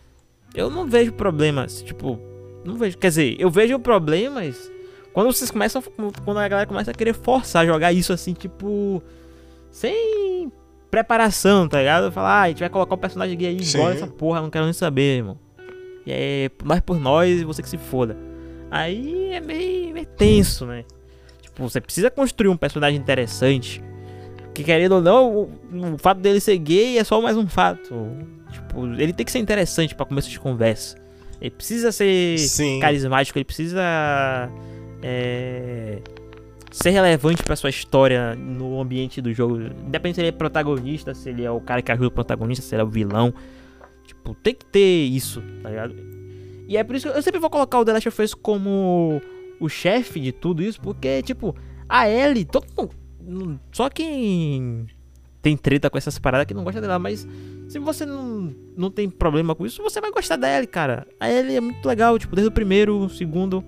Eu 0.53 0.69
não 0.69 0.85
vejo 0.87 1.13
problemas, 1.13 1.81
tipo, 1.81 2.19
não 2.65 2.75
vejo, 2.75 2.97
quer 2.97 3.07
dizer, 3.07 3.35
eu 3.39 3.49
vejo 3.49 3.79
problemas 3.79 4.71
quando 5.13 5.31
vocês 5.31 5.51
começam, 5.51 5.81
quando 6.23 6.37
a 6.37 6.47
galera 6.47 6.67
começa 6.67 6.91
a 6.91 6.93
querer 6.93 7.13
forçar, 7.13 7.65
jogar 7.65 7.91
isso 7.91 8.13
assim, 8.13 8.33
tipo, 8.33 9.01
sem 9.69 10.51
preparação, 10.89 11.67
tá 11.67 11.79
ligado? 11.79 12.11
Falar, 12.11 12.29
ah, 12.29 12.41
a 12.41 12.47
gente 12.49 12.59
vai 12.59 12.69
colocar 12.69 12.95
o 12.95 12.97
personagem 12.97 13.37
gay 13.37 13.49
aí 13.49 13.57
igual 13.57 13.91
essa 13.91 14.07
porra, 14.07 14.41
não 14.41 14.49
quero 14.49 14.65
nem 14.65 14.73
saber, 14.73 15.17
irmão. 15.17 15.37
E 16.05 16.11
é 16.11 16.51
nós 16.63 16.79
por 16.81 16.99
nós 16.99 17.41
e 17.41 17.45
você 17.45 17.61
que 17.61 17.69
se 17.69 17.77
foda. 17.77 18.17
Aí 18.69 19.31
é 19.31 19.39
meio, 19.39 19.93
meio 19.93 20.05
tenso, 20.05 20.65
né? 20.65 20.85
Tipo, 21.41 21.69
você 21.69 21.81
precisa 21.81 22.09
construir 22.09 22.49
um 22.49 22.57
personagem 22.57 22.99
interessante. 22.99 23.83
Que 24.53 24.63
querendo 24.63 24.93
ou 24.93 25.01
não, 25.01 25.33
o, 25.33 25.51
o 25.93 25.97
fato 25.97 26.19
dele 26.19 26.39
ser 26.39 26.57
gay 26.57 26.97
é 26.97 27.03
só 27.03 27.21
mais 27.21 27.37
um 27.37 27.47
fato. 27.47 27.95
Tipo, 28.51 28.85
ele 28.93 29.13
tem 29.13 29.25
que 29.25 29.31
ser 29.31 29.39
interessante 29.39 29.95
pra 29.95 30.05
começo 30.05 30.29
de 30.29 30.39
conversa. 30.39 30.97
Ele 31.39 31.51
precisa 31.51 31.91
ser 31.91 32.37
Sim. 32.37 32.79
carismático, 32.79 33.37
ele 33.37 33.45
precisa 33.45 33.81
é, 35.01 35.99
ser 36.71 36.91
relevante 36.91 37.43
pra 37.43 37.55
sua 37.55 37.69
história 37.69 38.35
no 38.35 38.79
ambiente 38.79 39.21
do 39.21 39.33
jogo. 39.33 39.57
Independente 39.59 40.15
se 40.15 40.21
ele 40.21 40.27
é 40.27 40.31
protagonista, 40.31 41.13
se 41.13 41.29
ele 41.29 41.43
é 41.43 41.49
o 41.49 41.59
cara 41.59 41.81
que 41.81 41.91
ajuda 41.91 42.07
o 42.07 42.11
protagonista, 42.11 42.63
se 42.63 42.75
ele 42.75 42.81
é 42.81 42.85
o 42.85 42.89
vilão. 42.89 43.33
Tipo, 44.05 44.35
tem 44.35 44.53
que 44.53 44.65
ter 44.65 45.05
isso, 45.05 45.41
tá 45.63 45.69
ligado? 45.69 45.95
E 46.67 46.77
é 46.77 46.83
por 46.83 46.95
isso 46.95 47.11
que 47.11 47.17
eu 47.17 47.21
sempre 47.21 47.39
vou 47.39 47.49
colocar 47.49 47.79
o 47.79 47.85
The 47.85 47.93
Last 47.93 48.07
of 48.09 48.21
Us 48.21 48.33
como 48.33 49.21
o 49.59 49.67
chefe 49.67 50.19
de 50.19 50.31
tudo 50.31 50.61
isso, 50.61 50.79
porque, 50.79 51.21
tipo, 51.21 51.55
a 51.87 52.07
Ellie, 52.07 52.45
todo 52.45 52.65
mundo, 52.77 52.91
só 53.71 53.89
quem 53.89 54.87
tem 55.41 55.57
treta 55.57 55.89
com 55.89 55.97
essas 55.97 56.19
paradas 56.19 56.45
que 56.45 56.53
não 56.53 56.63
gosta 56.63 56.79
dela, 56.79 56.99
mas 56.99 57.27
se 57.67 57.79
você 57.79 58.05
não, 58.05 58.53
não 58.77 58.91
tem 58.91 59.09
problema 59.09 59.55
com 59.55 59.65
isso, 59.65 59.81
você 59.81 59.99
vai 59.99 60.11
gostar 60.11 60.35
da 60.35 60.49
Ellie, 60.53 60.67
cara. 60.67 61.07
A 61.19 61.29
Ellie 61.29 61.55
é 61.55 61.61
muito 61.61 61.85
legal, 61.87 62.17
tipo, 62.19 62.35
desde 62.35 62.49
o 62.49 62.51
primeiro, 62.51 62.97
o 62.97 63.09
segundo. 63.09 63.63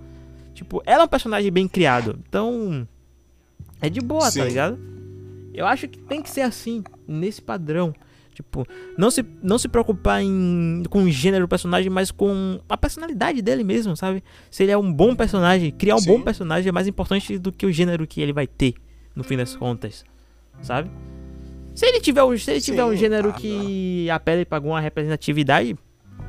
Tipo, 0.53 0.83
ela 0.85 1.03
é 1.03 1.05
um 1.05 1.09
personagem 1.09 1.51
bem 1.51 1.67
criado. 1.67 2.19
Então, 2.27 2.87
é 3.81 3.89
de 3.89 4.01
boa, 4.01 4.29
Sim. 4.29 4.39
tá 4.39 4.45
ligado? 4.45 4.79
Eu 5.53 5.65
acho 5.65 5.87
que 5.87 5.99
tem 5.99 6.21
que 6.21 6.29
ser 6.29 6.41
assim, 6.41 6.83
nesse 7.07 7.41
padrão. 7.41 7.93
Tipo, 8.33 8.67
não 8.97 9.11
se, 9.11 9.23
não 9.43 9.57
se 9.59 9.67
preocupar 9.67 10.21
em, 10.23 10.83
com 10.89 11.03
o 11.03 11.11
gênero 11.11 11.45
do 11.45 11.49
personagem, 11.49 11.89
mas 11.89 12.09
com 12.09 12.59
a 12.67 12.75
personalidade 12.75 13.41
dele 13.41 13.63
mesmo, 13.63 13.95
sabe? 13.95 14.23
Se 14.49 14.63
ele 14.63 14.71
é 14.71 14.77
um 14.77 14.91
bom 14.91 15.15
personagem, 15.15 15.71
criar 15.71 15.95
um 15.95 15.99
Sim. 15.99 16.07
bom 16.07 16.21
personagem 16.21 16.69
é 16.69 16.71
mais 16.71 16.87
importante 16.87 17.37
do 17.37 17.51
que 17.51 17.65
o 17.65 17.71
gênero 17.71 18.07
que 18.07 18.21
ele 18.21 18.33
vai 18.33 18.47
ter, 18.47 18.73
no 19.15 19.23
fim 19.23 19.37
das 19.37 19.55
contas, 19.55 20.03
sabe? 20.61 20.89
Se 21.75 21.85
ele 21.85 21.99
tiver, 21.99 22.23
um- 22.23 22.37
se 22.37 22.51
ele 22.51 22.61
tiver 22.61 22.83
um 22.85 22.95
gênero 22.95 23.29
ah, 23.29 23.33
que 23.33 24.09
apele 24.09 24.45
pra 24.45 24.57
alguma 24.59 24.79
representatividade, 24.79 25.75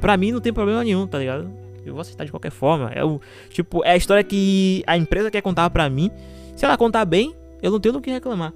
pra 0.01 0.17
mim 0.17 0.33
não 0.33 0.41
tem 0.41 0.53
problema 0.53 0.83
nenhum, 0.83 1.07
tá 1.07 1.19
ligado? 1.19 1.51
Eu 1.85 1.93
vou 1.93 2.01
aceitar 2.01 2.25
de 2.25 2.31
qualquer 2.31 2.51
forma. 2.51 2.91
É 2.93 3.05
o, 3.05 3.21
tipo, 3.51 3.85
é 3.85 3.91
a 3.91 3.97
história 3.97 4.25
que 4.25 4.83
a 4.87 4.97
empresa 4.97 5.31
quer 5.31 5.43
contar 5.43 5.69
pra 5.69 5.89
mim. 5.91 6.11
Se 6.57 6.65
ela 6.65 6.79
contar 6.79 7.05
bem, 7.05 7.35
eu 7.63 7.71
não 7.71 7.79
tenho 7.79 7.93
do 7.93 8.01
que 8.01 8.11
reclamar. 8.11 8.55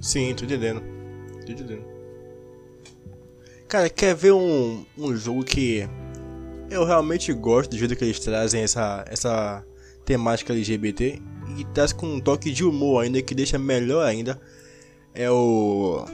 Sim, 0.00 0.34
tô 0.34 0.44
entendendo. 0.44 0.82
Tô 1.44 1.52
entendendo. 1.52 1.84
Cara, 3.68 3.88
quer 3.88 4.14
ver 4.14 4.32
um, 4.32 4.84
um 4.98 5.16
jogo 5.16 5.44
que 5.44 5.88
eu 6.70 6.84
realmente 6.84 7.32
gosto 7.32 7.70
do 7.70 7.78
jeito 7.78 7.96
que 7.96 8.04
eles 8.04 8.18
trazem 8.20 8.62
essa, 8.62 9.04
essa 9.08 9.64
temática 10.04 10.52
LGBT 10.52 11.20
e 11.58 11.64
traz 11.66 11.92
com 11.92 12.06
um 12.14 12.20
toque 12.20 12.50
de 12.50 12.64
humor 12.64 13.04
ainda 13.04 13.20
que 13.22 13.34
deixa 13.34 13.58
melhor 13.58 14.04
ainda. 14.06 14.40
É 15.14 15.30
o 15.30 16.04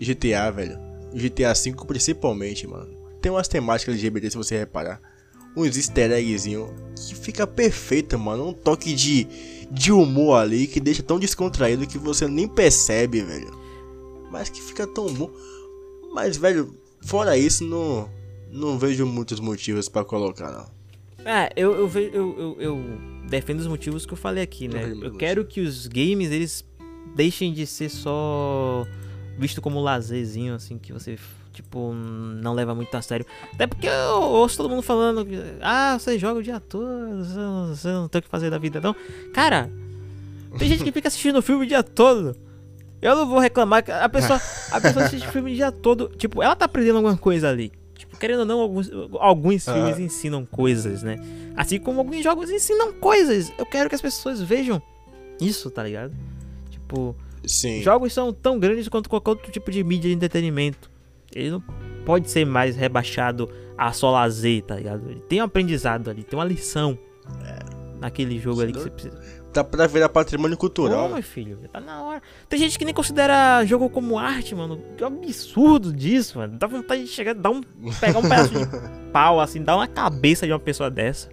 GTA, 0.00 0.50
velho. 0.50 0.78
GTA 1.14 1.52
V 1.54 1.74
principalmente, 1.86 2.66
mano. 2.66 2.92
Tem 3.20 3.30
umas 3.30 3.46
temáticas 3.48 3.94
LGBT 3.94 4.30
se 4.30 4.36
você 4.36 4.58
reparar. 4.58 5.00
Uns 5.56 5.76
easter 5.76 6.10
eggzinho 6.12 6.74
que 6.96 7.14
fica 7.14 7.46
perfeito, 7.46 8.18
mano. 8.18 8.48
Um 8.48 8.52
toque 8.52 8.94
de, 8.94 9.26
de 9.70 9.92
humor 9.92 10.36
ali 10.40 10.66
que 10.66 10.80
deixa 10.80 11.02
tão 11.02 11.18
descontraído 11.20 11.86
que 11.86 11.98
você 11.98 12.26
nem 12.26 12.48
percebe, 12.48 13.20
velho. 13.22 13.50
Mas 14.30 14.48
que 14.48 14.60
fica 14.62 14.86
tão 14.86 15.12
bom. 15.12 15.30
Mas, 16.14 16.36
velho, 16.38 16.74
fora 17.04 17.36
isso, 17.36 17.64
não, 17.64 18.08
não 18.50 18.78
vejo 18.78 19.06
muitos 19.06 19.38
motivos 19.40 19.88
pra 19.90 20.04
colocar, 20.04 20.50
não. 20.50 20.82
É, 21.30 21.52
eu, 21.54 21.72
eu, 21.74 21.86
ve- 21.86 22.10
eu, 22.12 22.34
eu, 22.38 22.56
eu 22.60 22.84
defendo 23.32 23.60
os 23.60 23.66
motivos 23.66 24.04
que 24.04 24.12
eu 24.12 24.16
falei 24.16 24.44
aqui, 24.44 24.68
né? 24.68 24.92
Eu 25.00 25.14
quero 25.14 25.42
que 25.42 25.62
os 25.62 25.86
games, 25.86 26.30
eles 26.30 26.62
deixem 27.16 27.50
de 27.54 27.66
ser 27.66 27.88
só 27.88 28.86
visto 29.38 29.62
como 29.62 29.80
lazerzinho, 29.80 30.54
assim, 30.54 30.76
que 30.76 30.92
você, 30.92 31.18
tipo, 31.50 31.94
não 31.94 32.52
leva 32.52 32.74
muito 32.74 32.94
a 32.94 33.00
sério. 33.00 33.24
Até 33.54 33.66
porque 33.66 33.86
eu 33.86 34.20
ouço 34.20 34.58
todo 34.58 34.68
mundo 34.68 34.82
falando 34.82 35.26
ah, 35.62 35.98
você 35.98 36.18
joga 36.18 36.40
o 36.40 36.42
dia 36.42 36.60
todo, 36.60 37.24
você 37.74 37.88
não, 37.88 38.06
tem 38.06 38.18
o 38.18 38.22
que 38.22 38.28
fazer 38.28 38.50
da 38.50 38.58
vida, 38.58 38.82
não. 38.82 38.94
Cara, 39.32 39.70
tem 40.58 40.68
gente 40.68 40.84
que 40.84 40.92
fica 40.92 41.08
assistindo 41.08 41.40
filme 41.40 41.64
o 41.64 41.68
dia 41.68 41.82
todo. 41.82 42.36
Eu 43.00 43.16
não 43.16 43.26
vou 43.26 43.38
reclamar, 43.38 43.82
que 43.82 43.90
a 43.90 44.10
pessoa, 44.10 44.38
a 44.70 44.78
pessoa 44.78 45.06
assiste 45.06 45.26
filme 45.28 45.52
o 45.52 45.54
dia 45.54 45.72
todo, 45.72 46.08
tipo, 46.18 46.42
ela 46.42 46.54
tá 46.54 46.66
aprendendo 46.66 46.96
alguma 46.96 47.16
coisa 47.16 47.48
ali. 47.48 47.72
Querendo 48.22 48.38
ou 48.38 48.46
não, 48.46 48.60
alguns, 48.60 48.88
alguns 49.18 49.66
ah. 49.66 49.74
filmes 49.74 49.98
ensinam 49.98 50.46
coisas, 50.46 51.02
né? 51.02 51.16
Assim 51.56 51.80
como 51.80 51.98
alguns 51.98 52.22
jogos 52.22 52.50
ensinam 52.50 52.92
coisas. 52.92 53.52
Eu 53.58 53.66
quero 53.66 53.88
que 53.88 53.96
as 53.96 54.00
pessoas 54.00 54.40
vejam 54.40 54.80
isso, 55.40 55.68
tá 55.72 55.82
ligado? 55.82 56.14
Tipo, 56.70 57.16
Sim. 57.44 57.82
jogos 57.82 58.12
são 58.12 58.32
tão 58.32 58.60
grandes 58.60 58.86
quanto 58.86 59.10
qualquer 59.10 59.30
outro 59.30 59.50
tipo 59.50 59.72
de 59.72 59.82
mídia 59.82 60.08
de 60.08 60.14
entretenimento. 60.14 60.88
Ele 61.34 61.50
não 61.50 61.60
pode 62.06 62.30
ser 62.30 62.46
mais 62.46 62.76
rebaixado 62.76 63.50
a 63.76 63.92
só 63.92 64.12
lazer, 64.12 64.62
tá 64.62 64.76
ligado? 64.76 65.10
Ele 65.10 65.20
tem 65.22 65.40
um 65.40 65.44
aprendizado 65.44 66.08
ali, 66.08 66.22
tem 66.22 66.38
uma 66.38 66.44
lição 66.44 66.96
é. 67.44 67.58
naquele 67.98 68.38
jogo 68.38 68.60
ali 68.60 68.72
que 68.72 68.78
você 68.78 68.90
precisa. 68.90 69.41
Tá 69.52 69.62
pra 69.62 69.86
virar 69.86 70.08
patrimônio 70.08 70.56
cultural. 70.56 71.10
Ô, 71.10 71.14
meu 71.14 71.22
filho, 71.22 71.58
tá 71.70 71.78
na 71.78 72.02
hora. 72.02 72.22
Tem 72.48 72.58
gente 72.58 72.78
que 72.78 72.86
nem 72.86 72.94
considera 72.94 73.62
jogo 73.66 73.90
como 73.90 74.18
arte, 74.18 74.54
mano. 74.54 74.80
Que 74.96 75.04
absurdo 75.04 75.92
disso, 75.92 76.38
mano. 76.38 76.56
Dá 76.58 76.66
vontade 76.66 77.02
de 77.02 77.08
chegar, 77.08 77.34
dar 77.34 77.50
um, 77.50 77.60
pegar 78.00 78.18
um 78.18 78.22
pedaço 78.22 78.50
de 78.50 78.66
pau, 79.12 79.40
assim, 79.40 79.62
dar 79.62 79.76
uma 79.76 79.86
cabeça 79.86 80.46
de 80.46 80.52
uma 80.52 80.58
pessoa 80.58 80.90
dessa. 80.90 81.28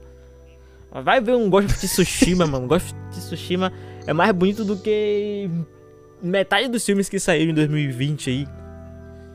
Vai 0.92 1.22
ver 1.22 1.36
um 1.36 1.50
Ghost 1.50 1.72
of 1.72 1.88
Tsushima, 1.88 2.46
mano. 2.46 2.68
Ghost 2.68 2.94
of 2.94 3.20
Tsushima 3.20 3.72
é 4.06 4.12
mais 4.12 4.34
bonito 4.34 4.66
do 4.66 4.76
que 4.76 5.50
metade 6.22 6.68
dos 6.68 6.86
filmes 6.86 7.08
que 7.08 7.20
saíram 7.20 7.52
em 7.52 7.56
2020 7.56 8.30
aí. 8.30 8.48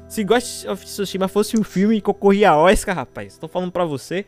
Se 0.09 0.23
Ghost 0.25 0.69
of 0.69 0.85
Tsushima 0.85 1.27
fosse 1.27 1.59
um 1.59 1.65
filme 1.65 1.97
que 1.97 2.03
concorria 2.03 2.51
a 2.51 2.59
Oscar, 2.59 2.95
rapaz, 2.95 3.39
tô 3.39 3.49
falando 3.49 3.73
pra 3.73 3.85
você. 3.85 4.27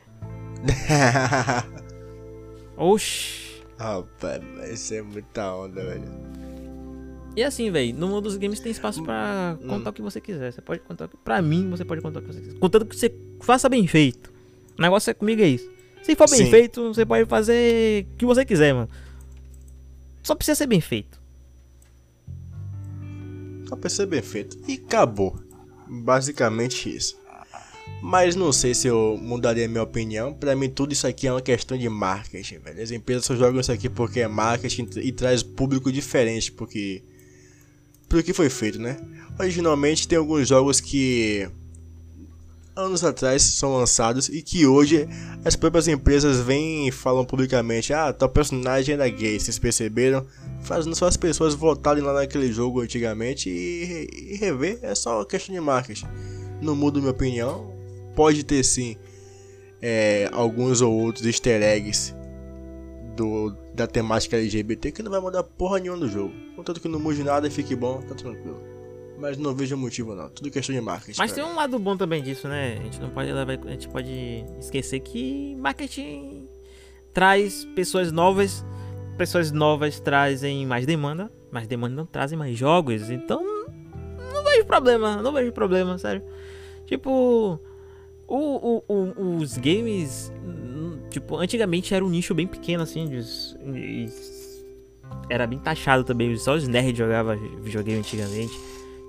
Oxi. 2.77 3.46
Rapaz, 3.79 4.43
isso 4.73 4.95
é 4.95 5.03
muita 5.03 5.55
onda, 5.55 5.85
velho. 5.85 6.05
E 7.37 7.43
assim, 7.43 7.71
velho, 7.71 7.95
no 7.95 8.09
mundo 8.09 8.23
dos 8.23 8.37
games 8.37 8.61
tem 8.61 8.73
espaço 8.73 9.03
pra 9.03 9.59
hum. 9.61 9.69
contar 9.69 9.91
o 9.91 9.93
que 9.93 10.01
você 10.01 10.21
quiser. 10.21 10.53
Você 10.53 10.63
pode 10.63 10.81
contar. 10.81 11.07
Pra 11.23 11.43
mim, 11.43 11.69
você 11.69 11.85
pode 11.85 12.01
contar 12.01 12.21
o 12.21 12.23
que 12.23 12.33
você 12.33 12.41
quiser. 12.41 12.59
Contanto 12.59 12.87
que 12.87 12.97
você 12.97 13.15
faça 13.41 13.69
bem 13.69 13.87
feito. 13.87 14.33
O 14.79 14.81
negócio 14.81 15.11
é 15.11 15.15
comigo 15.15 15.43
é 15.43 15.49
isso. 15.49 15.71
Se 16.03 16.15
for 16.15 16.31
bem 16.31 16.45
Sim. 16.45 16.51
feito, 16.51 16.95
você 16.95 17.05
pode 17.05 17.29
fazer 17.29 18.07
o 18.15 18.17
que 18.17 18.25
você 18.25 18.45
quiser, 18.45 18.73
mano. 18.73 18.89
Só 20.23 20.35
precisa 20.35 20.55
ser 20.55 20.67
bem 20.67 20.81
feito. 20.81 21.21
Só 23.69 23.77
precisa 23.77 24.05
ser 24.05 24.09
bem 24.09 24.23
feito. 24.23 24.57
E 24.67 24.75
acabou. 24.75 25.39
Basicamente 25.87 26.95
isso. 26.95 27.19
Mas 28.03 28.37
não 28.37 28.53
sei 28.53 28.75
se 28.75 28.87
eu 28.87 29.19
mudaria 29.21 29.69
minha 29.69 29.83
opinião. 29.83 30.33
Para 30.33 30.55
mim, 30.55 30.69
tudo 30.69 30.93
isso 30.93 31.07
aqui 31.07 31.27
é 31.27 31.33
uma 31.33 31.41
questão 31.41 31.77
de 31.77 31.89
marketing, 31.89 32.59
velho. 32.59 32.83
As 32.83 32.91
empresas 32.91 33.25
só 33.25 33.35
jogam 33.35 33.61
isso 33.61 33.73
aqui 33.73 33.89
porque 33.89 34.21
é 34.21 34.29
marketing 34.29 34.89
e 34.97 35.13
traz 35.13 35.43
público 35.43 35.91
diferente 35.91 36.53
porque. 36.53 37.03
Pelo 38.09 38.23
que 38.23 38.33
foi 38.33 38.49
feito, 38.49 38.79
né? 38.79 38.97
Originalmente 39.39 40.07
tem 40.07 40.19
alguns 40.19 40.49
jogos 40.49 40.81
que. 40.81 41.49
Anos 42.77 43.03
atrás 43.03 43.41
são 43.43 43.75
lançados 43.75 44.29
e 44.29 44.43
que 44.43 44.67
hoje 44.67 45.09
as 45.43 45.57
próprias 45.57 45.89
empresas 45.89 46.39
vêm 46.41 46.87
e 46.87 46.93
falam 46.93 47.25
publicamente: 47.25 47.95
Ah, 47.95 48.13
tal 48.13 48.29
personagem 48.29 48.95
era 48.95 49.09
gay, 49.09 49.41
vocês 49.41 49.59
perceberam? 49.59 50.27
Fazendo 50.63 50.95
só 50.95 51.07
as 51.07 51.17
pessoas 51.17 51.55
votarem 51.55 52.03
lá 52.03 52.13
naquele 52.13 52.53
jogo 52.53 52.83
antigamente 52.83 53.49
e, 53.49 54.35
e 54.35 54.37
rever. 54.37 54.79
É 54.83 54.95
só 54.95 55.25
questão 55.25 55.55
de 55.55 55.61
marketing. 55.61 56.07
Não 56.61 56.77
muda 56.77 57.01
minha 57.01 57.11
opinião 57.11 57.76
pode 58.17 58.43
ter 58.43 58.65
sim 58.65 58.97
é, 59.81 60.29
alguns 60.33 60.81
ou 60.81 60.93
outros 60.93 61.25
easter 61.27 61.63
eggs 61.63 62.15
do, 63.15 63.55
da 63.75 63.87
temática 63.87 64.37
LGBT 64.37 64.91
que 64.91 65.03
não 65.03 65.11
vai 65.11 65.21
mudar 65.21 65.43
porra 65.45 65.79
nenhuma 65.79 66.01
do 66.01 66.09
jogo. 66.09 66.33
Contanto 66.57 66.81
que 66.81 66.89
não 66.89 66.99
mude 66.99 67.23
nada 67.23 67.47
e 67.47 67.51
fique 67.51 67.77
bom, 67.77 68.01
tá 68.01 68.15
tranquilo. 68.15 68.61
Mas 69.19 69.39
não 69.39 69.55
vejo 69.55 69.77
motivo 69.77 70.15
não, 70.15 70.29
tudo 70.29 70.51
questão 70.51 70.75
de 70.75 70.81
marketing. 70.81 71.19
Mas 71.19 71.33
tem 71.33 71.45
um 71.45 71.55
lado 71.55 71.79
bom 71.79 71.97
também 71.97 72.23
disso, 72.23 72.49
né? 72.49 72.79
A 72.79 72.83
gente 72.85 73.01
não 73.01 73.11
pode 73.11 73.33
levar, 73.33 73.53
a 73.53 73.71
gente 73.71 73.89
pode 73.89 74.45
esquecer 74.59 75.01
que 75.01 75.55
marketing 75.57 76.49
traz 77.15 77.65
pessoas 77.75 78.13
novas, 78.13 78.65
pessoas 79.17 79.51
novas 79.51 80.01
trazem 80.01 80.67
mais 80.67 80.85
demanda, 80.85 81.33
mais 81.51 81.67
demanda 81.67 81.95
não 81.95 82.05
trazem 82.05 82.39
mais 82.39 82.59
jogos, 82.59 83.09
então 83.11 83.43
não 84.35 84.45
vejo 84.45 84.67
problema, 84.67 85.23
não 85.23 85.33
vejo 85.33 85.53
problema, 85.53 85.97
sério. 85.97 86.23
Tipo, 86.85 87.59
o, 88.29 88.83
o, 88.89 88.95
o, 88.95 89.37
os 89.37 89.57
games, 89.57 90.33
tipo, 91.11 91.37
antigamente 91.37 91.95
era 91.95 92.05
um 92.05 92.09
nicho 92.09 92.35
bem 92.35 92.47
pequeno, 92.47 92.83
assim, 92.83 93.09
de, 93.09 93.23
de, 93.23 94.09
era 95.31 95.47
bem 95.47 95.59
taxado 95.59 96.05
também. 96.05 96.37
Só 96.37 96.55
os 96.55 96.67
nerds 96.67 96.97
jogavam 96.97 97.37
videogame 97.63 97.99
antigamente. 97.99 98.59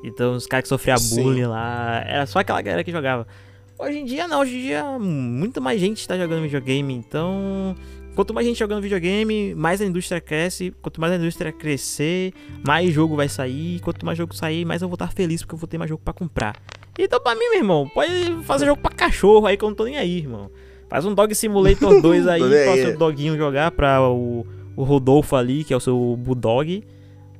Então 0.03 0.34
os 0.34 0.45
caras 0.45 0.63
que 0.63 0.69
sofriam 0.69 0.97
bullying 1.12 1.45
lá, 1.45 2.03
era 2.06 2.25
só 2.25 2.39
aquela 2.39 2.62
galera 2.62 2.84
que 2.84 2.91
jogava. 2.91 3.27
Hoje 3.80 3.99
em 3.99 4.06
dia 4.06 4.27
não, 4.27 4.41
hoje 4.41 4.56
em 4.56 4.62
dia 4.62 4.84
muito 4.99 5.62
mais 5.62 5.80
gente 5.80 5.99
está 5.99 6.17
jogando 6.17 6.41
videogame, 6.41 6.93
então 6.93 7.75
quanto 8.15 8.34
mais 8.34 8.47
gente 8.47 8.58
jogando 8.58 8.82
videogame, 8.82 9.53
mais 9.53 9.80
a 9.80 9.86
indústria 9.86 10.19
cresce, 10.19 10.73
quanto 10.82 10.99
mais 10.99 11.13
a 11.13 11.17
indústria 11.17 11.51
crescer, 11.51 12.34
mais 12.65 12.91
jogo 12.91 13.15
vai 13.15 13.30
sair, 13.30 13.80
quanto 13.82 14.03
mais 14.03 14.17
jogo 14.17 14.36
sair, 14.36 14.65
mais 14.65 14.82
eu 14.82 14.88
vou 14.88 14.95
estar 14.95 15.12
feliz 15.12 15.41
porque 15.41 15.53
eu 15.53 15.60
vou 15.60 15.67
ter 15.67 15.77
mais 15.77 15.89
jogo 15.89 16.01
para 16.03 16.13
comprar. 16.13 16.56
Então, 16.98 17.20
pra 17.20 17.36
mim, 17.36 17.50
meu 17.50 17.60
irmão, 17.60 17.88
pode 17.94 18.44
fazer 18.44 18.66
jogo 18.66 18.82
pra 18.82 18.92
cachorro 18.92 19.46
aí 19.46 19.56
que 19.56 19.64
eu 19.64 19.70
não 19.70 19.76
tô 19.76 19.86
nem 19.86 19.98
aí, 19.98 20.18
irmão. 20.18 20.50
Faz 20.90 21.06
um 21.06 21.14
Dog 21.14 21.34
Simulator 21.36 22.00
2 22.02 22.28
aí 22.28 22.42
pra 22.42 22.74
o 22.74 22.78
seu 22.78 22.98
doguinho 22.98 23.38
jogar, 23.38 23.72
pra 23.72 24.02
o, 24.02 24.46
o 24.76 24.84
Rodolfo 24.84 25.36
ali, 25.36 25.64
que 25.64 25.74
é 25.74 25.78
o 25.78 25.82
seu 25.82 26.16
Bulldog. 26.18 26.84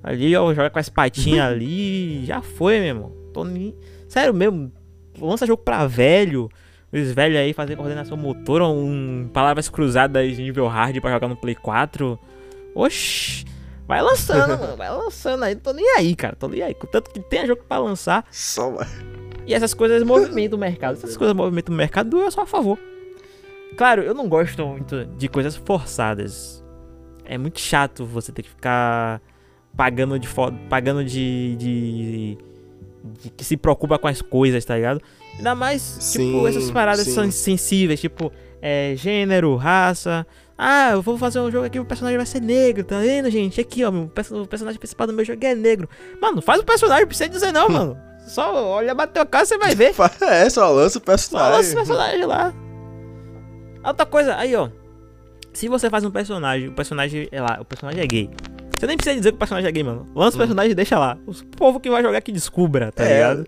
Ali, 0.04 0.36
ó, 0.36 0.54
joga 0.54 0.70
com 0.70 0.80
as 0.80 0.90
patinhas 0.90 1.46
ali. 1.52 2.26
Já 2.26 2.42
foi, 2.42 2.80
meu 2.80 2.88
irmão. 2.88 3.12
Tô 3.34 3.44
nem... 3.44 3.76
Sério 4.08 4.34
mesmo, 4.34 4.72
lança 5.20 5.46
jogo 5.46 5.64
pra 5.64 5.88
velho. 5.88 6.50
Os 6.92 7.12
velhos 7.12 7.38
aí 7.38 7.52
fazer 7.52 7.76
coordenação 7.76 8.16
motor, 8.16 8.62
um 8.62 9.30
palavras 9.34 9.68
cruzadas 9.68 10.38
nível 10.38 10.68
hard 10.68 11.02
pra 11.02 11.12
jogar 11.12 11.28
no 11.28 11.36
Play 11.36 11.56
4. 11.56 12.18
Oxi. 12.74 13.46
Vai 13.88 14.02
lançando, 14.02 14.56
mano. 14.60 14.78
Vai 14.78 14.90
lançando 14.90 15.44
aí. 15.44 15.56
Tô 15.56 15.74
nem 15.74 15.88
aí, 15.96 16.16
cara. 16.16 16.36
Tô 16.36 16.48
nem 16.48 16.62
aí. 16.62 16.74
Contanto 16.74 17.12
que 17.12 17.20
tem 17.20 17.46
jogo 17.46 17.64
pra 17.68 17.80
lançar. 17.80 18.26
Só 18.32 18.70
vai. 18.72 18.88
E 19.48 19.54
essas 19.54 19.74
coisas 19.74 20.04
movimentam 20.04 20.58
o 20.58 20.60
mercado. 20.60 20.94
Essas 20.94 21.16
coisas 21.16 21.36
movimentam 21.36 21.74
o 21.74 21.78
mercado, 21.78 22.20
eu 22.20 22.30
sou 22.30 22.44
a 22.44 22.46
favor. 22.46 22.78
Claro, 23.78 24.02
eu 24.02 24.14
não 24.14 24.28
gosto 24.28 24.66
muito 24.68 25.06
de 25.06 25.30
coisas 25.30 25.56
forçadas. 25.56 26.64
É 27.24 27.38
muito 27.38 27.60
chato 27.60 28.06
você 28.06 28.32
ter 28.32 28.44
que 28.44 28.50
ficar 28.50 29.22
pagando 29.76 30.20
de 30.20 30.28
pagando 30.70 31.04
de, 31.04 31.56
de, 31.58 32.38
de, 33.22 33.30
que 33.30 33.44
se 33.44 33.56
preocupa 33.56 33.98
com 33.98 34.08
as 34.08 34.22
coisas, 34.22 34.66
tá 34.66 34.76
ligado? 34.76 35.02
Ainda 35.38 35.54
mais, 35.54 35.92
tipo, 35.92 36.02
sim, 36.02 36.32
tipo, 36.32 36.48
essas 36.48 36.72
paradas 36.72 37.06
sim. 37.06 37.14
são 37.14 37.32
sensíveis, 37.32 38.02
tipo, 38.02 38.32
é, 38.62 38.96
gênero, 38.98 39.56
raça. 39.56 40.26
Ah, 40.58 40.92
eu 40.94 41.02
vou 41.02 41.18
fazer 41.18 41.40
um 41.40 41.52
jogo 41.52 41.68
aqui, 41.68 41.80
o 41.80 41.86
personagem 41.86 42.18
vai 42.18 42.26
ser 42.26 42.42
negro, 42.42 42.84
tá 42.84 43.00
vendo, 43.00 43.30
gente? 43.30 43.62
Aqui, 43.62 43.84
ó, 43.84 43.92
o 43.92 44.48
personagem 44.48 44.80
principal 44.80 45.06
do 45.06 45.14
meu 45.14 45.24
jogo 45.24 45.46
é 45.46 45.54
negro. 45.54 45.88
Mano, 46.20 46.42
faz 46.42 46.60
o 46.60 46.66
personagem, 46.66 47.04
não 47.04 47.08
precisa 47.08 47.30
dizer 47.30 47.52
não, 47.52 47.70
mano. 47.70 48.07
Só 48.28 48.54
olha, 48.54 48.94
bateu 48.94 49.24
a 49.24 49.26
cara, 49.26 49.46
você 49.46 49.58
vai 49.58 49.74
ver. 49.74 49.94
É, 50.22 50.50
só 50.50 50.70
lança 50.72 50.98
o 50.98 51.02
personagem. 51.02 51.52
Só 51.52 51.58
lança 51.58 51.72
o 51.72 51.76
personagem 51.76 52.26
lá. 52.26 52.54
Outra 53.84 54.06
coisa, 54.06 54.36
aí 54.36 54.56
ó. 54.56 54.70
Se 55.54 55.68
você 55.68 55.90
faz 55.90 56.04
um 56.04 56.12
personagem, 56.12 56.68
o 56.68 56.74
personagem 56.74 57.28
é 57.32 57.42
lá, 57.42 57.58
o 57.60 57.66
personagem 57.66 58.02
é 58.02 58.06
gay. 58.06 58.30
Você 58.78 58.86
nem 58.86 58.96
precisa 58.96 59.16
dizer 59.16 59.32
que 59.32 59.36
o 59.38 59.40
personagem 59.40 59.68
é 59.68 59.72
gay, 59.72 59.84
mano. 59.84 60.08
Lança 60.14 60.36
o 60.36 60.38
hum. 60.38 60.40
personagem 60.40 60.72
e 60.72 60.76
deixa 60.76 61.00
lá. 61.00 61.18
O 61.26 61.34
povo 61.56 61.80
que 61.80 61.90
vai 61.90 62.04
jogar 62.04 62.22
que 62.22 62.32
descubra, 62.32 62.92
tá 62.92 63.04
é, 63.04 63.14
ligado? 63.14 63.48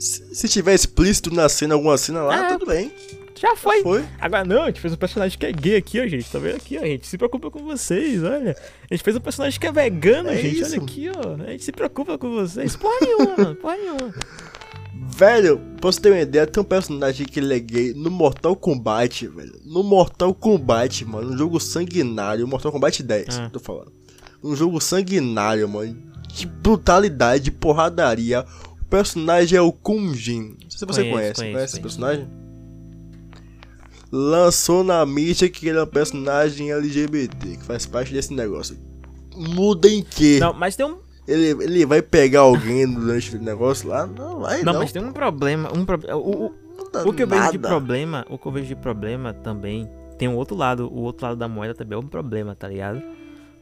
Se, 0.00 0.34
se 0.34 0.48
tiver 0.48 0.74
explícito 0.74 1.34
na 1.34 1.48
cena, 1.48 1.74
alguma 1.74 1.98
cena 1.98 2.22
lá, 2.22 2.46
é, 2.46 2.48
tudo 2.52 2.66
bem. 2.66 2.90
Já 3.42 3.56
foi. 3.56 3.78
Já 3.78 3.82
foi. 3.82 4.04
Agora 4.20 4.44
não, 4.44 4.62
a 4.62 4.66
gente 4.66 4.80
fez 4.80 4.94
um 4.94 4.96
personagem 4.96 5.36
que 5.36 5.44
é 5.44 5.50
gay 5.50 5.74
aqui, 5.74 6.00
ó, 6.00 6.06
gente. 6.06 6.30
Tá 6.30 6.38
vendo 6.38 6.56
aqui, 6.56 6.78
ó, 6.78 6.82
a 6.82 6.86
gente 6.86 7.08
se 7.08 7.18
preocupa 7.18 7.50
com 7.50 7.64
vocês, 7.64 8.22
olha. 8.22 8.56
A 8.88 8.94
gente 8.94 9.02
fez 9.02 9.16
um 9.16 9.20
personagem 9.20 9.58
que 9.58 9.66
é 9.66 9.72
vegano, 9.72 10.28
é 10.28 10.36
gente. 10.36 10.60
Isso. 10.60 10.74
Olha 10.74 10.82
aqui, 10.82 11.10
ó. 11.10 11.42
A 11.42 11.50
gente 11.50 11.64
se 11.64 11.72
preocupa 11.72 12.16
com 12.16 12.30
vocês. 12.30 12.76
Porra 12.76 12.94
nenhuma, 13.00 13.36
mano. 13.36 13.56
Porra 13.56 13.76
nenhuma. 13.76 14.14
Velho, 14.94 15.58
pra 15.80 15.90
você 15.90 16.00
ter 16.00 16.10
uma 16.10 16.20
ideia, 16.20 16.46
tem 16.46 16.62
um 16.62 16.64
personagem 16.64 17.26
que 17.26 17.40
ele 17.40 17.52
é 17.52 17.58
gay 17.58 17.92
no 17.92 18.12
Mortal 18.12 18.54
Kombat, 18.54 19.26
velho. 19.26 19.60
No 19.64 19.82
Mortal 19.82 20.32
Kombat, 20.32 21.04
mano. 21.04 21.32
Um 21.32 21.36
jogo 21.36 21.58
sanguinário. 21.58 22.46
Mortal 22.46 22.70
Kombat 22.70 23.02
10, 23.02 23.38
ah. 23.38 23.50
tô 23.50 23.58
falando. 23.58 23.92
Um 24.42 24.54
jogo 24.54 24.80
sanguinário, 24.80 25.68
mano. 25.68 25.96
De 26.32 26.46
brutalidade, 26.46 27.44
de 27.44 27.50
porradaria. 27.50 28.46
O 28.80 28.84
personagem 28.84 29.58
é 29.58 29.60
o 29.60 29.72
Kunjin. 29.72 30.56
Não 30.62 30.70
sei 30.70 30.78
se 30.78 30.86
você 30.86 31.02
conheço, 31.02 31.10
conhece. 31.10 31.34
Conheço, 31.40 31.52
conhece 31.52 31.72
esse 31.74 31.80
personagem? 31.80 32.41
Lançou 34.12 34.84
na 34.84 35.04
mídia 35.06 35.48
que 35.48 35.66
ele 35.66 35.78
é 35.78 35.82
um 35.82 35.86
personagem 35.86 36.70
LGBT, 36.70 37.56
que 37.56 37.64
faz 37.64 37.86
parte 37.86 38.12
desse 38.12 38.34
negócio. 38.34 38.76
Muda 39.34 39.88
em 39.88 40.02
quê? 40.02 40.38
Não, 40.38 40.52
mas 40.52 40.76
tem 40.76 40.84
um. 40.84 40.98
Ele, 41.26 41.64
ele 41.64 41.86
vai 41.86 42.02
pegar 42.02 42.40
alguém 42.40 42.86
durante 42.86 43.34
o 43.34 43.42
negócio 43.42 43.88
lá? 43.88 44.06
Não, 44.06 44.40
vai 44.40 44.62
não. 44.62 44.74
Não, 44.74 44.80
mas 44.80 44.92
tem 44.92 45.02
um 45.02 45.12
problema. 45.12 45.72
Um 45.74 45.84
pro... 45.86 45.98
o, 46.14 46.46
o, 46.46 47.08
o 47.08 47.12
que 47.14 47.22
eu 47.22 47.26
vejo 47.26 47.52
de 47.52 47.58
problema, 47.58 48.26
o 48.28 48.36
que 48.36 48.46
eu 48.46 48.52
vejo 48.52 48.66
de 48.66 48.76
problema 48.76 49.32
também, 49.32 49.88
tem 50.18 50.28
um 50.28 50.36
outro 50.36 50.54
lado, 50.54 50.92
o 50.92 51.00
outro 51.00 51.24
lado 51.24 51.38
da 51.38 51.48
moeda 51.48 51.74
também 51.74 51.96
é 51.96 51.98
um 51.98 52.06
problema, 52.06 52.54
tá 52.54 52.68
ligado? 52.68 53.02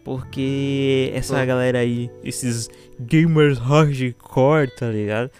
Porque 0.02 1.12
essa 1.14 1.44
galera 1.44 1.78
aí, 1.78 2.10
esses 2.24 2.68
gamers 2.98 3.58
hardcore, 3.58 4.74
tá 4.74 4.88
ligado? 4.88 5.30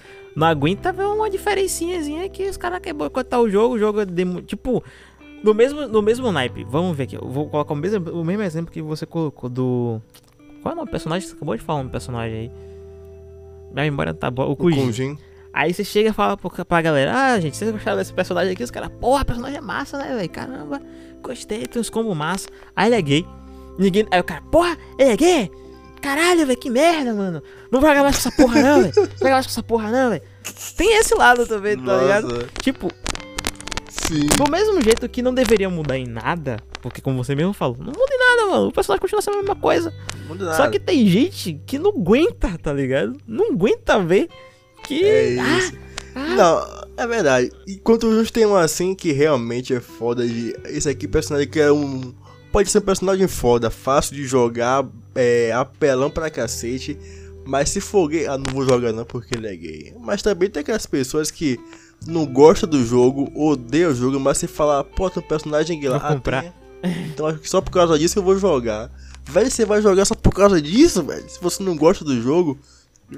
Não 0.41 0.47
aguenta 0.47 0.91
ver 0.91 1.05
uma 1.05 1.29
diferencinhazinha 1.29 2.27
que 2.31 2.49
os 2.49 2.57
caras 2.57 2.81
querem 2.81 2.97
boicotar 2.97 3.41
o 3.41 3.49
jogo, 3.49 3.75
o 3.75 3.79
jogo 3.79 4.01
é 4.01 4.07
de, 4.07 4.25
tipo, 4.43 4.83
no 5.45 5.53
mesmo, 5.53 5.87
no 5.87 6.01
mesmo 6.01 6.33
naipe. 6.33 6.65
Vamos 6.65 6.97
ver 6.97 7.05
aqui, 7.05 7.17
eu 7.17 7.29
vou 7.29 7.49
colocar 7.49 7.75
o 7.75 7.77
mesmo, 7.77 8.11
o 8.11 8.25
mesmo 8.25 8.43
exemplo 8.43 8.73
que 8.73 8.81
você 8.81 9.05
colocou 9.05 9.51
do. 9.51 10.01
Qual 10.63 10.73
é 10.73 10.75
o 10.75 10.77
nome 10.77 10.89
do 10.89 10.91
personagem? 10.91 11.29
Você 11.29 11.35
acabou 11.35 11.55
de 11.55 11.63
falar 11.63 11.81
um 11.81 11.89
personagem 11.89 12.39
aí. 12.39 12.51
Minha 13.73 13.85
memória 13.85 14.15
tá 14.15 14.31
boa. 14.31 14.49
O 14.49 14.57
Kujin. 14.57 15.19
Aí 15.53 15.75
você 15.75 15.85
chega 15.85 16.09
e 16.09 16.13
fala 16.13 16.37
pra, 16.39 16.65
pra 16.65 16.83
galera: 16.83 17.13
Ah, 17.15 17.39
gente, 17.39 17.57
vocês 17.57 17.71
gostaram 17.71 17.99
desse 17.99 18.13
personagem 18.13 18.53
aqui? 18.53 18.65
Os 18.65 18.71
caras, 18.71 18.91
porra, 19.01 19.25
personagem 19.25 19.59
é 19.59 19.61
massa, 19.61 19.99
né, 19.99 20.17
velho? 20.17 20.31
Caramba, 20.31 20.81
gostei, 21.23 21.67
tem 21.67 21.81
uns 21.81 21.91
combos 21.91 22.17
massa. 22.17 22.49
Aí 22.75 22.89
ele 22.89 22.97
é 22.97 23.03
gay. 23.03 23.27
Ninguém. 23.79 24.07
Aí 24.11 24.21
o 24.21 24.25
cara, 24.25 24.41
porra, 24.51 24.77
ele 24.99 25.11
é 25.11 25.17
gay? 25.17 25.51
Caralho, 26.01 26.47
velho, 26.47 26.59
que 26.59 26.71
merda, 26.71 27.13
mano. 27.13 27.43
Não 27.71 27.81
vai 27.81 28.01
mais 28.01 28.17
com 28.17 28.29
essa 28.29 28.33
porra, 28.33 28.63
não, 28.63 28.81
velho. 28.83 28.93
Não 28.97 29.19
vai 29.21 29.33
mais 29.33 29.47
com 29.47 29.51
essa 29.51 29.63
porra, 29.63 29.91
não, 29.91 30.11
velho. 30.11 30.23
Tem 30.77 30.97
esse 30.97 31.15
lado 31.15 31.47
também, 31.47 31.77
tá 31.77 31.83
Nossa. 31.83 32.03
ligado? 32.03 32.49
Tipo, 32.63 32.91
Sim. 33.89 34.27
do 34.37 34.51
mesmo 34.51 34.83
jeito 34.83 35.09
que 35.09 35.23
não 35.23 35.35
deveria 35.35 35.69
mudar 35.69 35.99
em 35.99 36.07
nada, 36.07 36.59
porque 36.81 37.01
como 37.01 37.23
você 37.23 37.35
mesmo 37.35 37.53
falou, 37.53 37.77
não 37.79 37.93
muda 37.93 38.13
em 38.13 38.19
nada, 38.19 38.51
mano. 38.51 38.69
O 38.69 38.73
personagem 38.73 39.01
continua 39.01 39.23
sendo 39.23 39.35
a 39.35 39.39
mesma 39.39 39.57
coisa. 39.57 39.93
Não 40.29 40.55
Só 40.55 40.69
que 40.69 40.79
tem 40.79 41.07
gente 41.07 41.61
que 41.67 41.79
não 41.79 41.91
aguenta, 41.91 42.57
tá 42.59 42.73
ligado? 42.73 43.17
Não 43.27 43.53
aguenta 43.53 43.99
ver 43.99 44.29
que. 44.85 45.05
É 45.05 45.29
isso. 45.59 45.73
Ah, 46.15 46.21
ah. 46.21 46.35
Não, 46.35 46.81
é 46.97 47.07
verdade. 47.07 47.51
Enquanto 47.67 48.07
o 48.07 48.19
gente 48.19 48.33
tem 48.33 48.47
um 48.47 48.57
assim 48.57 48.95
que 48.95 49.13
realmente 49.13 49.75
é 49.75 49.81
foda 49.81 50.27
de. 50.27 50.55
Esse 50.67 50.89
aqui, 50.89 51.07
personagem 51.07 51.49
que 51.49 51.61
é 51.61 51.71
um. 51.71 52.15
Pode 52.51 52.69
ser 52.71 52.79
um 52.79 52.83
personagem 52.83 53.29
foda, 53.29 53.71
fácil 53.71 54.17
de 54.17 54.25
jogar, 54.25 54.85
é, 55.15 55.53
apelão 55.53 56.11
pra 56.11 56.31
cacete. 56.31 56.99
Mas 57.45 57.71
se 57.71 57.81
for 57.81 58.09
gay, 58.09 58.27
ah, 58.27 58.39
não 58.39 58.53
vou 58.53 58.65
jogar 58.65 58.93
não 58.93 59.05
porque 59.05 59.37
ele 59.37 59.49
é 59.49 59.57
gay. 59.57 59.95
Mas 60.01 60.23
também 60.23 60.49
tem 60.49 60.61
aquelas 60.61 60.87
pessoas 60.87 61.31
que 61.31 61.59
não 62.07 62.27
gostam 62.27 62.69
do 62.69 62.85
jogo, 62.85 63.31
odeiam 63.35 63.91
o 63.91 63.95
jogo, 63.95 64.19
mas 64.21 64.39
se 64.39 64.47
falar, 64.47 64.85
pô, 64.85 65.11
tem 65.11 65.23
um 65.23 65.27
personagem 65.27 65.79
gay 65.81 65.89
lá, 65.89 65.99
vou 65.99 66.17
comprar. 66.17 66.45
Ah, 66.83 66.89
então 67.09 67.27
acho 67.27 67.39
que 67.39 67.51
só 67.51 67.61
por 67.61 67.71
causa 67.71 67.99
disso 67.99 68.19
eu 68.19 68.23
vou 68.23 68.39
jogar. 68.39 68.91
Velho, 69.25 69.51
você 69.51 69.65
vai 69.65 69.83
jogar 69.83 70.05
só 70.05 70.15
por 70.15 70.33
causa 70.33 70.61
disso, 70.61 71.03
velho? 71.03 71.29
Se 71.29 71.41
você 71.41 71.63
não 71.63 71.77
gosta 71.77 72.05
do 72.05 72.21
jogo, 72.21 72.59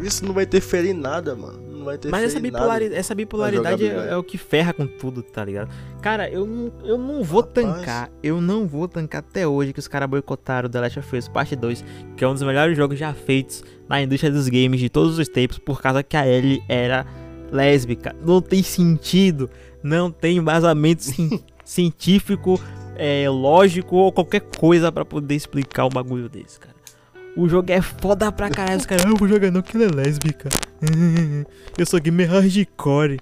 isso 0.00 0.24
não 0.24 0.32
vai 0.32 0.44
interferir 0.44 0.90
em 0.90 0.94
nada, 0.94 1.34
mano. 1.34 1.60
Não 1.60 1.84
vai 1.84 1.96
interferir 1.96 2.12
Mas 2.12 2.30
essa, 2.30 2.40
bipolaridade, 2.40 2.98
essa 2.98 3.14
bipolaridade 3.14 3.86
é, 3.86 4.08
é, 4.10 4.16
o 4.16 4.22
que 4.22 4.38
ferra 4.38 4.72
com 4.72 4.86
tudo, 4.86 5.22
tá 5.22 5.44
ligado? 5.44 5.70
Cara, 6.00 6.30
eu 6.30 6.46
não, 6.46 6.72
eu 6.84 6.96
não 6.96 7.22
vou 7.22 7.42
Rapaz. 7.42 7.66
tancar, 7.66 8.10
eu 8.22 8.40
não 8.40 8.66
vou 8.66 8.88
tancar 8.88 9.20
até 9.20 9.46
hoje 9.46 9.72
que 9.72 9.78
os 9.78 9.88
caras 9.88 10.08
boicotaram 10.08 10.68
The 10.68 10.80
Last 10.80 10.98
of 10.98 11.16
Us 11.16 11.28
Parte 11.28 11.54
2, 11.54 11.84
que 12.16 12.24
é 12.24 12.28
um 12.28 12.32
dos 12.32 12.42
melhores 12.42 12.76
jogos 12.76 12.98
já 12.98 13.12
feitos 13.12 13.62
na 13.88 14.00
indústria 14.00 14.32
dos 14.32 14.48
games 14.48 14.80
de 14.80 14.88
todos 14.88 15.18
os 15.18 15.28
tempos, 15.28 15.58
por 15.58 15.82
causa 15.82 16.02
que 16.02 16.16
a 16.16 16.26
Ellie 16.26 16.62
era 16.68 17.06
lésbica. 17.50 18.16
Não 18.24 18.40
tem 18.40 18.62
sentido, 18.62 19.50
não 19.82 20.10
tem 20.10 20.38
embasamento 20.38 21.02
científico, 21.64 22.58
é, 22.96 23.28
lógico 23.28 23.96
ou 23.96 24.12
qualquer 24.12 24.40
coisa 24.40 24.90
para 24.90 25.04
poder 25.04 25.34
explicar 25.34 25.86
um 25.86 25.90
bagulho 25.90 26.28
desse, 26.28 26.58
cara. 26.58 26.72
O 27.34 27.48
jogo 27.48 27.72
é 27.72 27.80
foda 27.80 28.30
pra 28.30 28.50
caralho. 28.50 28.78
Os 28.78 28.86
caras, 28.86 29.06
ah, 29.06 29.08
eu 29.08 29.16
vou 29.16 29.26
jogar 29.26 29.50
não, 29.50 29.62
que 29.62 29.76
ela 29.76 29.86
é 29.86 29.88
lésbica. 29.88 30.50
eu 31.78 31.86
sou 31.86 32.00
gamer 32.00 32.30
hardcore. 32.30 33.18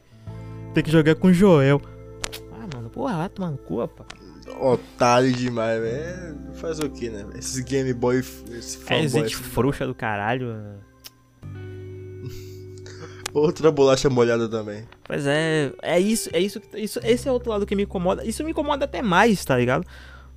Tem 0.75 0.83
que 0.83 0.91
jogar 0.91 1.15
com 1.15 1.33
Joel. 1.33 1.81
Ah, 2.53 2.67
mano, 2.75 2.91
porra, 2.91 3.19
vai 3.19 3.29
tomar 3.29 3.51
no 3.51 3.59
cu, 3.59 3.79
rapaz. 3.81 4.09
Otário 4.61 5.33
demais, 5.33 5.81
velho. 5.81 6.37
Faz 6.55 6.81
o 6.81 6.91
que, 6.91 7.09
né? 7.09 7.25
Esses 7.37 7.61
Game 7.61 7.93
Boy. 7.93 8.19
Esse 8.19 8.81
é 8.89 9.07
gente 9.07 9.37
frouxa 9.37 9.87
do 9.87 9.95
caralho. 9.95 10.57
Outra 13.33 13.71
bolacha 13.71 14.11
molhada 14.11 14.49
também. 14.49 14.85
Pois 15.05 15.25
é, 15.25 15.73
é 15.83 16.01
isso, 16.01 16.29
é 16.33 16.41
isso, 16.41 16.61
isso. 16.75 16.99
Esse 17.05 17.29
é 17.29 17.33
outro 17.33 17.51
lado 17.51 17.65
que 17.65 17.77
me 17.77 17.85
incomoda. 17.85 18.25
Isso 18.25 18.43
me 18.43 18.51
incomoda 18.51 18.87
até 18.87 19.03
mais, 19.03 19.45
tá 19.45 19.57
ligado? 19.57 19.87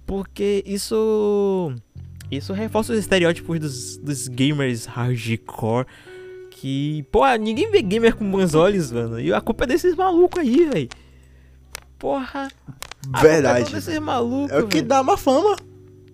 Porque 0.06 0.64
isso 0.66 1.74
isso 2.38 2.54
reforça 2.54 2.94
os 2.94 3.00
estereótipos 3.00 3.60
dos, 3.60 3.98
dos 3.98 4.28
gamers 4.28 4.86
hardcore. 4.86 5.86
Que, 6.52 7.06
pô, 7.12 7.26
ninguém 7.36 7.70
vê 7.70 7.82
gamer 7.82 8.16
com 8.16 8.30
bons 8.30 8.54
olhos, 8.54 8.92
mano. 8.92 9.20
E 9.20 9.34
a 9.34 9.42
culpa 9.42 9.66
é 9.66 9.68
desses 9.68 9.96
malucos 9.96 10.40
aí, 10.40 10.66
velho. 10.66 10.90
Porra. 12.00 12.50
Verdade. 13.22 13.74
É 13.92 14.00
malucos, 14.00 14.52
é 14.52 14.60
o 14.60 14.68
que 14.68 14.78
véio. 14.78 14.88
dá 14.88 15.02
uma 15.02 15.18
fama. 15.18 15.56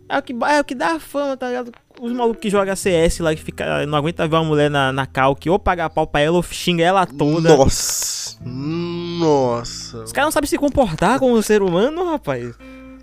É 0.07 0.17
o 0.17 0.23
que, 0.23 0.33
é 0.33 0.59
o 0.59 0.63
que 0.63 0.73
dá 0.73 0.99
fama, 0.99 1.37
tá 1.37 1.47
ligado? 1.47 1.71
Os 2.01 2.11
malucos 2.11 2.41
que 2.41 2.49
jogam 2.49 2.75
CS 2.75 3.19
lá, 3.19 3.35
que 3.35 3.43
fica, 3.43 3.85
não 3.85 3.97
aguenta 3.97 4.27
ver 4.27 4.37
uma 4.37 4.43
mulher 4.43 4.71
na, 4.71 4.91
na 4.91 5.05
cal, 5.05 5.35
que 5.35 5.49
ou 5.49 5.59
paga 5.59 5.87
pau 5.87 6.07
pra 6.07 6.21
ela 6.21 6.37
ou 6.37 6.41
xinga 6.41 6.83
ela 6.83 7.05
toda. 7.05 7.55
Nossa. 7.55 8.39
Nossa. 8.43 10.03
Os 10.03 10.11
caras 10.11 10.27
não 10.27 10.31
sabem 10.31 10.49
se 10.49 10.57
comportar 10.57 11.19
como 11.19 11.37
um 11.37 11.41
ser 11.43 11.61
humano, 11.61 12.09
rapaz. 12.09 12.55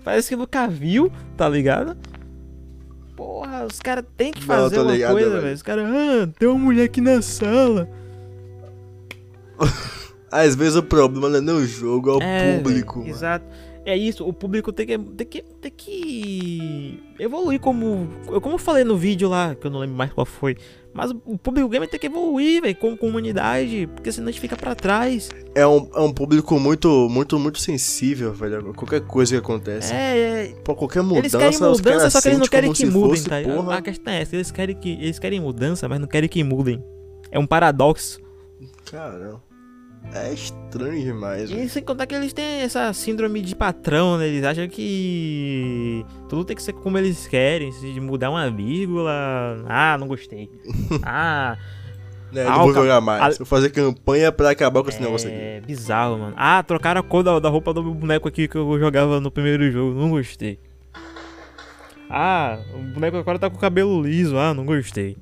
Parece 0.03 0.29
que 0.29 0.35
nunca 0.35 0.67
viu, 0.67 1.11
tá 1.37 1.47
ligado? 1.47 1.97
Porra, 3.17 3.65
os 3.65 3.79
caras 3.79 4.05
têm 4.15 4.31
que 4.31 4.43
fazer 4.43 4.79
uma 4.79 4.91
ligado, 4.91 5.13
coisa, 5.13 5.41
velho. 5.41 5.55
Os 5.55 5.63
caras, 5.63 5.89
ah, 5.89 6.29
tem 6.37 6.47
uma 6.47 6.59
mulher 6.59 6.83
aqui 6.83 7.01
na 7.01 7.19
sala. 7.19 7.89
Às 10.31 10.55
vezes 10.55 10.75
o 10.75 10.83
problema 10.83 11.27
não 11.27 11.37
é 11.37 11.41
no 11.41 11.65
jogo, 11.65 12.11
é 12.11 12.13
o 12.13 12.21
é, 12.21 12.57
público. 12.57 13.01
Véio, 13.01 13.09
exato. 13.09 13.43
É 13.83 13.97
isso, 13.97 14.23
o 14.27 14.31
público 14.31 14.71
tem 14.71 14.85
que, 14.85 14.97
tem 14.99 15.25
que, 15.25 15.41
tem 15.41 15.71
que 15.75 17.01
evoluir 17.17 17.59
como. 17.59 18.07
Como 18.39 18.53
eu 18.53 18.59
falei 18.59 18.83
no 18.83 18.95
vídeo 18.95 19.27
lá, 19.27 19.55
que 19.55 19.65
eu 19.65 19.71
não 19.71 19.79
lembro 19.79 19.95
mais 19.95 20.13
qual 20.13 20.25
foi. 20.25 20.55
Mas 20.97 21.11
o 21.11 21.37
público 21.37 21.69
gamer 21.69 21.87
tem 21.87 21.99
que 21.99 22.07
evoluir, 22.07 22.59
velho, 22.59 22.75
como 22.75 22.97
comunidade, 22.97 23.87
porque 23.93 24.11
senão 24.11 24.29
a 24.29 24.31
gente 24.31 24.41
fica 24.41 24.57
para 24.57 24.73
trás. 24.73 25.29
É 25.53 25.65
um, 25.67 25.87
é 25.93 25.99
um 25.99 26.11
público 26.11 26.59
muito, 26.59 27.07
muito, 27.07 27.37
muito 27.37 27.59
sensível, 27.59 28.33
velho. 28.33 28.73
Qualquer 28.73 29.01
coisa 29.01 29.35
que 29.35 29.37
acontece. 29.37 29.93
É, 29.93 30.17
é. 30.17 30.47
Por 30.63 30.75
qualquer 30.75 31.03
mudança, 31.03 31.37
eles 31.37 31.59
querem 31.59 31.69
mudança, 31.69 32.09
só 32.09 32.19
que 32.19 32.29
eles 32.29 32.39
não 32.39 32.47
querem 32.47 32.73
que 32.73 32.85
mudem, 32.87 33.21
tá? 33.21 33.35
Porra. 33.43 33.75
A 33.75 33.81
questão 33.83 34.11
é 34.11 34.21
essa, 34.23 34.35
eles 34.35 34.49
querem 34.49 34.75
que 34.75 34.89
eles 34.93 35.19
querem 35.19 35.39
mudança, 35.39 35.87
mas 35.87 35.99
não 35.99 36.07
querem 36.07 36.27
que 36.27 36.43
mudem. 36.43 36.83
É 37.29 37.37
um 37.37 37.45
paradoxo. 37.45 38.19
Caramba. 38.89 39.39
É 40.13 40.33
estranho 40.33 41.03
demais. 41.03 41.51
E 41.51 41.69
sem 41.69 41.83
contar 41.83 42.07
que 42.07 42.15
eles 42.15 42.33
têm 42.33 42.61
essa 42.61 42.91
síndrome 42.93 43.41
de 43.41 43.55
patrão, 43.55 44.17
né? 44.17 44.27
Eles 44.27 44.43
acham 44.43 44.67
que 44.67 46.05
tudo 46.29 46.45
tem 46.45 46.55
que 46.55 46.63
ser 46.63 46.73
como 46.73 46.97
eles 46.97 47.27
querem. 47.27 47.71
Se 47.71 47.99
mudar 47.99 48.29
uma 48.29 48.49
vírgula. 48.49 49.11
Ah, 49.67 49.97
não 49.99 50.07
gostei. 50.07 50.49
Ah. 51.03 51.57
É, 52.35 52.43
não 52.43 52.63
vou 52.63 52.73
jogar 52.73 52.99
mais. 52.99 53.35
A... 53.35 53.37
Vou 53.37 53.45
fazer 53.45 53.69
campanha 53.69 54.31
pra 54.33 54.49
acabar 54.49 54.83
com 54.83 54.89
esse 54.89 54.97
é... 54.97 55.01
negócio 55.01 55.29
aqui. 55.29 55.37
É 55.37 55.61
bizarro, 55.61 56.17
mano. 56.17 56.33
Ah, 56.35 56.61
trocaram 56.61 56.99
a 56.99 57.03
cor 57.03 57.23
da, 57.23 57.39
da 57.39 57.47
roupa 57.47 57.73
do 57.73 57.81
boneco 57.81 58.27
aqui 58.27 58.47
que 58.49 58.57
eu 58.57 58.77
jogava 58.79 59.21
no 59.21 59.31
primeiro 59.31 59.71
jogo. 59.71 59.97
Não 59.97 60.09
gostei. 60.09 60.59
Ah, 62.09 62.59
o 62.73 62.79
boneco 62.93 63.17
agora 63.17 63.39
tá 63.39 63.49
com 63.49 63.57
o 63.57 63.59
cabelo 63.59 64.01
liso. 64.01 64.37
Ah, 64.37 64.53
não 64.53 64.65
gostei. 64.65 65.17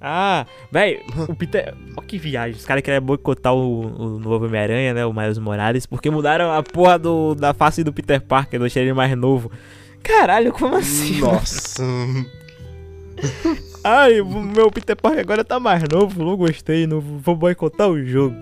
Ah, 0.00 0.46
velho, 0.70 1.00
o 1.28 1.34
Peter. 1.34 1.74
Olha 1.96 2.06
que 2.06 2.18
viagem. 2.18 2.56
Os 2.56 2.64
caras 2.64 2.82
querem 2.82 3.00
boicotar 3.00 3.54
o, 3.54 3.80
o 3.80 4.18
novo 4.18 4.46
Homem-Aranha, 4.46 4.94
né? 4.94 5.06
O 5.06 5.12
Miles 5.12 5.38
Morales, 5.38 5.86
porque 5.86 6.10
mudaram 6.10 6.52
a 6.52 6.62
porra 6.62 6.98
do, 6.98 7.34
da 7.34 7.54
face 7.54 7.82
do 7.82 7.92
Peter 7.92 8.20
Parker, 8.20 8.60
deixaram 8.60 8.86
ele 8.86 8.94
mais 8.94 9.16
novo. 9.16 9.50
Caralho, 10.02 10.52
como 10.52 10.76
assim? 10.76 11.20
Nossa. 11.20 11.82
Ai, 13.82 14.20
meu 14.22 14.70
Peter 14.70 14.96
Parker 14.96 15.20
agora 15.20 15.44
tá 15.44 15.58
mais 15.58 15.82
novo, 15.90 16.24
não 16.24 16.36
gostei, 16.36 16.86
não 16.86 17.00
vou 17.00 17.36
boicotar 17.36 17.88
o 17.88 18.04
jogo. 18.04 18.36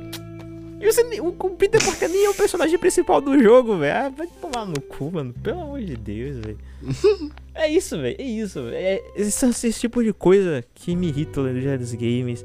E 0.81 0.93
você, 0.93 1.03
o, 1.21 1.29
o 1.29 1.51
Peter 1.51 1.83
Parker 1.83 2.09
nem 2.09 2.27
é 2.27 2.31
o 2.31 2.35
personagem 2.35 2.79
principal 2.79 3.21
do 3.21 3.41
jogo, 3.43 3.79
velho. 3.79 3.97
Ah, 3.97 4.09
vai 4.11 4.27
tomar 4.27 4.67
no 4.67 4.81
cu, 4.81 5.11
mano. 5.13 5.33
Pelo 5.33 5.63
amor 5.63 5.81
de 5.81 5.97
Deus, 5.97 6.39
velho. 6.39 6.59
é 7.55 7.69
isso, 7.69 7.99
velho. 7.99 8.17
É 8.19 8.23
isso, 8.23 8.63
velho. 8.63 8.77
É, 8.77 9.03
esses 9.17 9.35
são 9.35 9.51
esses 9.51 9.79
tipos 9.81 10.05
de 10.05 10.13
coisa 10.13 10.65
que 10.75 10.95
me 10.97 11.09
irritam 11.09 11.45
no 11.45 11.79
dos 11.79 11.95
games. 11.95 12.45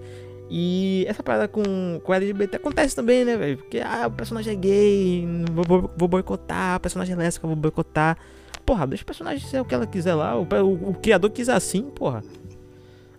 E 0.49 1.05
essa 1.07 1.21
parada 1.21 1.47
com, 1.47 1.63
com 2.03 2.13
LGBT 2.13 2.57
acontece 2.57 2.95
também, 2.95 3.23
né, 3.23 3.37
velho? 3.37 3.57
Porque, 3.57 3.79
ah, 3.79 4.07
o 4.07 4.11
personagem 4.11 4.53
é 4.53 4.55
gay, 4.55 5.27
vou, 5.51 5.63
vou, 5.63 5.91
vou 5.95 6.07
boicotar, 6.07 6.77
o 6.77 6.79
personagem 6.79 7.13
é 7.13 7.17
lésbica, 7.17 7.45
vou 7.45 7.55
boicotar. 7.55 8.17
Porra, 8.65 8.87
deixa 8.87 9.03
o 9.03 9.05
personagem 9.05 9.47
ser 9.47 9.61
o 9.61 9.65
que 9.65 9.75
ela 9.75 9.85
quiser 9.85 10.15
lá. 10.15 10.35
O, 10.35 10.43
o, 10.43 10.89
o 10.89 10.93
criador 10.95 11.29
quiser 11.29 11.53
assim, 11.53 11.83
porra. 11.83 12.23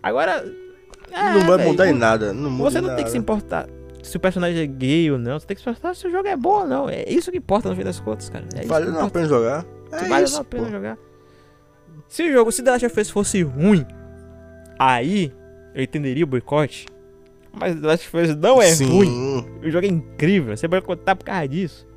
Agora. 0.03 0.45
É, 1.11 1.33
não 1.33 1.41
vai 1.45 1.57
véio, 1.57 1.69
mudar 1.69 1.87
em 1.87 1.93
nada. 1.93 2.33
Não 2.33 2.49
muda 2.49 2.69
você 2.69 2.81
não 2.81 2.95
tem 2.95 3.05
que 3.05 3.11
se 3.11 3.17
importar 3.17 3.67
se 4.01 4.17
o 4.17 4.19
personagem 4.19 4.61
é 4.61 4.65
gay 4.65 5.11
ou 5.11 5.17
não. 5.17 5.39
Você 5.39 5.45
tem 5.45 5.55
que 5.55 5.61
se 5.61 5.69
importar 5.69 5.95
se 5.95 6.07
o 6.07 6.11
jogo 6.11 6.27
é 6.27 6.35
bom 6.35 6.61
ou 6.61 6.67
não. 6.67 6.89
É 6.89 7.07
isso 7.07 7.31
que 7.31 7.37
importa 7.37 7.69
no 7.69 7.75
fim 7.75 7.83
das 7.83 7.99
contas, 7.99 8.29
cara. 8.29 8.45
É 8.55 8.65
vale 8.65 8.89
não 8.89 9.05
a 9.05 9.09
pena 9.09 9.27
jogar. 9.27 9.65
É 9.91 10.07
vale 10.07 10.25
isso, 10.25 10.39
a 10.39 10.43
pena 10.43 10.65
pô. 10.65 10.71
jogar. 10.71 10.97
Se 12.11 12.23
o 12.23 12.31
jogo, 12.33 12.51
se 12.51 12.61
The 12.61 12.71
Last 12.71 12.85
of 12.87 12.99
Us 12.99 13.09
fosse 13.09 13.41
ruim, 13.41 13.85
aí 14.77 15.31
eu 15.73 15.81
entenderia 15.81 16.25
o 16.25 16.27
boicote. 16.27 16.85
Mas 17.53 17.73
The 17.73 17.87
Last 17.87 18.07
of 18.09 18.17
Us 18.17 18.35
não 18.35 18.61
é 18.61 18.75
Sim. 18.75 18.87
ruim. 18.87 19.45
O 19.63 19.71
jogo 19.71 19.85
é 19.85 19.89
incrível. 19.89 20.57
Você 20.57 20.67
vai 20.67 20.81
boicotar 20.81 21.15
por 21.15 21.23
causa 21.23 21.47
disso. 21.47 21.87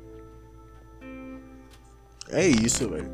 É 2.29 2.47
isso, 2.47 2.89
velho. 2.89 3.11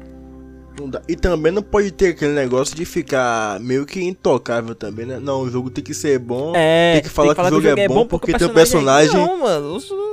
E 1.08 1.16
também 1.16 1.52
não 1.52 1.64
pode 1.64 1.90
ter 1.90 2.10
aquele 2.10 2.34
negócio 2.34 2.76
de 2.76 2.86
ficar 2.86 3.60
meio 3.60 3.84
que 3.84 4.04
intocável 4.04 4.76
também, 4.76 5.08
né? 5.08 5.20
Não, 5.20 5.42
o 5.42 5.50
jogo 5.50 5.72
tem 5.72 5.84
que 5.84 5.96
ser 5.96 6.20
bom. 6.20 6.54
É, 6.56 6.94
tem 6.94 7.02
que 7.02 7.10
falar, 7.10 7.34
tem 7.34 7.46
que, 7.46 7.50
falar 7.50 7.50
que, 7.50 7.56
o 7.56 7.62
jogo, 7.62 7.62
que 7.62 7.68
o 7.68 7.70
jogo 7.70 7.82
é, 7.82 7.88
bom 7.88 8.06
porque, 8.06 8.32
porque 8.32 8.46
tem 8.46 8.54
personagem. 8.54 9.20
É... 9.20 9.26
Não, 9.26 9.40
mano. 9.40 9.78
Isso... 9.78 10.11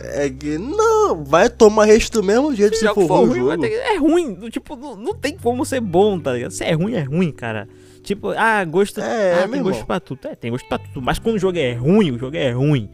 É 0.00 0.28
que. 0.30 0.58
Não, 0.58 1.24
vai 1.24 1.48
tomar 1.48 1.84
resto 1.84 2.20
do 2.20 2.26
mesmo 2.26 2.54
jeito 2.54 2.74
se, 2.74 2.86
se 2.86 2.94
for, 2.94 3.06
for 3.06 3.28
ruim. 3.28 3.40
ruim 3.40 3.60
ter... 3.60 3.72
É 3.72 3.96
ruim. 3.96 4.50
Tipo, 4.50 4.76
não, 4.76 4.96
não, 4.96 5.14
tem 5.14 5.36
como 5.36 5.64
ser 5.64 5.80
bom, 5.80 6.18
tá 6.18 6.32
ligado? 6.32 6.50
Se 6.50 6.64
é 6.64 6.72
ruim, 6.72 6.94
é 6.94 7.02
ruim, 7.02 7.32
cara. 7.32 7.68
Tipo, 8.02 8.30
ah, 8.30 8.64
gosto. 8.64 9.00
É, 9.00 9.44
ah, 9.44 9.48
tem 9.48 9.62
gosto 9.62 9.86
pra 9.86 10.00
tudo. 10.00 10.20
É, 10.26 10.34
tem 10.34 10.50
gosto 10.50 10.68
pra 10.68 10.78
tudo. 10.78 11.02
Mas 11.02 11.18
quando 11.18 11.36
o 11.36 11.38
jogo 11.38 11.58
é 11.58 11.74
ruim, 11.74 12.12
o 12.12 12.18
jogo 12.18 12.36
é 12.36 12.50
ruim. 12.50 12.88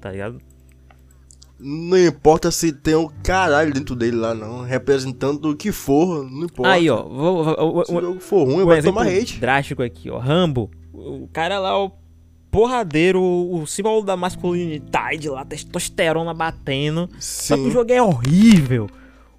Tá 0.00 0.10
ligado? 0.10 0.38
Não 1.60 1.98
importa 1.98 2.52
se 2.52 2.72
tem 2.72 2.94
um 2.94 3.08
caralho 3.22 3.72
dentro 3.72 3.96
dele 3.96 4.16
lá, 4.16 4.32
não. 4.32 4.62
Representando 4.62 5.50
o 5.50 5.56
que 5.56 5.72
for, 5.72 6.24
não 6.30 6.44
importa. 6.44 6.70
Aí, 6.72 6.88
ó. 6.88 7.02
Vou, 7.02 7.44
vou, 7.44 7.84
se 7.84 7.92
o 7.92 8.00
jogo 8.00 8.20
for 8.20 8.44
ruim, 8.44 8.64
vai 8.64 8.80
tomar 8.80 9.08
hate. 9.08 9.40
Drástico 9.40 9.82
aqui, 9.82 10.08
ó. 10.08 10.18
Rambo. 10.18 10.70
O 10.92 11.28
cara 11.32 11.58
lá, 11.58 11.76
o 11.82 11.90
porradeiro, 12.50 13.22
o 13.22 13.66
símbolo 13.66 14.02
da 14.02 14.16
masculinidade 14.16 15.28
lá, 15.28 15.44
testosterona 15.44 16.32
batendo. 16.34 17.08
Sim. 17.18 17.48
Só 17.48 17.56
que 17.56 17.62
o 17.62 17.70
jogo 17.70 17.92
é 17.92 18.02
horrível. 18.02 18.88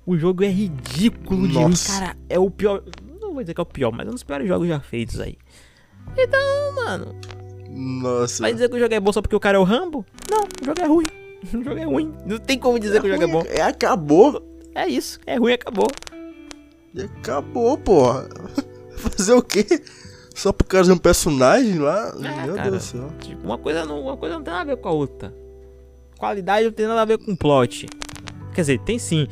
O 0.06 0.18
jogo 0.18 0.44
é 0.44 0.50
ridículo 0.50 1.48
de 1.48 1.58
mim, 1.58 1.74
cara. 1.86 2.16
É 2.28 2.40
o 2.40 2.50
pior. 2.50 2.84
Não 3.22 3.34
vou 3.34 3.42
dizer 3.44 3.54
que 3.54 3.62
é 3.62 3.64
o 3.64 3.66
pior, 3.66 3.92
mas 3.92 4.08
é 4.08 4.10
um 4.10 4.14
dos 4.14 4.24
piores 4.24 4.48
jogos 4.48 4.68
já 4.68 4.80
feitos 4.80 5.20
aí. 5.20 5.38
Então, 6.18 6.76
mano. 6.76 7.16
Nossa. 7.70 8.42
Vai 8.42 8.54
dizer 8.54 8.70
que 8.70 8.76
o 8.76 8.80
jogo 8.80 8.94
é 8.94 9.00
bom 9.00 9.12
só 9.12 9.22
porque 9.22 9.36
o 9.36 9.40
cara 9.40 9.58
é 9.58 9.60
o 9.60 9.64
Rambo? 9.64 10.06
Não, 10.30 10.42
o 10.42 10.66
jogo 10.66 10.82
é 10.82 10.86
ruim. 10.86 11.06
O 11.54 11.64
jogo 11.64 11.78
é 11.78 11.86
ruim. 11.86 12.14
Não 12.26 12.38
tem 12.38 12.60
como 12.60 12.78
dizer 12.78 12.98
é 12.98 13.00
que 13.00 13.08
o 13.08 13.12
jogo 13.12 13.24
é 13.24 13.28
bom. 13.28 13.44
É, 13.48 13.62
acabou. 13.62 14.44
É 14.76 14.86
isso. 14.88 15.20
É 15.26 15.38
ruim, 15.38 15.54
acabou. 15.54 15.88
Acabou, 16.98 17.78
porra. 17.78 18.28
Fazer 18.98 19.34
o 19.34 19.42
quê? 19.42 19.66
Só 20.40 20.54
por 20.54 20.64
causa 20.64 20.90
de 20.90 20.98
um 20.98 20.98
personagem 20.98 21.80
lá? 21.80 22.14
É, 22.16 22.46
Meu 22.46 22.56
cara, 22.56 22.72
Deus 22.72 22.84
do 22.84 22.98
céu. 22.98 23.12
Tipo, 23.20 23.46
uma 23.46 23.58
coisa, 23.58 23.86
não, 23.86 24.00
uma 24.00 24.16
coisa 24.16 24.36
não 24.36 24.42
tem 24.42 24.54
nada 24.54 24.72
a 24.72 24.76
ver 24.76 24.82
com 24.82 24.88
a 24.88 24.92
outra. 24.94 25.36
Qualidade 26.18 26.66
não 26.66 26.72
tem 26.72 26.88
nada 26.88 27.02
a 27.02 27.06
ver 27.06 27.18
com 27.18 27.36
plot. 27.36 27.88
Quer 28.54 28.62
dizer, 28.62 28.80
tem 28.80 28.98
sim. 28.98 29.28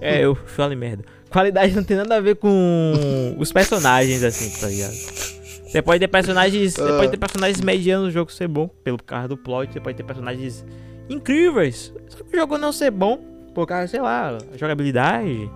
É, 0.00 0.24
eu 0.24 0.36
falei 0.36 0.76
merda. 0.76 1.04
Qualidade 1.30 1.74
não 1.74 1.82
tem 1.82 1.96
nada 1.96 2.14
a 2.14 2.20
ver 2.20 2.36
com 2.36 2.54
os 3.40 3.50
personagens, 3.50 4.22
assim, 4.22 4.48
tá 4.60 4.68
ligado? 4.68 4.92
Você 4.92 5.82
pode 5.82 5.98
ter 5.98 6.06
personagens. 6.06 6.74
Você 6.74 6.92
pode 6.92 7.10
ter 7.10 7.18
personagens 7.18 7.60
medianos 7.60 8.06
no 8.06 8.12
jogo 8.12 8.30
ser 8.30 8.46
bom, 8.46 8.68
pelo 8.84 9.02
causa 9.02 9.26
do 9.26 9.36
plot. 9.36 9.72
Você 9.72 9.80
pode 9.80 9.96
ter 9.96 10.04
personagens 10.04 10.64
incríveis. 11.08 11.92
Só 12.06 12.18
que 12.18 12.36
o 12.36 12.40
jogo 12.40 12.56
não 12.56 12.70
ser 12.70 12.92
bom, 12.92 13.18
por 13.52 13.66
causa, 13.66 13.88
sei 13.88 14.00
lá, 14.00 14.38
jogabilidade. 14.54 15.50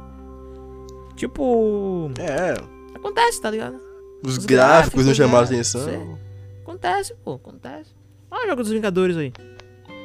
Tipo. 1.14 2.10
É. 2.18 2.54
Acontece, 2.92 3.40
tá 3.40 3.52
ligado? 3.52 3.89
Os, 4.22 4.38
Os 4.38 4.46
gráficos, 4.46 4.46
gráficos 4.46 5.06
não 5.06 5.14
chamaram 5.14 5.44
atenção. 5.46 6.18
Acontece, 6.62 7.14
pô, 7.24 7.34
acontece. 7.34 7.90
Olha 8.30 8.44
o 8.44 8.48
jogo 8.48 8.62
dos 8.62 8.72
Vingadores 8.72 9.16
aí. 9.16 9.32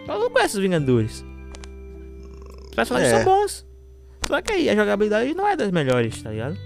Eu 0.07 0.19
não 0.19 0.29
conheço 0.29 0.57
os 0.57 0.61
Vingadores. 0.61 1.25
Os 2.69 2.75
personagens 2.75 3.13
é. 3.13 3.17
são 3.17 3.25
bons. 3.25 3.65
Só 4.27 4.41
que 4.41 4.51
aí 4.53 4.69
a 4.69 4.75
jogabilidade 4.75 5.33
não 5.33 5.47
é 5.47 5.55
das 5.55 5.71
melhores, 5.71 6.21
tá 6.21 6.31
ligado? 6.31 6.57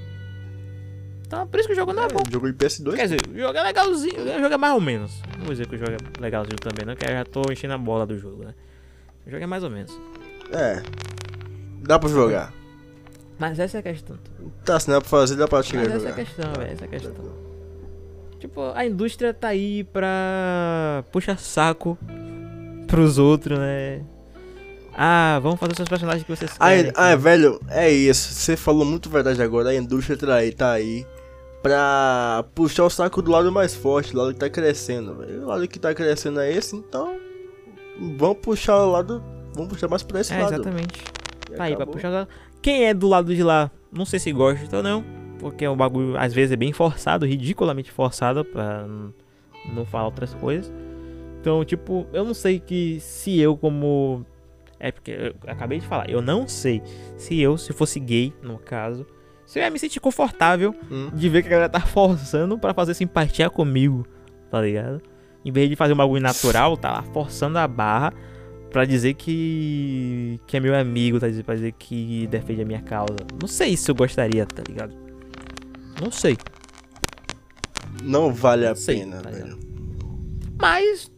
Então 1.25 1.45
por 1.47 1.59
isso 1.59 1.67
que 1.67 1.73
o 1.73 1.75
jogo 1.75 1.93
não 1.93 2.03
é, 2.03 2.05
é 2.05 2.09
bom. 2.09 2.23
Jogo 2.31 2.47
em 2.47 2.53
PS2? 2.53 2.95
Quer 2.95 3.03
dizer, 3.03 3.19
o 3.31 3.38
jogo 3.38 3.57
é 3.57 3.63
legalzinho. 3.63 4.21
O 4.21 4.39
jogo 4.39 4.53
é 4.53 4.57
mais 4.57 4.73
ou 4.73 4.81
menos. 4.81 5.21
Não 5.38 5.45
vou 5.45 5.53
dizer 5.53 5.67
que 5.67 5.75
o 5.75 5.77
jogo 5.77 5.91
é 5.91 6.21
legalzinho 6.21 6.57
também, 6.57 6.85
não, 6.85 6.95
que 6.95 7.05
eu 7.05 7.12
já 7.12 7.25
tô 7.25 7.41
enchendo 7.51 7.73
a 7.73 7.77
bola 7.77 8.05
do 8.05 8.17
jogo, 8.17 8.43
né? 8.43 8.53
O 9.27 9.29
jogo 9.29 9.43
é 9.43 9.47
mais 9.47 9.63
ou 9.63 9.69
menos. 9.69 9.99
É. 10.51 10.81
Dá 11.81 11.99
pra 11.99 12.09
jogar. 12.09 12.53
Mas 13.39 13.58
essa 13.58 13.78
é 13.78 13.80
a 13.80 13.84
questão. 13.84 14.17
Tá, 14.65 14.80
se 14.80 14.89
não 14.89 14.97
é 14.97 14.99
pra 14.99 15.10
fazer, 15.10 15.36
dá 15.38 15.47
pra 15.47 15.63
chegar 15.63 15.88
Mas 15.88 15.95
essa 15.95 16.10
é 16.10 16.12
a 16.12 16.13
questão, 16.13 16.54
velho. 16.58 16.73
Essa 16.73 16.84
é 16.84 16.88
a 16.88 16.89
questão. 16.89 17.13
Tipo, 18.39 18.71
a 18.73 18.86
indústria 18.86 19.34
tá 19.34 19.49
aí 19.49 19.84
pra 19.86 21.04
puxar 21.12 21.38
saco 21.39 21.97
pros 22.88 23.17
outros, 23.17 23.58
né? 23.58 24.02
Ah, 24.93 25.39
vamos 25.41 25.60
fazer 25.60 25.75
seus 25.75 25.88
personagens 25.88 26.23
que 26.23 26.36
vocês 26.36 26.58
querem. 26.58 26.91
Ah, 26.95 27.15
velho, 27.15 27.60
é 27.69 27.89
isso. 27.89 28.34
Você 28.34 28.58
falou 28.58 28.84
muito 28.84 29.10
verdade 29.10 29.41
agora. 29.41 29.69
A 29.69 29.75
indústria 29.75 30.17
tá 30.17 30.36
aí, 30.36 30.52
tá 30.52 30.71
aí 30.71 31.06
pra 31.62 32.45
puxar 32.54 32.84
o 32.84 32.89
saco 32.89 33.21
do 33.21 33.32
lado 33.32 33.52
mais 33.52 33.73
forte, 33.73 34.12
do 34.12 34.19
lado 34.19 34.34
que 34.34 34.39
tá 34.39 34.49
crescendo. 34.49 35.15
Véio. 35.15 35.43
O 35.43 35.47
lado 35.47 35.67
que 35.67 35.80
tá 35.80 35.93
crescendo 35.93 36.41
é 36.41 36.52
esse, 36.52 36.75
então 36.75 37.17
vamos 38.17 38.39
puxar 38.39 38.78
o 38.78 38.91
lado. 38.91 39.23
Vamos 39.54 39.69
puxar 39.69 39.88
mais 39.88 40.04
pra 40.04 40.19
esse 40.21 40.34
é, 40.34 40.41
lado. 40.41 40.54
Exatamente. 40.56 41.04
tá 41.56 41.63
aí, 41.63 41.75
pra 41.75 41.86
puxar 41.86 42.10
o 42.10 42.13
lado. 42.13 42.30
Quem 42.62 42.86
é 42.86 42.93
do 42.93 43.08
lado 43.08 43.34
de 43.34 43.43
lá, 43.43 43.72
não 43.91 44.06
sei 44.06 44.19
se 44.19 44.32
gosta 44.32 44.78
ou 44.78 44.84
não. 44.84 45.04
Porque 45.39 45.65
o 45.65 45.76
bagulho 45.76 46.17
às 46.17 46.34
vezes 46.34 46.52
é 46.52 46.56
bem 46.58 46.74
forçado, 46.74 47.26
ridiculamente 47.26 47.91
forçado, 47.91 48.43
pra 48.43 48.86
não 49.74 49.86
falar 49.86 50.06
outras 50.06 50.34
coisas. 50.34 50.72
Então, 51.39 51.63
tipo, 51.63 52.06
eu 52.12 52.26
não 52.26 52.34
sei 52.34 52.60
que 52.60 53.00
se 53.00 53.39
eu, 53.39 53.56
como 53.56 54.26
é 54.80 54.91
porque 54.91 55.12
eu 55.12 55.36
acabei 55.48 55.80
de 55.80 55.88
falar, 55.88 56.10
eu 56.10 56.22
não 56.22 56.48
sei 56.48 56.82
se 57.17 57.39
eu, 57.39 57.58
se 57.58 57.72
fosse 57.72 58.00
gay, 58.00 58.34
no 58.41 58.58
caso, 58.58 59.06
se 59.45 59.60
eu 59.60 59.63
ia 59.63 59.69
me 59.69 59.80
sentir 59.80 60.00
confortável 60.00 60.76
hum. 60.91 61.10
de 61.13 61.30
ver 61.30 61.41
que 61.41 61.48
a 61.48 61.52
galera 61.52 61.69
tá 61.69 61.80
forçando 61.82 62.58
para 62.58 62.74
fazer 62.74 62.93
simpatia 62.93 63.50
comigo, 63.50 64.06
tá 64.50 64.62
ligado? 64.62 65.02
Em 65.43 65.52
vez 65.52 65.69
de 65.69 65.76
fazer 65.76 65.93
um 65.93 65.98
bagulho 65.98 66.22
natural, 66.22 66.76
tá 66.76 66.91
lá 66.91 67.04
forçando 67.04 67.58
a 67.58 67.67
barra 67.67 68.13
pra 68.71 68.86
dizer 68.86 69.13
que. 69.15 70.39
que 70.47 70.58
é 70.58 70.60
meu 70.60 70.75
amigo, 70.75 71.19
tá 71.19 71.27
dizendo, 71.27 71.45
pra 71.45 71.55
dizer 71.55 71.73
que 71.73 72.27
defende 72.27 72.62
a 72.62 72.65
minha 72.65 72.82
causa. 72.82 73.15
Não 73.39 73.47
sei 73.47 73.75
se 73.75 73.89
eu 73.89 73.95
gostaria, 73.95 74.45
tá 74.45 74.63
ligado? 74.67 74.93
Não 76.01 76.12
sei. 76.12 76.38
Não 78.03 78.34
vale 78.34 78.65
a 78.65 78.75
sei, 78.75 78.99
pena, 78.99 79.21
tá 79.21 79.29
velho. 79.29 79.60
Mas, 80.58 81.12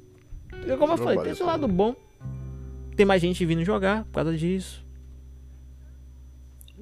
como 0.80 0.94
eu 0.94 0.98
falei, 0.98 1.16
vale 1.16 1.22
tem 1.24 1.32
esse 1.32 1.44
lado 1.44 1.68
bom 1.68 1.96
tem 3.02 3.06
mais 3.06 3.22
gente 3.22 3.44
vindo 3.46 3.64
jogar 3.64 4.04
por 4.06 4.12
causa 4.12 4.38
disso. 4.38 4.86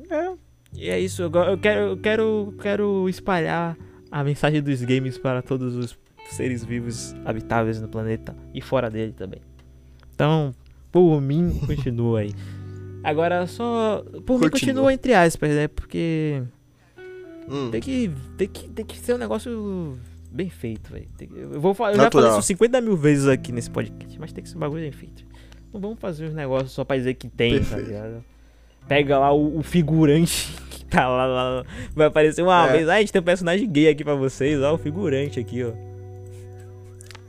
É. 0.09 0.33
E 0.73 0.89
é 0.89 0.99
isso, 0.99 1.21
eu, 1.21 1.31
eu 1.31 1.57
quero, 1.57 1.81
eu 1.81 1.97
quero, 1.97 2.55
quero 2.61 3.09
espalhar 3.09 3.77
a 4.11 4.23
mensagem 4.23 4.61
dos 4.61 4.83
games 4.83 5.17
para 5.17 5.41
todos 5.41 5.75
os 5.75 5.97
seres 6.31 6.63
vivos 6.63 7.15
habitáveis 7.25 7.81
no 7.81 7.87
planeta 7.87 8.35
e 8.53 8.61
fora 8.61 8.89
dele 8.89 9.13
também. 9.13 9.41
Então, 10.13 10.53
por 10.91 11.21
mim, 11.21 11.59
continua 11.65 12.21
aí. 12.21 12.33
Agora, 13.03 13.47
só. 13.47 14.03
Por 14.03 14.11
continua. 14.11 14.39
mim, 14.39 14.49
continua 14.49 14.93
entre 14.93 15.13
aspas, 15.13 15.49
né? 15.51 15.67
Porque. 15.67 16.43
Hum. 17.49 17.69
Tem, 17.71 17.81
que, 17.81 18.11
tem, 18.37 18.47
que, 18.47 18.69
tem 18.69 18.85
que 18.85 18.97
ser 18.97 19.15
um 19.15 19.17
negócio 19.17 19.97
bem 20.31 20.49
feito, 20.49 20.91
velho. 20.91 21.07
Eu, 21.53 21.59
vou, 21.59 21.75
eu 21.79 21.95
já 21.95 22.11
falei 22.11 22.29
isso 22.29 22.41
50 22.43 22.81
mil 22.81 22.95
vezes 22.95 23.27
aqui 23.27 23.51
nesse 23.51 23.69
podcast, 23.69 24.19
mas 24.19 24.31
tem 24.31 24.43
que 24.43 24.49
ser 24.49 24.57
um 24.57 24.59
bagulho 24.59 24.81
bem 24.81 24.91
feito. 24.91 25.25
Não 25.73 25.79
vamos 25.79 25.99
fazer 25.99 26.25
os 26.25 26.33
negócios 26.33 26.71
só 26.71 26.83
pra 26.83 26.97
dizer 26.97 27.15
que 27.15 27.27
tem, 27.27 27.53
tá 27.53 27.57
Perfeito. 27.59 27.81
tá 27.81 27.87
ligado? 27.87 28.23
Pega 28.87 29.19
lá 29.19 29.31
o, 29.31 29.59
o, 29.59 29.63
figurante 29.63 30.51
que 30.69 30.85
tá 30.85 31.07
lá, 31.07 31.25
lá, 31.25 31.65
Vai 31.95 32.07
aparecer 32.07 32.41
uma 32.41 32.67
é. 32.67 32.71
vez. 32.71 32.89
Ah, 32.89 32.95
a 32.95 32.99
gente 32.99 33.11
tem 33.11 33.21
um 33.21 33.25
personagem 33.25 33.69
gay 33.69 33.89
aqui 33.89 34.03
pra 34.03 34.15
vocês, 34.15 34.59
ó. 34.61 34.73
O 34.73 34.77
figurante 34.77 35.39
aqui, 35.39 35.63
ó. 35.63 35.88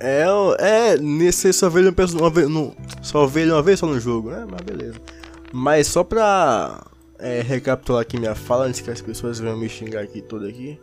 É, 0.00 0.24
é, 0.58 0.96
nesse 0.96 1.52
só 1.52 1.68
ele 1.78 1.94
uma 2.18 2.30
vez, 2.30 2.48
no, 2.48 2.74
só 3.02 3.30
ele 3.36 3.52
uma 3.52 3.62
vez 3.62 3.78
só 3.78 3.86
no 3.86 4.00
jogo, 4.00 4.30
né? 4.30 4.46
Mas 4.50 4.60
beleza. 4.62 4.98
Mas 5.52 5.86
só 5.88 6.02
pra 6.02 6.82
é, 7.18 7.42
recapitular 7.42 8.00
aqui 8.00 8.18
minha 8.18 8.34
fala, 8.34 8.64
antes 8.64 8.80
que 8.80 8.90
as 8.90 9.02
pessoas 9.02 9.38
venham 9.38 9.58
me 9.58 9.68
xingar 9.68 10.00
aqui 10.00 10.22
toda 10.22 10.48
aqui. 10.48 10.78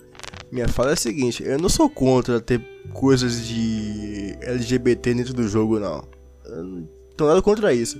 Minha 0.51 0.67
fala 0.67 0.91
é 0.91 0.93
a 0.93 0.97
seguinte, 0.97 1.43
eu 1.43 1.59
não 1.59 1.67
sou 1.67 1.89
contra 1.89 2.39
ter 2.39 2.61
coisas 2.93 3.45
de 3.45 4.37
LGBT 4.41 5.13
dentro 5.13 5.33
do 5.33 5.47
jogo, 5.47 5.79
não. 5.79 6.07
Eu 6.45 6.87
tenho 7.17 7.29
nada 7.29 7.41
contra 7.41 7.73
isso. 7.73 7.99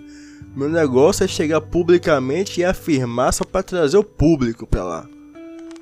Meu 0.56 0.69
negócio 0.69 1.23
é 1.23 1.27
chegar 1.27 1.60
publicamente 1.60 2.62
e 2.62 2.63
afirmar 2.63 3.34
só 3.34 3.43
para 3.43 3.63
trazer 3.63 3.97
o 3.97 4.03
público 4.03 4.65
pra 4.65 4.84
lá. 4.84 5.10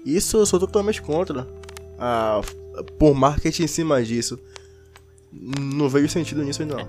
Isso 0.05 0.37
eu 0.37 0.45
sou 0.45 0.59
totalmente 0.59 1.01
contra. 1.01 1.47
Ah, 1.99 2.41
por 2.97 3.13
marketing 3.13 3.63
em 3.63 3.67
cima 3.67 4.03
disso. 4.03 4.39
Não 5.31 5.89
vejo 5.89 6.09
sentido 6.09 6.43
nisso 6.43 6.65
não. 6.65 6.87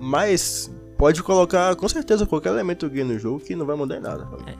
Mas 0.00 0.70
pode 0.96 1.22
colocar 1.22 1.74
com 1.76 1.88
certeza 1.88 2.26
qualquer 2.26 2.50
elemento 2.50 2.88
gay 2.88 3.04
no 3.04 3.18
jogo 3.18 3.40
que 3.40 3.56
não 3.56 3.66
vai 3.66 3.76
mudar 3.76 3.96
em 3.96 4.00
nada. 4.00 4.28
É. 4.46 4.54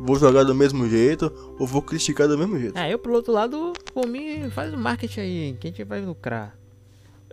Vou 0.00 0.16
jogar 0.16 0.44
do 0.44 0.54
mesmo 0.54 0.88
jeito 0.88 1.32
ou 1.58 1.66
vou 1.66 1.80
criticar 1.80 2.26
do 2.26 2.36
mesmo 2.36 2.58
jeito. 2.58 2.76
É, 2.76 2.92
eu 2.92 2.98
pro 2.98 3.12
outro 3.12 3.32
lado, 3.32 3.72
por 3.94 4.06
mim, 4.06 4.50
faz 4.50 4.72
o 4.74 4.76
marketing 4.76 5.20
aí, 5.20 5.56
que 5.60 5.68
a 5.68 5.70
gente 5.70 5.84
vai 5.84 6.00
lucrar 6.00 6.56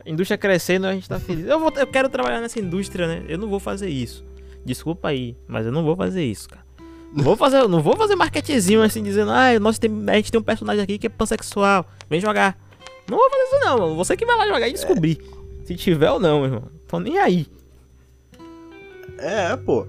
indústria 0.05 0.37
crescendo, 0.37 0.87
a 0.87 0.93
gente 0.93 1.07
tá 1.07 1.19
feliz. 1.19 1.45
Eu, 1.45 1.59
vou, 1.59 1.71
eu 1.75 1.87
quero 1.87 2.09
trabalhar 2.09 2.41
nessa 2.41 2.59
indústria, 2.59 3.07
né? 3.07 3.25
Eu 3.27 3.37
não 3.37 3.49
vou 3.49 3.59
fazer 3.59 3.89
isso. 3.89 4.25
Desculpa 4.65 5.09
aí, 5.09 5.35
mas 5.47 5.65
eu 5.65 5.71
não 5.71 5.83
vou 5.83 5.95
fazer 5.95 6.23
isso, 6.23 6.49
cara. 6.49 6.65
Não 7.13 7.23
vou 7.23 7.35
fazer, 7.35 7.67
não 7.67 7.81
vou 7.81 7.95
fazer 7.95 8.15
marketingzinho 8.15 8.83
assim, 8.83 9.01
dizendo, 9.01 9.31
ah, 9.31 9.59
nós 9.59 9.79
tem, 9.79 9.91
a 10.07 10.13
gente 10.15 10.31
tem 10.31 10.39
um 10.39 10.43
personagem 10.43 10.83
aqui 10.83 10.97
que 10.97 11.07
é 11.07 11.09
pansexual, 11.09 11.85
vem 12.09 12.19
jogar. 12.19 12.57
Não 13.09 13.17
vou 13.17 13.29
fazer 13.29 13.43
isso 13.43 13.65
não, 13.65 13.77
mano. 13.79 13.95
Você 13.95 14.15
que 14.15 14.25
vai 14.25 14.37
lá 14.37 14.47
jogar 14.47 14.67
e 14.67 14.73
descobrir. 14.73 15.19
É. 15.63 15.65
Se 15.65 15.75
tiver 15.75 16.11
ou 16.11 16.19
não, 16.19 16.39
meu 16.41 16.45
irmão. 16.45 16.63
Tô 16.87 16.99
nem 16.99 17.17
aí. 17.17 17.47
É, 19.17 19.55
pô. 19.55 19.85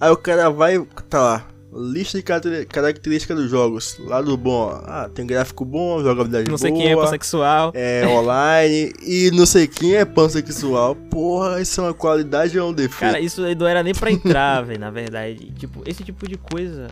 Aí 0.00 0.10
o 0.10 0.16
cara 0.16 0.50
vai, 0.50 0.78
tá 1.08 1.20
lá, 1.20 1.46
Lista 1.78 2.16
de 2.18 2.64
características 2.66 3.36
dos 3.36 3.50
jogos. 3.50 3.98
Lado 3.98 4.34
bom, 4.36 4.70
ah, 4.86 5.10
tem 5.14 5.26
gráfico 5.26 5.62
bom, 5.62 6.02
jogabilidade 6.02 6.44
Não 6.44 6.56
boa. 6.56 6.58
sei 6.58 6.72
quem 6.72 6.90
é 6.90 6.96
pansexual. 6.96 7.72
É 7.74 8.06
online. 8.06 8.92
e 9.02 9.30
não 9.32 9.44
sei 9.44 9.66
quem 9.66 9.94
é 9.94 10.04
pansexual. 10.04 10.94
Porra, 10.94 11.60
isso 11.60 11.78
é 11.80 11.84
uma 11.84 11.94
qualidade 11.94 12.58
ou 12.58 12.70
um 12.70 12.72
defeito? 12.72 13.12
Cara, 13.12 13.20
isso 13.20 13.44
aí 13.44 13.54
não 13.54 13.66
era 13.66 13.82
nem 13.82 13.94
pra 13.94 14.10
entrar, 14.10 14.62
velho, 14.64 14.80
na 14.80 14.90
verdade. 14.90 15.52
Tipo, 15.58 15.82
esse 15.84 16.02
tipo 16.02 16.26
de 16.26 16.38
coisa. 16.38 16.88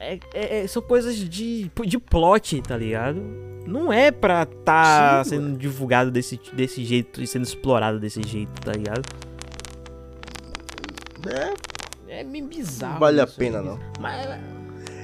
É, 0.00 0.18
é- 0.34 0.60
é- 0.62 0.66
são 0.66 0.80
coisas 0.82 1.14
de, 1.16 1.70
de 1.86 1.98
plot, 1.98 2.62
tá 2.62 2.76
ligado? 2.76 3.20
Não 3.66 3.92
é 3.92 4.10
pra 4.10 4.46
tá 4.46 5.22
Sim, 5.22 5.30
sendo 5.30 5.58
divulgado 5.58 6.10
desse, 6.10 6.40
desse 6.54 6.82
jeito 6.84 7.22
e 7.22 7.26
sendo 7.26 7.44
explorado 7.44 8.00
desse 8.00 8.22
jeito, 8.26 8.50
tá 8.62 8.72
ligado? 8.72 9.02
É, 12.08 12.20
É 12.20 12.24
meio 12.24 12.46
bizarro. 12.46 12.94
não 12.94 13.00
vale 13.00 13.20
a 13.20 13.26
pena, 13.26 13.58
é 13.58 13.62
não. 13.62 13.78
Mas, 14.00 14.26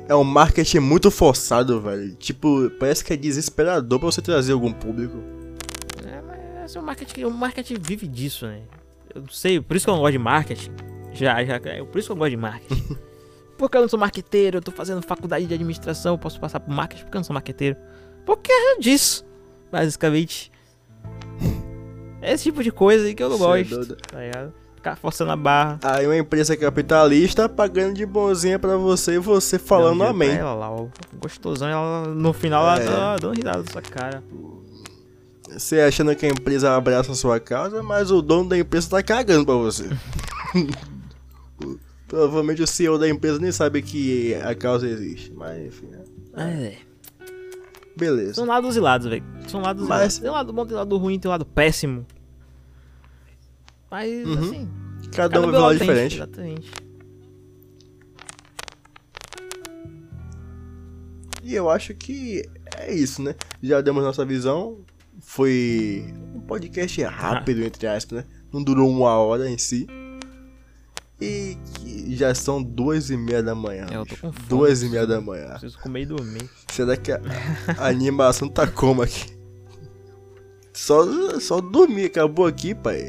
É 0.09 0.14
um 0.14 0.24
marketing 0.24 0.78
muito 0.78 1.11
forçado, 1.11 1.80
velho. 1.80 2.14
Tipo, 2.14 2.70
parece 2.78 3.05
que 3.05 3.12
é 3.12 3.16
desesperador 3.16 3.99
pra 3.99 4.07
você 4.11 4.22
trazer 4.22 4.53
algum 4.53 4.72
público. 4.72 5.18
é, 6.07 6.22
mas 6.22 6.74
o 6.76 6.82
marketing, 6.82 7.24
o 7.24 7.30
marketing 7.30 7.74
vive 7.80 8.07
disso, 8.09 8.47
né? 8.47 8.62
Eu 9.14 9.22
não 9.22 9.28
sei, 9.28 9.61
por 9.61 9.76
isso 9.76 9.84
que 9.86 9.90
eu 9.90 9.94
não 9.94 10.01
gosto 10.01 10.12
de 10.12 10.18
marketing. 10.18 10.70
Já, 11.12 11.44
já, 11.44 11.57
é 11.57 11.84
por 11.84 11.99
isso 11.99 12.09
que 12.09 12.12
eu 12.12 12.16
gosto 12.16 12.30
de 12.30 12.36
marketing. 12.36 12.97
porque 13.57 13.76
eu 13.76 13.82
não 13.82 13.88
sou 13.88 13.98
marqueteiro, 13.98 14.59
eu 14.59 14.62
tô 14.62 14.70
fazendo 14.70 15.02
faculdade 15.02 15.46
de 15.46 15.54
administração, 15.54 16.14
eu 16.14 16.18
posso 16.18 16.38
passar 16.40 16.61
por 16.61 16.72
marketing 16.72 17.02
porque 17.04 17.16
eu 17.16 17.20
não 17.20 17.24
sou 17.24 17.34
marqueteiro. 17.34 17.76
Porque 18.24 18.50
é 18.52 18.78
disso, 18.78 19.24
basicamente. 19.70 20.50
É 22.20 22.32
esse 22.34 22.44
tipo 22.44 22.62
de 22.62 22.70
coisa 22.70 23.07
aí 23.07 23.14
que 23.14 23.22
eu 23.22 23.28
não 23.28 23.38
Cê 23.38 23.44
é 23.44 23.64
gosto, 23.64 23.96
tá 23.96 24.20
ligado? 24.20 24.52
Ficar 24.74 24.96
forçando 24.96 25.32
a 25.32 25.36
barra. 25.36 25.78
Aí 25.82 26.07
uma 26.07 26.16
empresa 26.16 26.57
capitalista 26.57 27.48
pagando 27.48 27.94
de 27.94 28.07
bonzinha 28.07 28.59
pra 28.59 28.76
você 28.76 29.14
e 29.14 29.18
você 29.18 29.59
falando 29.59 29.94
dinheiro 29.94 30.11
amém. 30.14 30.30
Ela 30.36 30.54
lá, 30.54 30.70
ó, 30.70 30.86
gostosão, 31.20 31.68
ela, 31.68 32.09
no 32.09 32.32
final 32.32 32.64
É. 32.76 32.84
ela 32.84 32.84
tá 32.84 33.16
dando 33.16 33.36
risada 33.36 33.62
da 33.62 33.72
sua 33.72 33.82
cara. 33.82 34.22
Você 35.50 35.80
achando 35.80 36.14
que 36.14 36.26
a 36.26 36.28
empresa 36.28 36.76
abraça 36.76 37.12
a 37.12 37.14
sua 37.14 37.40
causa, 37.40 37.82
mas 37.82 38.11
o 38.11 38.20
dono 38.20 38.48
da 38.48 38.59
empresa 38.59 38.90
tá 38.90 39.02
cagando 39.02 39.46
pra 39.46 39.54
você. 39.54 39.88
Provavelmente 42.09 42.62
o 42.62 42.66
CEO 42.66 42.98
da 42.98 43.09
empresa 43.09 43.38
nem 43.38 43.50
sabe 43.50 43.82
que 43.82 44.34
a 44.36 44.54
causa 44.54 44.86
existe. 44.88 45.32
Mas 45.34 45.66
enfim, 45.66 45.86
né? 45.86 46.04
É. 46.36 46.76
beleza. 47.96 48.34
São 48.34 48.44
lados 48.46 48.76
e 48.76 48.80
lados, 48.80 49.07
velho. 49.09 49.24
São 49.48 49.61
lados 49.61 49.84
e 49.84 49.88
Mas- 49.88 50.00
lados. 50.00 50.18
Tem 50.18 50.30
lado 50.30 50.52
bom, 50.52 50.66
tem 50.66 50.76
lado 50.76 50.96
ruim, 50.98 51.18
tem 51.18 51.28
lado 51.30 51.44
péssimo. 51.46 52.07
Mas, 53.90 54.26
Uhum. 54.26 54.38
assim. 54.38 54.68
Cada 55.14 55.40
um 55.40 55.50
vai 55.50 55.61
um 55.61 55.62
lado 55.64 55.78
diferente. 55.78 56.16
Exatamente. 56.16 56.70
E 61.42 61.54
eu 61.54 61.70
acho 61.70 61.94
que 61.94 62.42
é 62.76 62.92
isso, 62.92 63.22
né? 63.22 63.34
Já 63.62 63.80
demos 63.80 64.02
nossa 64.02 64.24
visão. 64.24 64.78
Foi 65.20 66.04
um 66.34 66.40
podcast 66.40 67.00
rápido, 67.04 67.62
entre 67.64 67.86
aspas, 67.86 68.18
né? 68.18 68.24
Não 68.52 68.62
durou 68.62 68.90
uma 68.90 69.16
hora 69.16 69.48
em 69.48 69.57
si. 69.57 69.86
E 71.20 71.56
que 71.74 72.14
já 72.14 72.34
são 72.34 72.62
duas 72.62 73.08
e 73.10 73.16
meia 73.16 73.42
da 73.42 73.54
manhã. 73.54 73.86
É, 73.90 73.96
eu 73.96 74.04
tô 74.04 74.16
com 74.16 74.32
fome. 74.32 74.48
Duas 74.48 74.82
e 74.82 74.88
meia 74.88 75.06
da 75.06 75.20
manhã. 75.20 75.50
Preciso 75.50 75.78
comer 75.78 76.02
e 76.02 76.06
dormir. 76.06 76.50
Será 76.70 76.96
que 76.96 77.10
a, 77.10 77.20
a 77.78 77.88
animação 77.88 78.48
tá 78.48 78.66
como 78.66 79.02
aqui? 79.02 79.34
Só, 80.74 81.40
só 81.40 81.60
dormir, 81.60 82.06
acabou 82.06 82.46
aqui, 82.46 82.74
pai. 82.74 83.00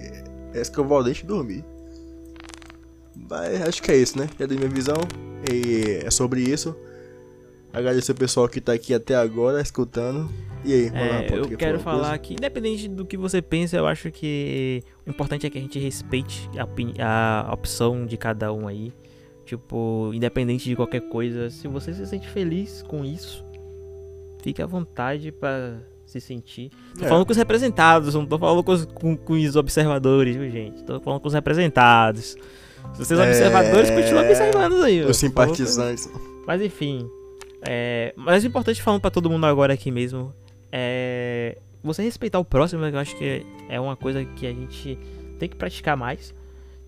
É 0.54 0.62
escovar 0.62 1.00
o 1.00 1.04
dente 1.04 1.24
e 1.24 1.28
dormir. 1.28 1.66
Mas 3.30 3.62
acho 3.62 3.84
que 3.84 3.92
é 3.92 3.98
isso, 3.98 4.18
né? 4.18 4.30
Já 4.40 4.46
dei 4.46 4.58
minha 4.58 4.70
visão. 4.70 4.96
E 5.52 6.02
é 6.06 6.10
sobre 6.10 6.42
isso. 6.42 6.76
Agradecer 7.78 8.12
o 8.12 8.16
pessoal 8.16 8.48
que 8.50 8.60
tá 8.60 8.74
aqui 8.74 8.94
até 8.94 9.16
agora 9.16 9.62
escutando. 9.62 10.30
E 10.66 10.74
aí, 10.74 10.90
vamos 10.90 11.08
lá, 11.08 11.22
É, 11.24 11.38
eu 11.38 11.48
quer 11.50 11.56
quero 11.58 11.80
falar 11.80 12.04
falar 12.04 12.18
que, 12.18 12.34
independente 12.34 12.88
do 12.88 13.06
que 13.06 13.16
você 13.16 13.42
pensa, 13.42 13.78
eu 13.78 13.86
acho 13.86 14.12
que 14.12 14.82
o 15.06 15.10
importante 15.10 15.46
é 15.46 15.50
que 15.50 15.58
a 15.58 15.62
gente 15.62 15.78
respeite 15.80 16.50
a, 17.00 17.46
a 17.50 17.54
opção 17.54 18.06
de 18.06 18.18
cada 18.18 18.52
um 18.52 18.68
aí. 18.68 18.92
Tipo, 19.46 20.12
independente 20.14 20.68
de 20.68 20.76
qualquer 20.76 21.02
coisa, 21.08 21.50
se 21.50 21.68
você 21.68 21.94
se 21.94 22.06
sente 22.06 22.28
feliz 22.28 22.82
com 22.82 23.06
isso, 23.06 23.46
fique 24.42 24.62
à 24.62 24.66
vontade 24.66 25.32
pra 25.32 25.78
se 26.06 26.20
sentir. 26.20 26.70
Tô 26.98 27.06
É. 27.06 27.08
falando 27.08 27.26
com 27.26 27.32
os 27.32 27.38
representados, 27.38 28.14
não 28.16 28.26
tô 28.26 28.38
falando 28.38 28.64
com 28.64 28.72
os, 28.74 28.86
com, 28.86 29.16
com 29.16 29.34
os 29.34 29.56
observadores, 29.56 30.36
viu, 30.36 30.50
gente? 30.50 30.84
Tô 30.84 31.00
falando 31.00 31.22
com 31.22 31.28
os 31.28 31.34
representados. 31.34 32.36
Se 32.94 33.06
vocês 33.06 33.20
É, 33.20 33.24
observadores, 33.24 33.90
continuam 33.90 34.26
observando 34.26 34.84
aí. 34.84 35.02
Os 35.04 35.16
simpatizantes. 35.18 36.10
Mas 36.46 36.62
enfim. 36.62 37.10
É, 37.62 38.14
mas 38.16 38.44
o 38.44 38.48
importante 38.48 38.82
falando 38.82 39.02
pra 39.02 39.10
todo 39.10 39.30
mundo 39.30 39.46
agora 39.46 39.74
aqui 39.74 39.90
mesmo 39.90 40.34
é 40.72 41.58
você 41.84 42.04
respeitar 42.04 42.40
o 42.40 42.46
próximo, 42.46 42.86
eu 42.86 43.00
acho 43.00 43.16
que 43.16 43.46
é 43.70 43.80
uma 43.80 43.96
coisa 43.96 44.24
que 44.24 44.46
a 44.46 44.52
gente 44.52 44.98
tem 45.40 45.48
que 45.48 45.56
praticar 45.56 45.96
mais, 45.96 46.34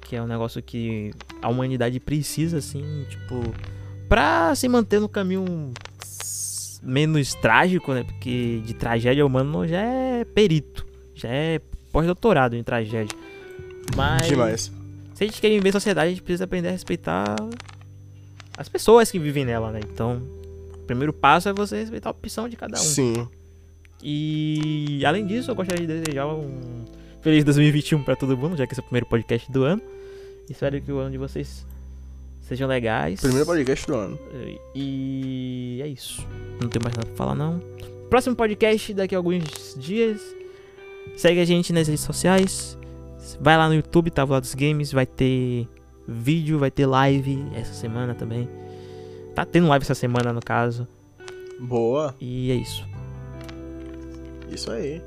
que 0.01 0.15
é 0.15 0.21
um 0.21 0.27
negócio 0.27 0.61
que 0.61 1.11
a 1.41 1.49
humanidade 1.49 1.99
precisa 1.99 2.57
assim, 2.57 3.05
tipo, 3.09 3.53
pra 4.07 4.53
se 4.55 4.67
manter 4.67 4.99
no 4.99 5.07
caminho 5.07 5.71
menos 6.81 7.33
trágico, 7.35 7.93
né? 7.93 8.03
Porque 8.03 8.61
de 8.65 8.73
tragédia 8.73 9.25
humano 9.25 9.67
já 9.67 9.81
é 9.81 10.25
perito, 10.25 10.85
já 11.13 11.29
é 11.29 11.61
pós-doutorado 11.91 12.55
em 12.55 12.63
tragédia. 12.63 13.17
Mas 13.95 14.27
Demais. 14.27 14.71
se 15.13 15.23
a 15.23 15.27
gente 15.27 15.41
quer 15.41 15.49
viver 15.49 15.69
em 15.69 15.71
sociedade, 15.71 16.07
a 16.07 16.11
gente 16.11 16.21
precisa 16.21 16.43
aprender 16.43 16.69
a 16.69 16.71
respeitar 16.71 17.35
as 18.57 18.67
pessoas 18.67 19.09
que 19.09 19.19
vivem 19.19 19.45
nela, 19.45 19.71
né? 19.71 19.79
Então, 19.83 20.21
primeiro 20.89 21.13
passo 21.13 21.47
é 21.47 21.53
você 21.53 21.77
respeitar 21.77 22.09
a 22.09 22.11
opção 22.11 22.49
de 22.49 22.55
cada 22.55 22.75
um. 22.75 22.81
Sim. 22.81 23.27
E 24.01 25.03
além 25.05 25.25
disso, 25.25 25.51
eu 25.51 25.55
gostaria 25.55 25.85
de 25.85 26.01
desejar 26.01 26.25
um 26.25 26.85
feliz 27.21 27.43
2021 27.43 28.01
pra 28.03 28.15
todo 28.15 28.35
mundo, 28.35 28.57
já 28.57 28.65
que 28.65 28.73
esse 28.73 28.81
é 28.81 28.83
o 28.83 28.85
primeiro 28.85 29.05
podcast 29.05 29.51
do 29.51 29.63
ano. 29.63 29.81
Espero 30.49 30.81
que 30.81 30.91
o 30.91 30.97
ano 30.97 31.11
de 31.11 31.17
vocês 31.17 31.63
sejam 32.41 32.67
legais. 32.67 33.21
Primeiro 33.21 33.45
podcast 33.45 33.85
do 33.85 33.93
ano. 33.93 34.19
E 34.73 35.79
é 35.83 35.87
isso. 35.87 36.27
Não 36.59 36.67
tem 36.67 36.81
mais 36.81 36.95
nada 36.95 37.07
pra 37.07 37.15
falar, 37.15 37.35
não. 37.35 37.61
Próximo 38.09 38.35
podcast 38.35 38.91
daqui 38.95 39.13
a 39.13 39.19
alguns 39.19 39.75
dias. 39.77 40.19
Segue 41.15 41.39
a 41.39 41.45
gente 41.45 41.71
nas 41.71 41.87
redes 41.87 42.03
sociais. 42.03 42.75
Vai 43.39 43.55
lá 43.57 43.67
no 43.67 43.75
YouTube, 43.75 44.09
Távola 44.09 44.41
dos 44.41 44.55
Games. 44.55 44.91
Vai 44.91 45.05
ter 45.05 45.67
vídeo, 46.07 46.57
vai 46.57 46.71
ter 46.71 46.87
live 46.87 47.45
essa 47.53 47.73
semana 47.73 48.15
também. 48.15 48.49
Tá 49.39 49.45
tendo 49.45 49.69
live 49.69 49.83
essa 49.83 49.95
semana, 49.95 50.33
no 50.33 50.41
caso. 50.41 50.85
Boa. 51.61 52.13
E 52.19 52.51
é 52.51 52.55
isso. 52.55 52.85
Isso 54.51 54.69
aí. 54.69 55.01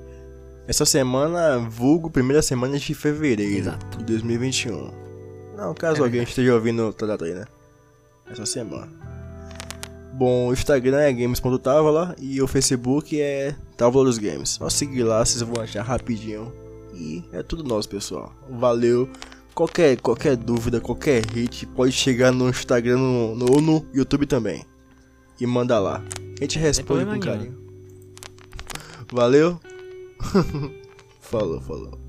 Essa 0.67 0.87
semana, 0.87 1.59
vulgo, 1.59 2.09
primeira 2.09 2.41
semana 2.41 2.79
de 2.79 2.95
fevereiro 2.95 3.59
Exato. 3.59 3.99
de 3.99 4.05
2021. 4.05 4.91
Não, 5.55 5.75
caso 5.75 6.01
É 6.01 6.05
alguém 6.05 6.23
esteja 6.23 6.55
ouvindo 6.55 6.83
outra 6.83 7.07
data 7.09 7.27
aí, 7.27 7.35
né? 7.35 7.45
Essa 8.27 8.47
semana. 8.47 8.89
Bom, 10.15 10.49
o 10.49 10.53
Instagram 10.55 11.01
é 11.01 11.13
games.távola 11.13 12.17
e 12.19 12.41
o 12.41 12.47
Facebook 12.47 13.21
é 13.21 13.55
Távola 13.77 14.07
dos 14.07 14.17
Games. 14.17 14.49
Só 14.49 14.71
seguir 14.71 15.03
lá, 15.03 15.23
vocês 15.23 15.43
vão 15.43 15.63
achar 15.63 15.83
rapidinho. 15.83 16.51
E 16.95 17.23
é 17.35 17.43
tudo 17.43 17.63
nosso, 17.63 17.87
pessoal. 17.87 18.33
Valeu. 18.49 19.11
Qualquer, 19.55 20.01
qualquer 20.01 20.37
dúvida, 20.37 20.81
qualquer 20.81 21.25
hit, 21.27 21.67
pode 21.67 21.93
chegar 21.93 22.33
no 22.33 22.49
Instagram 22.49 22.97
no, 22.97 23.37
no, 23.37 23.53
ou 23.53 23.61
no 23.61 23.87
YouTube 23.93 24.27
também. 24.27 24.65
E 25.39 25.47
manda 25.47 25.79
lá. 25.79 26.03
A 26.41 26.45
gente 26.45 26.59
responde 26.59 27.05
com 27.05 27.21
carinho. 27.21 27.57
Valeu. 29.13 29.61
falou, 31.21 31.61
falou. 31.61 32.02